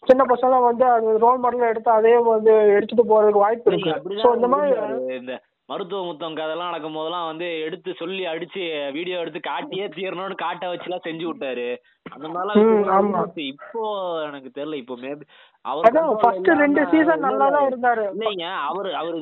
சின்ன 0.09 0.21
பசங்களாம் 0.31 0.69
வந்து 0.69 0.85
அது 0.93 1.17
ரோல் 1.25 1.41
மாடலாக 1.43 1.73
எடுத்து 1.73 1.91
அதே 1.97 2.15
வந்து 2.29 2.53
எடுத்துட்டு 2.77 3.09
போறதுக்கு 3.11 3.45
வாய்ப்பு 3.45 3.71
இருக்கு. 3.71 4.21
ஸோ 4.23 4.29
இந்த 4.37 4.49
மாதிரி 4.53 5.37
மருத்துவ 5.69 5.99
முத்தம் 6.07 6.37
கதைலாம் 6.39 6.69
நடக்கும் 6.69 6.97
போதெல்லாம் 6.97 7.27
வந்து 7.29 7.47
எடுத்து 7.67 7.91
சொல்லி 8.01 8.23
அடிச்சு 8.31 8.63
வீடியோ 8.97 9.19
எடுத்து 9.21 9.39
காட்டியே 9.47 9.85
தீரணும்னு 9.95 10.35
காட்ட 10.43 10.65
வச்சுலாம் 10.71 11.05
செஞ்சு 11.07 11.25
விட்டாரு. 11.29 11.67
அந்த 12.15 12.27
மாதிரிலாம். 12.33 13.31
இப்போ 13.51 13.81
எனக்கு 14.27 14.49
தெரியல. 14.57 14.79
இப்போ 14.83 14.95
மேபி 15.03 15.25
அவர் 15.65 16.59
ரெண்டு 16.63 16.81
சீசன் 16.91 17.25
நல்லா 17.27 17.47
தான். 17.55 17.67
இருந்தாரு. 17.69 18.03
இல்லைங்க 18.15 18.47
அவரு 18.69 18.91
அவரு 19.01 19.17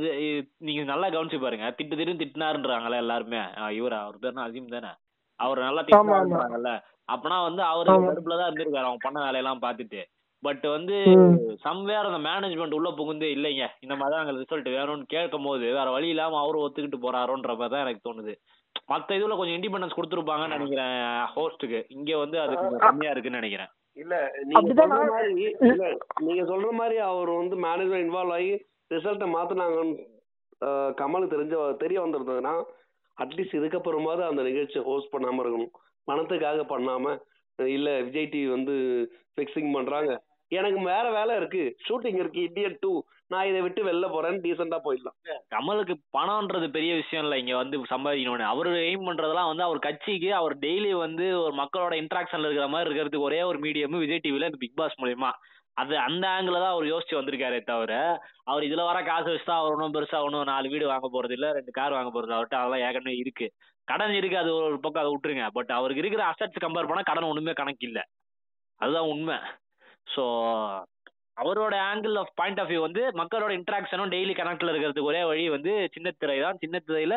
நீங்க 0.68 0.84
நல்லா 0.94 1.10
கவனிச்சு 1.16 1.40
பாருங்க. 1.46 1.70
திட்டு 1.78 2.00
திட்டு 2.00 2.20
திட்டினாருன்றாங்கல்ல 2.24 3.04
எல்லாருமே. 3.04 3.44
இவர் 3.80 3.96
அவர் 4.04 4.22
பேர் 4.26 4.44
அசீம் 4.48 4.76
தானே? 4.78 4.92
அவர் 5.40 5.68
நல்லா. 5.68 5.84
திட்டினாருன்றாங்கல்ல. 5.90 6.74
அப்பனா 7.10 7.38
வந்து 7.48 7.64
அவரு. 7.72 7.96
கடுப்புல 8.10 8.38
தான் 8.42 8.50
இருந்திருக்காரு. 8.50 8.90
அவங்க 8.90 9.06
பண்ண 9.08 9.20
வேலையெல்லாம் 9.28 9.64
பார்த்துட்டு. 9.66 10.02
பட் 10.46 10.66
வந்து. 10.76 10.96
சம்வேர் 11.66 12.10
அந்த 12.10 12.20
மேனேஜ்மெண்ட் 12.30 12.78
உள்ள 12.78 12.90
புகுந்து 13.00 13.28
இல்லைங்க. 13.36 13.66
இந்த 13.86 13.94
மாதிரி 14.00 14.14
தான் 14.14 14.24
எங்களுக்கு 14.24 14.46
ரிசல்ட் 14.46 14.70
வேணும்னு 14.78 15.06
கேட்கும் 15.14 15.48
போது 15.48 15.66
வேற 15.78 15.88
வழி 15.96 16.10
இல்லாம 16.14 16.40
அவரும் 16.44 16.66
ஒத்துக்கிட்டு 16.66 17.00
போறாரோன்ற 17.06 17.54
மாதிரி 17.60 17.74
தான் 17.74 17.86
எனக்கு 17.86 18.06
தோணுது. 18.08 18.34
மத்த 18.92 19.18
இதுல 19.18 19.36
கொஞ்சம் 19.40 19.58
இண்டிபெண்டன்ஸ் 19.58 19.98
கொடுத்துருப்பாங்கன்னு 19.98 20.56
நினைக்கிறேன் 20.58 20.96
ஹோஸ்ட்டுக்கு 21.36 21.80
இங்க 21.98 22.12
வந்து 22.24 22.38
அது 22.44 22.54
கொஞ்சம் 22.62 22.84
கம்மியா 22.88 23.12
இருக்குன்னு 23.14 23.42
நினைக்கிறேன். 23.42 23.72
இல்ல 24.02 24.16
நீங்க 24.52 24.74
சொல்ற 24.80 25.00
மாதிரி 25.14 25.46
இல்ல 25.70 25.84
நீங்க 26.28 26.44
சொல்ற 26.52 26.70
மாதிரி 26.80 26.98
அவர் 27.10 27.32
வந்து 27.42 27.58
மேனேஜ்மெண்ட் 27.66 28.06
இன்வால்வ் 28.08 28.36
ஆகி 28.38 28.54
ரிசல்ட்டை 28.96 29.28
மாத்தினாங்கன்னு 29.36 30.10
கமலுக்கு 31.02 31.34
தெரிஞ்ச 31.36 31.56
தெரிய 31.84 31.98
வந்திருந்ததுன்னா 32.02 32.56
அட்லீஸ்ட் 33.18 33.58
இதுக்கப்புறமாவது 33.60 34.24
அந்த 34.28 34.42
நிகழ்ச்சியை 34.50 34.84
ஹோஸ்ட் 34.90 35.14
பண்ணாம 35.14 35.42
இருக்கணும். 35.44 35.74
பணத்துக்காக 36.08 36.64
பண்ணாம 36.72 37.16
இல்ல 37.60 37.90
விஜய் 38.06 38.32
டிவி 38.34 38.48
வந்து 38.56 38.76
ஃபிக்ஸிங் 39.36 39.74
பண்றாங்க. 39.76 40.12
எனக்கு 40.60 40.80
வேற 40.84 41.06
வேலை 41.12 41.34
இருக்கு. 41.36 41.64
ஷூட்டிங் 41.88 42.20
இருக்கு 42.22 42.42
இந்தியன் 42.44 42.78
டூ 42.80 42.92
நான் 43.28 43.48
இதை 43.50 43.60
விட்டு 43.62 43.82
வெளில 43.84 44.06
போறேன் 44.12 44.42
டீசெண்டா 44.42 44.78
போயிடலாம். 44.86 45.16
கமலுக்கு 45.56 45.96
பணம்ன்றது 46.18 46.68
பெரிய 46.70 46.92
விஷயம் 46.96 47.24
இல்லை. 47.24 47.38
இங்க 47.40 47.56
வந்து 47.56 47.78
சம்பாதிக்கணும்னு. 47.94 48.52
அவரு 48.54 48.72
எய்ம் 48.90 49.08
பண்றதெல்லாம் 49.10 49.50
வந்து 49.52 49.64
அவர் 49.64 49.80
கட்சிக்கு 49.80 50.30
அவர் 50.36 50.56
டெய்லி 50.60 50.92
வந்து 51.06 51.26
ஒரு 51.44 51.54
மக்களோட 51.62 51.96
இன்ட்ராக்ஷன்ல 52.02 52.50
இருக்கிற 52.50 52.68
மாதிரி 52.68 52.88
இருக்கிறதுக்கு 52.90 53.28
ஒரே 53.30 53.42
ஒரு 53.44 53.60
மீடியம் 53.60 54.04
விஜய் 54.04 54.24
டிவில 54.26 54.50
இந்த 54.52 54.62
பிக் 54.66 54.80
பாஸ் 54.82 55.00
மூலியமா. 55.02 55.32
அது 55.78 55.94
அந்த 55.98 56.26
ஆங்கிள் 56.28 56.64
தான் 56.64 56.74
அவர் 56.74 56.86
யோசிச்சு 56.86 57.20
வந்திருக்காரே 57.20 57.60
தவிர 57.64 57.94
அவர் 58.44 58.64
இதுல 58.64 58.84
வர 58.90 58.98
காசு 59.04 59.28
வச்சு 59.30 59.46
தான் 59.46 59.62
அவர் 59.62 59.74
ஒன்றும் 59.76 59.96
பெருசா 59.96 60.18
ஒன்றும் 60.26 60.50
நாலு 60.52 60.70
வீடு 60.70 60.86
வாங்க 60.88 61.08
போறது 61.14 61.32
இல்ல 61.32 61.48
ரெண்டு 61.52 61.72
கார் 61.72 61.96
வாங்க 61.98 62.10
போறது 62.12 62.36
அவர்கிட்ட 62.36 62.60
அதெல்லாம் 62.60 62.84
ஏற்கனவே 62.88 63.16
இருக்கு. 63.16 63.48
கடன் 63.88 64.14
இருக்கு 64.14 64.38
அது 64.38 64.52
ஒரு 64.56 64.78
பக்கம் 64.80 65.02
அதை 65.04 65.12
விட்டுருங்க. 65.14 65.48
பட் 65.52 65.72
அவருக்கு 65.78 66.04
இருக்கிற 66.04 66.24
அசட்ஸ் 66.26 66.64
கம்பேர் 66.66 66.90
பண்ணா 66.90 67.02
கடன் 67.02 67.30
ஒண்ணுமே 67.32 67.54
கணக்கு 67.54 67.88
இல்ல. 67.88 68.02
அதுதான் 68.82 69.10
உண்மை. 69.14 69.38
ஸோ 70.08 70.24
அவரோட 71.42 71.76
angle 71.92 72.16
of 72.22 72.34
point 72.40 72.60
of 72.62 72.70
view 72.72 72.82
வந்து 72.88 73.04
மக்களோட 73.22 73.52
இன்ட்ராக்ஷனும் 73.60 74.12
டெய்லி 74.14 74.34
கனெக்டில் 74.40 74.72
இருக்கிறதுக்கு 74.72 75.10
ஒரே 75.12 75.22
வழி 75.30 75.46
வந்து 75.50 75.72
சின்ன 75.96 76.08
திரை 76.22 76.38
தான். 76.40 76.60
சின்ன 76.64 76.82
திரையில 76.88 77.16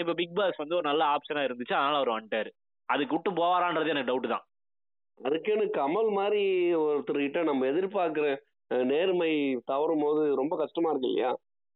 இப்போ 0.00 0.12
பிக் 0.20 0.36
பாஸ் 0.38 0.60
வந்து 0.62 0.76
ஒரு 0.78 0.86
நல்ல 0.90 1.02
ஆப்ஷனாக 1.14 1.48
இருந்துச்சு. 1.48 1.74
அதனால 1.78 1.98
அவர் 2.00 2.16
வந்துட்டார். 2.16 2.50
அதுக்கு 2.88 3.14
விட்டு 3.16 3.30
போவாரான்றது 3.40 3.92
எனக்கு 3.94 4.10
டவுட் 4.10 4.32
தான். 4.34 4.44
அதுக்குன்னு 5.20 5.66
கமல் 5.78 6.10
மாதிரி 6.18 6.42
ஒருத்தர்கிட்ட 6.84 7.42
நம்ம 7.44 7.66
எதிர்பார்க்குற 7.72 8.26
நேர்மை 8.90 9.32
தவறும் 9.64 10.04
போது 10.04 10.22
ரொம்ப 10.40 10.54
கஷ்டமா 10.56 10.90
இருக்கு 10.90 11.10
இல்லையா? 11.10 11.30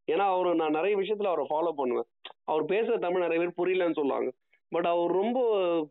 ஏன்னா 0.09 0.25
அவர் 0.35 0.61
நான் 0.61 0.77
நிறைய 0.79 0.95
விஷயத்துல 0.97 1.31
அவரை 1.33 1.45
ஃபாலோ 1.51 1.73
பண்ணுவேன். 1.81 2.09
அவர் 2.51 2.65
பேசுற 2.73 2.95
தமிழ் 2.99 3.25
நிறைய 3.25 3.39
பேர் 3.43 3.59
புரியலன்னு 3.61 3.99
சொல்லுவாங்க. 4.01 4.31
பட் 4.73 4.89
அவர் 4.95 5.13
ரொம்ப 5.21 5.39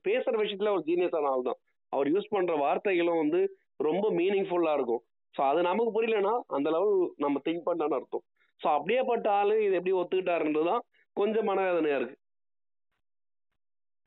பேசுற 0.08 0.34
விஷயத்துல 0.44 0.74
ஒரு 0.76 0.84
ஜீனியஸான 0.90 1.32
ஆள் 1.34 1.48
தான் 1.50 1.60
அவர் 1.94 2.08
யூஸ் 2.08 2.34
பண்ற 2.36 2.54
வார்த்தைகளும் 2.66 3.22
வந்து 3.24 3.40
ரொம்ப 3.88 4.06
மீனிங்ஃபுல்லா 4.20 4.74
இருக்கும். 4.78 5.04
ஸோ 5.36 5.42
அது 5.50 5.60
நமக்கு 5.70 5.92
புரியலன்னா 5.98 6.34
அந்த 6.58 6.68
லெவல் 6.76 6.96
நம்ம 7.24 7.42
திங்க் 7.48 7.68
பண்ணான்னு 7.68 7.98
அர்த்தம். 8.00 8.24
ஸோ 8.62 8.68
அப்படியேப்பட்ட 8.78 9.28
ஆளு 9.40 9.56
இது 9.66 9.78
எப்படி 9.80 9.94
ஒத்துக்கிட்டாருன்றது 10.00 10.70
தான் 10.72 10.84
கொஞ்சம் 11.18 11.48
மனவேதனையா 11.50 11.98
இருக்கு. 12.00 12.18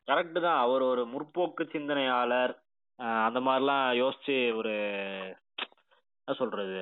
கரெக்டு 0.08 0.38
தான். 0.46 0.60
அவர் 0.64 0.82
ஒரு 0.92 1.02
முற்போக்கு 1.12 1.64
சிந்தனையாளர். 1.74 2.54
அந்த 3.26 3.38
மாதிரிலாம் 3.46 3.86
யோசிச்சு 4.00 4.36
ஒரு 4.58 4.72
என்ன 6.20 6.34
சொல்றது? 6.40 6.80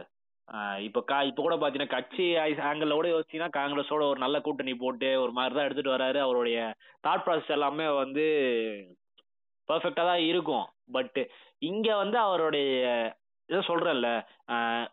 இப்போ 0.86 1.00
கா 1.10 1.18
இப்போ 1.28 1.42
கூட 1.44 1.56
பார்த்தீங்கன்னா 1.56 1.94
கட்சி 1.96 2.24
ஆங்கிள் 2.70 2.96
கூட 2.98 3.08
யோசிச்சிங்கன்னா 3.12 3.56
காங்கிரஸோட 3.58 4.02
ஒரு 4.12 4.18
நல்ல 4.24 4.36
கூட்டணி 4.46 4.72
போட்டு 4.80 5.10
ஒரு 5.24 5.32
மாதிரி 5.36 5.54
தான் 5.56 5.66
எடுத்துட்டு 5.66 5.94
வராரு. 5.94 6.18
அவருடைய 6.26 6.58
தாட் 7.06 7.24
ப்ராசஸ் 7.26 7.54
எல்லாமே 7.56 7.86
வந்து 8.02 8.24
பர்ஃபெக்டாக 9.68 10.10
தான் 10.10 10.24
இருக்கும். 10.30 10.66
பட்டு 10.96 11.22
இங்க 11.62 11.88
வந்து 11.96 12.18
அவருடைய 12.18 12.68
இதை 13.48 13.60
சொல்றேன்ல 13.66 14.08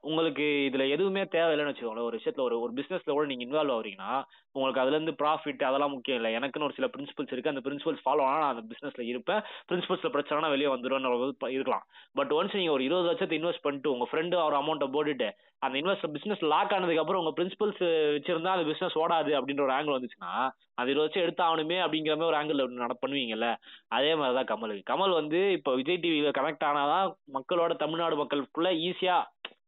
உங்களுக்கு 0.01 0.45
இதுல 0.68 0.84
எதுவுமே 0.95 1.22
தேவையில்லைன்னு 1.36 1.72
வச்சுக்கோங்களேன். 1.72 2.08
ஒரு 2.10 2.18
விஷயத்துல 2.20 2.43
ஒரு 2.47 2.55
ஒரு 2.64 2.74
பிசினஸ்ல 2.80 3.14
கூட 3.14 3.26
நீங்க 3.30 3.43
இன்வால்வ் 3.45 3.74
ஆகுறீங்கன்னா 3.76 4.12
உங்களுக்கு 4.55 4.82
அதுல 4.82 4.97
இருந்து 4.97 5.14
ப்ராஃபிட் 5.22 5.64
அதெல்லாம் 5.70 5.93
முக்கியம் 5.95 6.20
இல்லை. 6.20 6.32
எனக்குன்னு 6.39 6.68
ஒரு 6.68 6.78
சில 6.78 6.88
பிரின்சிபல்ஸ் 6.88 7.34
இருக்கு. 7.34 7.53
அந்த 7.53 7.64
பிரின்சிபல்ஸ் 7.68 8.03
ஃபாலோ 8.05 8.26
ஆனால் 8.30 8.43
நான் 8.43 8.53
அந்த 8.55 8.66
பிசினஸ்ல 8.72 9.03
இருப்பேன். 9.12 9.41
பிரின்சிபல்ஸ்ல 9.70 10.12
பிரச்சனை 10.16 10.51
வெளியே 10.55 10.70
வந்துடும் 10.76 11.49
இருக்கலாம். 11.58 11.86
பட் 12.20 12.32
ஒன்ஸ் 12.38 12.58
நீங்க 12.60 12.72
ஒரு 12.78 12.86
இருபது 12.88 13.10
லட்சத்தை 13.10 13.38
இன்வெஸ்ட் 13.39 13.66
பண்ணிட்டு 13.66 13.93
உங்க 13.95 14.08
ஃப்ரெண்டு 14.12 14.38
ஒரு 14.47 14.58
அமௌண்ட்டை 14.62 14.89
போட்டுட்டு 14.95 15.30
அந்த 15.66 15.76
இன்வெஸ்ட் 15.82 16.14
பிசினஸ் 16.16 16.41
லாக் 16.53 16.74
ஆனதுக்கு 16.76 17.01
அப்புறம் 17.03 17.22
உங்க 17.22 17.34
பிரின்சிபல்ஸ் 17.38 17.82
வச்சிருந்தா 18.16 18.55
அந்த 18.55 18.66
பிசினஸ் 18.72 18.97
ஓடாது 19.03 19.32
அப்படின்ற 19.38 19.64
ஒரு 19.68 19.76
ஆங்கிள் 19.78 19.97
வந்துச்சுன்னா 19.97 20.34
அது 20.80 20.91
இருபது 20.91 21.05
வருஷம் 21.05 21.26
எடுத்தாகணுமே 21.26 21.78
அப்படிங்கிற 21.84 22.16
மாதிரி 22.16 22.30
ஒரு 22.32 22.39
ஆங்கிள் 22.39 22.62
நட 22.84 22.95
பண்ணுவீங்கல்ல. 23.03 23.47
அதே 23.89 24.12
மாதிரி 24.16 24.36
தான் 24.39 24.49
கமல் 24.91 25.18
வந்து 25.20 25.39
இப்போ 25.58 25.72
விஜய் 25.76 26.01
டிவியில 26.03 26.32
கனெக்ட் 26.39 26.68
ஆனாதான் 26.70 27.08
மக்களோட 27.38 27.74
தமிழ்நாடு 27.84 28.16
மக்களுக்குள்ள 28.22 28.72
ஈஸியா 28.89 29.18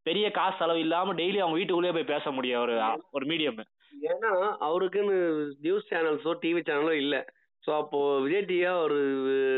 பெரிய 0.05 0.25
காசு 0.37 0.57
செலவு 0.59 0.83
இல்லாம 0.85 1.13
டெய்லி 1.19 1.39
அவங்க 1.43 1.59
வீட்டுக்குள்ளேயே 1.59 1.95
போய் 1.97 2.11
பேச 2.13 2.31
முடியும் 2.37 2.63
ஒரு 2.65 2.75
ஒரு 3.17 3.25
மீடியம் 3.31 3.59
ஏன்னா 4.11 4.31
அவருக்குன்னு 4.67 5.15
நியூஸ் 5.65 5.89
சேனல்ஸோ 5.91 6.31
டிவி 6.43 6.61
சேனலோ 6.67 6.93
இல்லை. 7.03 7.19
ஸோ 7.63 7.69
அப்போ 7.81 7.99
விஜய் 8.25 8.47
டிவியை 8.49 8.71
அவர் 8.77 8.95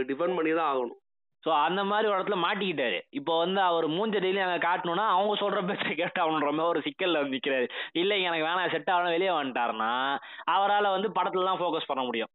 டிபெண்ட் 0.09 0.37
பண்ணி 0.37 0.51
தான் 0.59 0.71
ஆகணும். 0.71 0.97
ஸோ 1.43 1.49
அந்த 1.65 1.81
மாதிரி 1.89 2.07
ஒரு 2.09 2.17
இடத்துல 2.17 2.37
மாட்டிக்கிட்டாரு. 2.43 2.97
இப்போ 3.19 3.33
வந்து 3.43 3.59
அவர் 3.67 3.85
மூஞ்ச 3.95 4.15
டெய்லி 4.23 4.41
அங்கே 4.45 4.59
காட்டணும்னா 4.65 5.05
அவங்க 5.13 5.33
சொல்ற 5.41 5.59
பேச்சை 5.69 5.93
கேட்டாகணுன்ற 6.01 6.51
மாதிரி 6.57 6.71
ஒரு 6.73 6.81
சிக்கல்ல 6.87 7.21
வந்து 7.21 7.35
நிற்கிறாரு 7.37 7.67
இல்லைங்க 8.01 8.29
எனக்கு 8.29 8.47
வேணாம் 8.47 8.73
செட் 8.73 8.91
ஆகணும் 8.95 9.15
வெளியே 9.15 9.31
வந்துட்டாருன்னா 9.37 9.91
அவரால் 10.55 10.95
வந்து 10.95 11.09
படத்துலலாம் 11.17 11.59
ஃபோக்கஸ் 11.61 11.89
பண்ண 11.91 12.03
முடியும். 12.09 12.31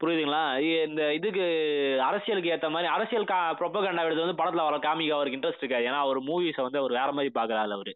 புரியுதுங்களா? 0.00 0.40
இ- 0.60 0.86
இந்த 0.86 1.14
இதுக்கு 1.14 1.44
அரசியலுக்கு 2.02 2.50
ஏற்ற 2.50 2.70
மாதிரி 2.70 2.90
அரசியல் 2.92 3.24
கா 3.24 3.38
ப்ரொப்பகண்டா 3.52 4.02
எடுத்து 4.02 4.22
வந்து 4.22 4.34
படத்தில் 4.34 4.62
வர 4.62 4.76
காமிக்க 4.76 5.12
அவருக்கு 5.12 5.38
இன்ட்ரெஸ்ட் 5.38 5.62
இருக்காது. 5.62 5.84
ஏன்னா 5.84 6.00
அவர் 6.04 6.18
மூவிஸை 6.22 6.62
வந்து 6.62 6.78
அவர் 6.78 6.90
வேற 6.90 7.12
மாதிரி 7.12 7.30
பார்க்குறாரு 7.34 7.72
அவர். 7.72 7.92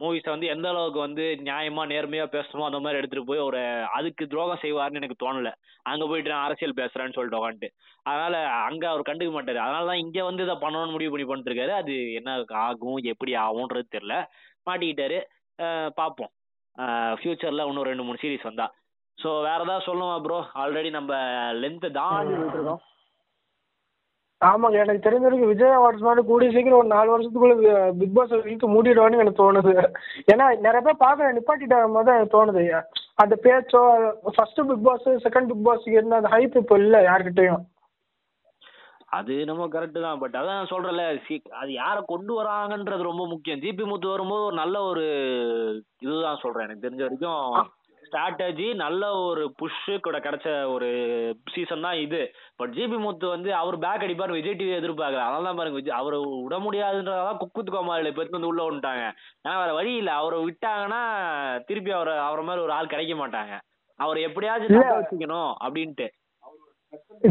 மூவிஸை 0.00 0.28
வந்து 0.28 0.46
எந்த 0.46 0.68
அளவுக்கு 0.68 0.98
வந்து 0.98 1.24
நியாயமா 1.44 1.82
நேர்மையா 1.92 2.24
பேசணுமோ 2.36 2.64
அந்த 2.64 2.78
மாதிரி 2.78 2.96
எடுத்துட்டு 2.96 3.26
போய் 3.26 3.38
ஒரு 3.38 3.60
அதுக்கு 3.92 4.26
துரோகம் 4.26 4.58
செய்வாருன்னு 4.62 5.00
எனக்கு 5.00 5.18
தோணல. 5.24 5.50
அங்க 5.82 6.06
போயிட்டு 6.06 6.30
நான் 6.30 6.44
அரசியல் 6.44 6.74
பேசுறேன்னு 6.76 7.12
சொல்லிட்டு 7.12 7.38
உட்காந்துட்டு 7.40 7.70
அதனால 8.02 8.48
அங்க 8.48 8.88
அவர் 8.88 9.08
கண்டுக்க 9.08 9.30
மாட்டாரு. 9.30 9.60
அதனால 9.66 9.86
தான் 9.86 10.02
இங்க 10.04 10.24
வந்து 10.24 10.42
இதை 10.42 10.54
பண்ணணும்னு 10.54 10.90
முடிவு 10.90 11.10
பண்ணி 11.10 11.26
பண்ணிட்டு 11.26 11.72
அது 11.72 12.12
என்ன 12.12 12.44
ஆகும் 12.48 12.96
எப்படி 12.96 13.32
ஆகும்ன்றது 13.34 13.82
தெரியல. 13.96 14.16
மாட்டிக்கிட்டாரு. 14.66 15.18
பார்ப்போம் 15.94 16.30
ஃபியூச்சர்ல 17.20 17.66
இன்னும் 17.66 17.88
ரெண்டு 17.90 18.02
மூணு 18.02 18.18
சீரிஸ் 18.22 18.42
வந்தா. 18.42 18.66
ஸோ 19.22 19.30
வேற 19.48 19.58
ஏதாவது 19.66 19.86
சொல்லணுமா 19.88 20.16
ப்ரோ 20.24 20.38
ஆல்ரெடி 20.62 20.90
நம்ம 20.96 21.12
லென்த் 21.62 21.86
தாண்டி 21.98 22.34
போயிட்டு 22.38 22.58
இருக்கோம். 22.58 22.82
ஆமாங்க 24.40 24.78
எனக்கு 24.82 25.04
தெரிஞ்ச 25.04 25.24
வரைக்கும் 25.24 25.50
விஜய் 25.50 25.76
அவார்ட்ஸ் 25.78 26.06
மாதிரி 26.06 26.22
கூடிய 26.28 26.48
சீக்கிரம் 26.54 26.80
ஒரு 26.80 26.88
நாலு 26.94 27.12
வருஷத்துக்குள்ள 27.12 27.56
பிக் 27.98 28.16
பாஸ் 28.16 28.32
இழுத்து 28.38 28.72
மூடிடுவான்னு 28.74 29.20
எனக்கு 29.24 29.40
தோணுது. 29.42 29.74
ஏன்னா 30.32 30.46
நிறைய 30.64 30.80
பேர் 30.86 31.02
பார்க்க 31.02 31.36
நிப்பாட்டிட்டாங்க 31.36 31.90
மாதிரி 31.92 32.08
தான் 32.08 32.18
எனக்கு 32.18 32.36
தோணுது. 32.36 32.62
அந்த 33.22 33.34
பேச்சோ 33.44 33.82
first 34.36 34.60
big 34.70 34.86
boss 34.88 35.06
second 35.26 35.50
big 35.50 35.66
boss 35.68 35.86
இருந்த 35.96 36.18
அந்த 36.20 36.32
ஹைப் 36.34 36.58
இப்போ 36.62 36.78
இல்லை 36.84 37.00
யார்கிட்டயும். 37.10 37.62
அது 39.18 39.34
நம்ம 39.50 39.68
கரெக்டு 39.72 40.00
தான். 40.06 40.20
பட் 40.20 40.36
அதான் 40.40 40.58
நான் 40.58 40.72
சொல்றேன்ல 40.72 41.04
சி 41.26 41.34
அது 41.60 41.70
யாரை 41.72 42.02
கொண்டு 42.12 42.32
வராங்கன்றது 42.40 43.08
ரொம்ப 43.10 43.24
முக்கியம். 43.32 43.62
ஜிபி 43.64 43.86
முத்து 43.90 44.14
வரும்போது 44.14 44.46
ஒரு 44.48 44.56
நல்ல 44.62 44.76
ஒரு 44.90 45.04
இதுதான் 46.06 46.42
சொல்றேன். 46.44 46.66
எனக்கு 46.66 46.86
தெரிஞ்ச 46.86 47.02
வரைக்கும் 47.06 47.70
ஸ்ட்ராட்டஜி 48.12 48.74
நல்ல 48.74 49.12
ஒரு 49.14 49.54
புஷ்ஷு 49.62 50.00
கூட 50.00 50.18
கிடைச்ச 50.18 50.72
ஒரு 50.72 50.88
சீசன் 51.52 51.80
தான் 51.80 51.94
இது. 51.94 52.32
பட் 52.56 52.72
ஜிபி 52.72 52.98
முத்து 52.98 53.28
வந்து 53.28 53.54
அவர் 53.54 53.78
பேக் 53.78 54.00
அடிப்பார். 54.00 54.30
விஜய் 54.30 54.52
டிவி 54.52 54.80
எதிர்பார்க்கல. 54.80 55.22
அதனால 55.26 55.42
தான் 55.42 55.56
பாருங்க 55.56 55.78
விஜய் 55.78 55.98
அவர் 55.98 56.16
விட 56.16 56.58
முடியாதுன்றதான் 56.58 57.36
குக்குத் 57.36 57.74
கோமாளில 57.74 58.06
இப்போ 58.06 58.26
வந்து 58.30 58.46
உள்ள 58.46 58.70
வந்துட்டாங்க. 58.70 59.04
ஏன்னா 59.44 59.56
வேற 59.56 59.72
வழி 59.72 59.94
இல்லை. 59.94 60.12
அவரை 60.12 60.38
விட்டாங்கன்னா 60.44 61.02
திருப்பி 61.64 61.90
அவரை 61.90 62.16
அவரை 62.18 62.44
மாதிரி 62.44 62.62
ஒரு 62.62 62.72
ஆள் 62.72 62.86
கிடைக்க 62.86 63.14
மாட்டாங்க. 63.14 63.60
அவர் 63.96 64.18
எப்படியாச்சும் 64.18 64.76
வச்சுக்கணும் 64.76 65.54
அப்படின்ட்டு. 65.64 66.08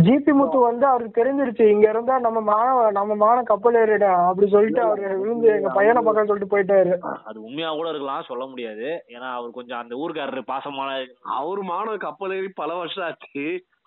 ஜிபி 0.04 0.32
முத்து 0.32 0.58
வந்து 0.62 0.86
அவருக்கு 0.88 1.18
தெரிஞ்சிருச்சு 1.18 1.64
இங்க 1.72 1.86
இருந்தா 1.90 2.16
நம்ம 2.20 2.40
மான 2.42 2.68
நம்ம 2.92 3.16
மான 3.16 3.38
கப்பல் 3.44 3.78
ஏறிடா 3.82 4.12
அப்படி 4.28 4.48
சொல்லிட்டு 4.50 4.82
அவரு 4.82 5.18
விழுந்து 5.22 5.48
எங்க 5.56 5.70
பையனை 5.70 6.02
பக்கம் 6.02 6.30
சொல்லிட்டு 6.30 6.54
போயிட்டாரு. 6.54 6.94
அது 7.26 7.38
உண்மையா 7.44 7.72
கூட 7.72 7.90
இருக்கலாம் 7.90 8.30
சொல்ல 8.30 8.46
முடியாது. 8.46 8.86
ஏன்னா 9.16 9.30
அவர் 9.32 9.58
கொஞ்சம் 9.58 9.82
அந்த 9.82 9.96
ஊர்க்காரரு 9.96 10.44
பாசமான 10.52 10.90
அவரு 11.38 11.64
மாணவ 11.72 11.98
கப்பல் 11.98 12.36
ஏறி 12.38 12.52
பல 12.62 12.72
வருஷம் 12.76 13.08
ஆச்சு. 13.08 13.46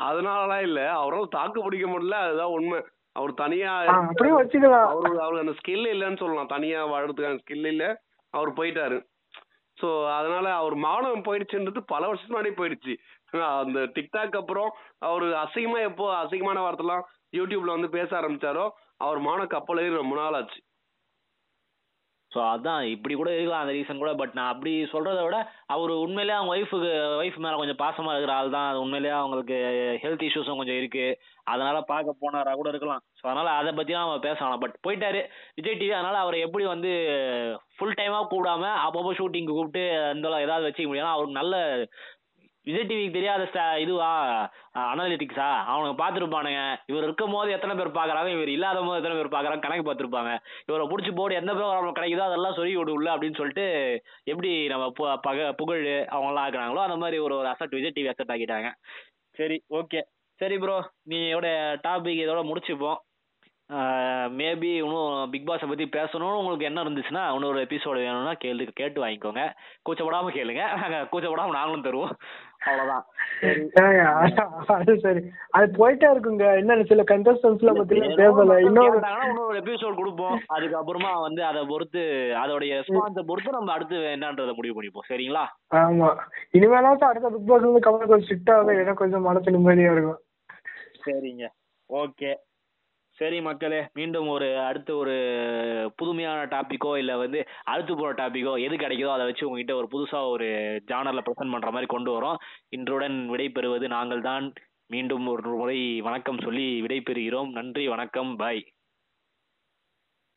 அதனாலலாம் 0.09 0.65
இல்ல 0.69 0.83
அவரால் 0.99 1.35
தாக்கு 1.35 1.65
பிடிக்க 1.65 1.89
முடியல 1.89 2.19
அதுதான் 2.25 2.55
உண்மை. 2.57 2.81
அவர் 3.17 3.33
தனியா 3.41 3.73
ஆ, 3.89 3.97
அப்படியும் 4.05 4.39
வச்சுக்கலாம். 4.39 4.87
அவரு 4.93 5.11
அவருக்கு 5.19 5.45
அந்த 5.45 5.57
ஸ்கில் 5.59 5.91
இல்லைன்னு 5.93 6.23
சொல்லலாம். 6.23 6.53
தனியா 6.55 6.79
வாழறதுக்கான 6.93 7.43
ஸ்கில் 7.43 7.69
இல்ல 7.71 7.85
அவர் 8.35 8.51
போயிட்டாரு. 8.57 8.97
ஸோ 9.79 9.89
அதனால 10.17 10.47
அவர் 10.55 10.75
மாணவன் 10.83 11.27
போயிடுச்சுன்றது 11.27 11.81
பல 11.93 12.03
வருஷத்துக்கு 12.07 12.35
முன்னாடி 12.35 12.53
போயிடுச்சு. 12.59 12.93
அந்த 13.63 13.81
டிக்டாக் 13.97 14.37
அப்புறம் 14.41 14.71
அவர் 14.99 15.27
அசிங்கமா 15.45 15.81
எப்போ 15.91 16.07
அசிங்கமான 16.23 16.63
வார்த்தைலாம் 16.67 17.07
யூடியூப்ல 17.37 17.77
வந்து 17.77 17.91
பேச 17.99 18.11
ஆரம்பிச்சாரோ 18.21 18.67
அவர் 18.99 19.21
மான 19.21 19.43
கப்பலே 19.45 19.91
ரொம்ப 19.97 20.17
நாள் 20.17 20.39
ஆச்சு. 20.41 20.61
ஸோ 22.33 22.41
அதான் 22.53 22.83
இப்படி 22.93 23.15
கூட 23.15 23.31
இருக்கலாம் 23.35 23.61
அந்த 23.61 23.73
ரீசன் 23.77 24.01
கூட 24.03 24.13
பட் 24.15 24.33
நான் 24.35 24.53
அப்படி 24.53 24.71
சொல்கிறத 24.93 25.21
விட 25.25 25.37
அவர் 25.67 25.91
உண்மையிலேயே 26.05 26.37
அவங்க 26.39 26.53
ஒய்ஃபுக்கு 26.55 26.89
ஒய்ஃப் 27.21 27.37
மேலே 27.45 27.57
கொஞ்சம் 27.61 27.79
பாசமாக 27.83 28.15
இருக்கிற 28.15 28.35
ஆள் 28.37 28.51
தான். 28.51 28.69
அது 28.71 28.79
உண்மையிலேயே 28.85 29.15
அவங்களுக்கு 29.19 29.57
ஹெல்த் 30.03 30.25
இஷ்யூஸும் 30.29 30.59
கொஞ்சம் 30.61 30.81
இருக்குது 30.81 31.19
அதனால் 31.45 31.89
பார்க்க 31.91 32.23
போனாரா 32.23 32.53
கூட 32.61 32.69
இருக்கலாம். 32.73 33.03
ஸோ 33.21 33.25
அதனால் 33.31 33.51
அதை 33.59 33.73
பற்றிலாம் 33.79 34.07
அவன் 34.07 34.27
பேசலாம் 34.27 34.63
பட் 34.65 34.75
போயிட்டாரு 34.87 35.21
விஜய் 35.55 35.79
டிவி 35.81 35.95
அதனால் 35.99 36.23
அவரை 36.23 36.41
எப்படி 36.47 36.65
வந்து 36.65 36.93
ஃபுல் 37.77 37.97
டைமாக 38.01 38.27
கூப்பிடாம 38.33 38.65
அப்பப்போ 38.87 39.13
ஷூட்டிங்க்கு 39.21 39.57
கூப்பிட்டு 39.57 39.85
அந்த 40.13 40.43
ஏதாவது 40.47 40.69
வச்சுக்க 40.69 40.89
முடியும் 40.89 41.15
அவருக்கு 41.15 41.41
நல்ல 41.41 41.55
விஜய் 42.65 42.87
டிவிக்கு 42.87 43.13
தெரியாத 43.13 43.77
இதுவா? 43.79 44.13
அனாலிட்டிக்ஸா 44.79 45.49
அவனுங்க 45.71 45.95
பார்த்துருப்பானுங்க. 46.03 46.77
இவர் 46.87 47.03
இருக்கும் 47.03 47.33
போது 47.33 47.53
எத்தனை 47.53 47.77
பேர் 47.77 47.89
பார்க்கறாங்க? 47.89 48.33
இவர் 48.33 48.49
இல்லாத 48.49 48.81
போது 48.81 48.97
எத்தனை 48.97 49.17
பேர் 49.17 49.27
பார்க்கறாங்க 49.27 49.59
கணக்கு 49.59 49.93
பார்த்துருப்பாங்க. 49.93 50.39
இவரை 50.67 50.87
பிடிச்சி 50.87 51.15
போர்டு 51.15 51.35
எந்த 51.35 51.53
ப்ரோக்ராம் 51.53 51.99
கிடைக்குதோ 51.99 52.19
அதெல்லாம் 52.19 52.55
சொல்லி 52.55 52.77
விடு 52.77 52.93
உள்ள 52.93 53.17
அப்படின்னு 53.17 53.35
சொல்லிட்டு 53.35 53.67
எப்படி 54.25 54.67
நம்ம 54.67 54.93
பு- 54.99 55.17
பக 55.29 55.53
புகழ் 55.53 55.85
அவங்களாம் 55.87 56.47
ஆக்குறாங்களோ 56.47 56.83
அந்த 56.83 56.97
மாதிரி 56.97 57.19
ஒரு 57.19 57.37
ஒரு 57.37 57.49
அசட் 57.49 57.81
விஜய் 57.81 57.93
டிவி 57.95 58.09
அசட் 58.09 58.31
ஆக்கிட்டாங்க. 58.31 58.73
சரி 59.31 59.65
ஓகே 59.71 60.03
சரி 60.35 60.59
ப்ரோ 60.59 60.91
நீயோட 61.09 61.47
டாபிக் 61.89 62.23
இதோட 62.25 62.53
முடிச்சுப்போம். 62.53 62.97
மேபி 64.39 64.77
இன்னும் 64.77 65.31
பிக் 65.31 65.47
பாஸை 65.47 65.69
பற்றி 65.69 65.89
பேசணும்னு 65.93 66.37
உங்களுக்கு 66.37 66.65
என்ன 66.65 66.85
இருந்துச்சுன்னா 66.85 67.33
இன்னொரு 67.33 67.63
எபிசோடு 67.63 67.93
வேணும்னா 67.93 68.33
கேள்வி 68.33 68.65
கேட்டு 68.65 69.07
வாங்கிக்கோங்க. 69.07 69.53
கூச்சப்படாமல் 69.91 70.35
கேளுங்க. 70.35 70.75
நாங்கள் 70.81 71.07
கூச்சப்படாமல் 71.13 71.51
நாங்களும் 71.51 71.83
தருவோம். 71.83 72.11
அவ்வளோதான் 72.67 73.03
அது- 74.69 74.99
சரி. 74.99 75.21
அது 75.51 75.71
போயிட்டே 75.79 76.17
இருக்குங்க. 76.17 76.57
இன்னும் 76.57 76.87
சில 76.87 77.03
கண்டஸ்டன்ஸ்ல 77.03 77.75
பத்தி 77.75 78.01
பேசல. 78.01 78.65
இன்னொரு 78.65 79.01
கேட்டாங்கன்னா 79.01 79.27
இன்னொரு 79.27 79.59
எபிசோட் 79.59 79.95
கொடுப்போம். 79.95 80.41
அதுக்கப்புறமா 80.55 81.21
வந்து 81.21 81.45
அதை 81.45 81.65
பொறுத்து 81.67 82.33
அதோடைய 82.37 82.83
ரெஸ்பான்ஸை 82.83 83.23
பொறுத்து 83.23 83.51
நம்ம 83.51 83.73
அடுத்து 83.73 83.97
என்னன்றதை 83.97 84.55
முடிவு 84.55 84.83
பண்ணிப்போம். 84.83 85.11
சரிங்களா? 85.11 85.47
ஆமா. 85.75 86.17
இனிமேலாச்சும் 86.53 87.05
அடுத்த 87.05 87.29
பிக் 87.29 87.47
பாஸ் 87.47 87.61
வந்து 87.61 87.81
கொஞ்சம் 87.81 88.21
ஸ்ட்ரிக்ட் 88.21 88.67
எனக்கு 88.67 88.95
கொஞ்சம் 88.95 89.23
மனசு 89.23 89.51
நிம்மதியா 89.51 89.93
இருக்கும். 89.93 90.21
சரிங்க. 91.07 91.49
ஓகே. 91.89 92.35
சரி 93.19 93.41
மக்களே 93.41 93.81
மீண்டும் 93.93 94.29
ஒரு 94.29 94.59
அடுத்த 94.59 94.95
ஒரு 94.97 95.13
புதுமையான 95.97 96.47
டாப்பிக்கோ 96.47 96.97
இல்லை 96.99 97.17
வந்து 97.17 97.41
அடுத்து 97.65 97.93
போகிற 97.95 98.13
டாப்பிக்கோ 98.15 98.55
எது 98.67 98.77
கிடைக்குதோ 98.77 99.13
அதை 99.13 99.27
வச்சு 99.27 99.47
உங்ககிட்ட 99.47 99.75
ஒரு 99.75 99.89
புதுசாக 99.93 100.31
ஒரு 100.31 100.49
ஜானரில் 100.87 101.25
ப்ரெசென்ட் 101.25 101.55
பண்ணுற 101.55 101.71
மாதிரி 101.71 101.87
கொண்டு 101.87 102.11
வரோம். 102.19 102.39
இன்றுடன் 102.77 103.19
விடைபெறுவது 103.31 103.89
நாங்கள் 103.89 104.21
தான் 104.21 104.53
மீண்டும் 104.87 105.27
ஒரு 105.27 105.43
முறை 105.49 106.01
வணக்கம் 106.01 106.39
சொல்லி 106.39 106.83
விடைபெறுகிறோம். 106.83 107.51
நன்றி 107.51 107.89
வணக்கம் 107.89 108.37
பாய் 108.37 108.63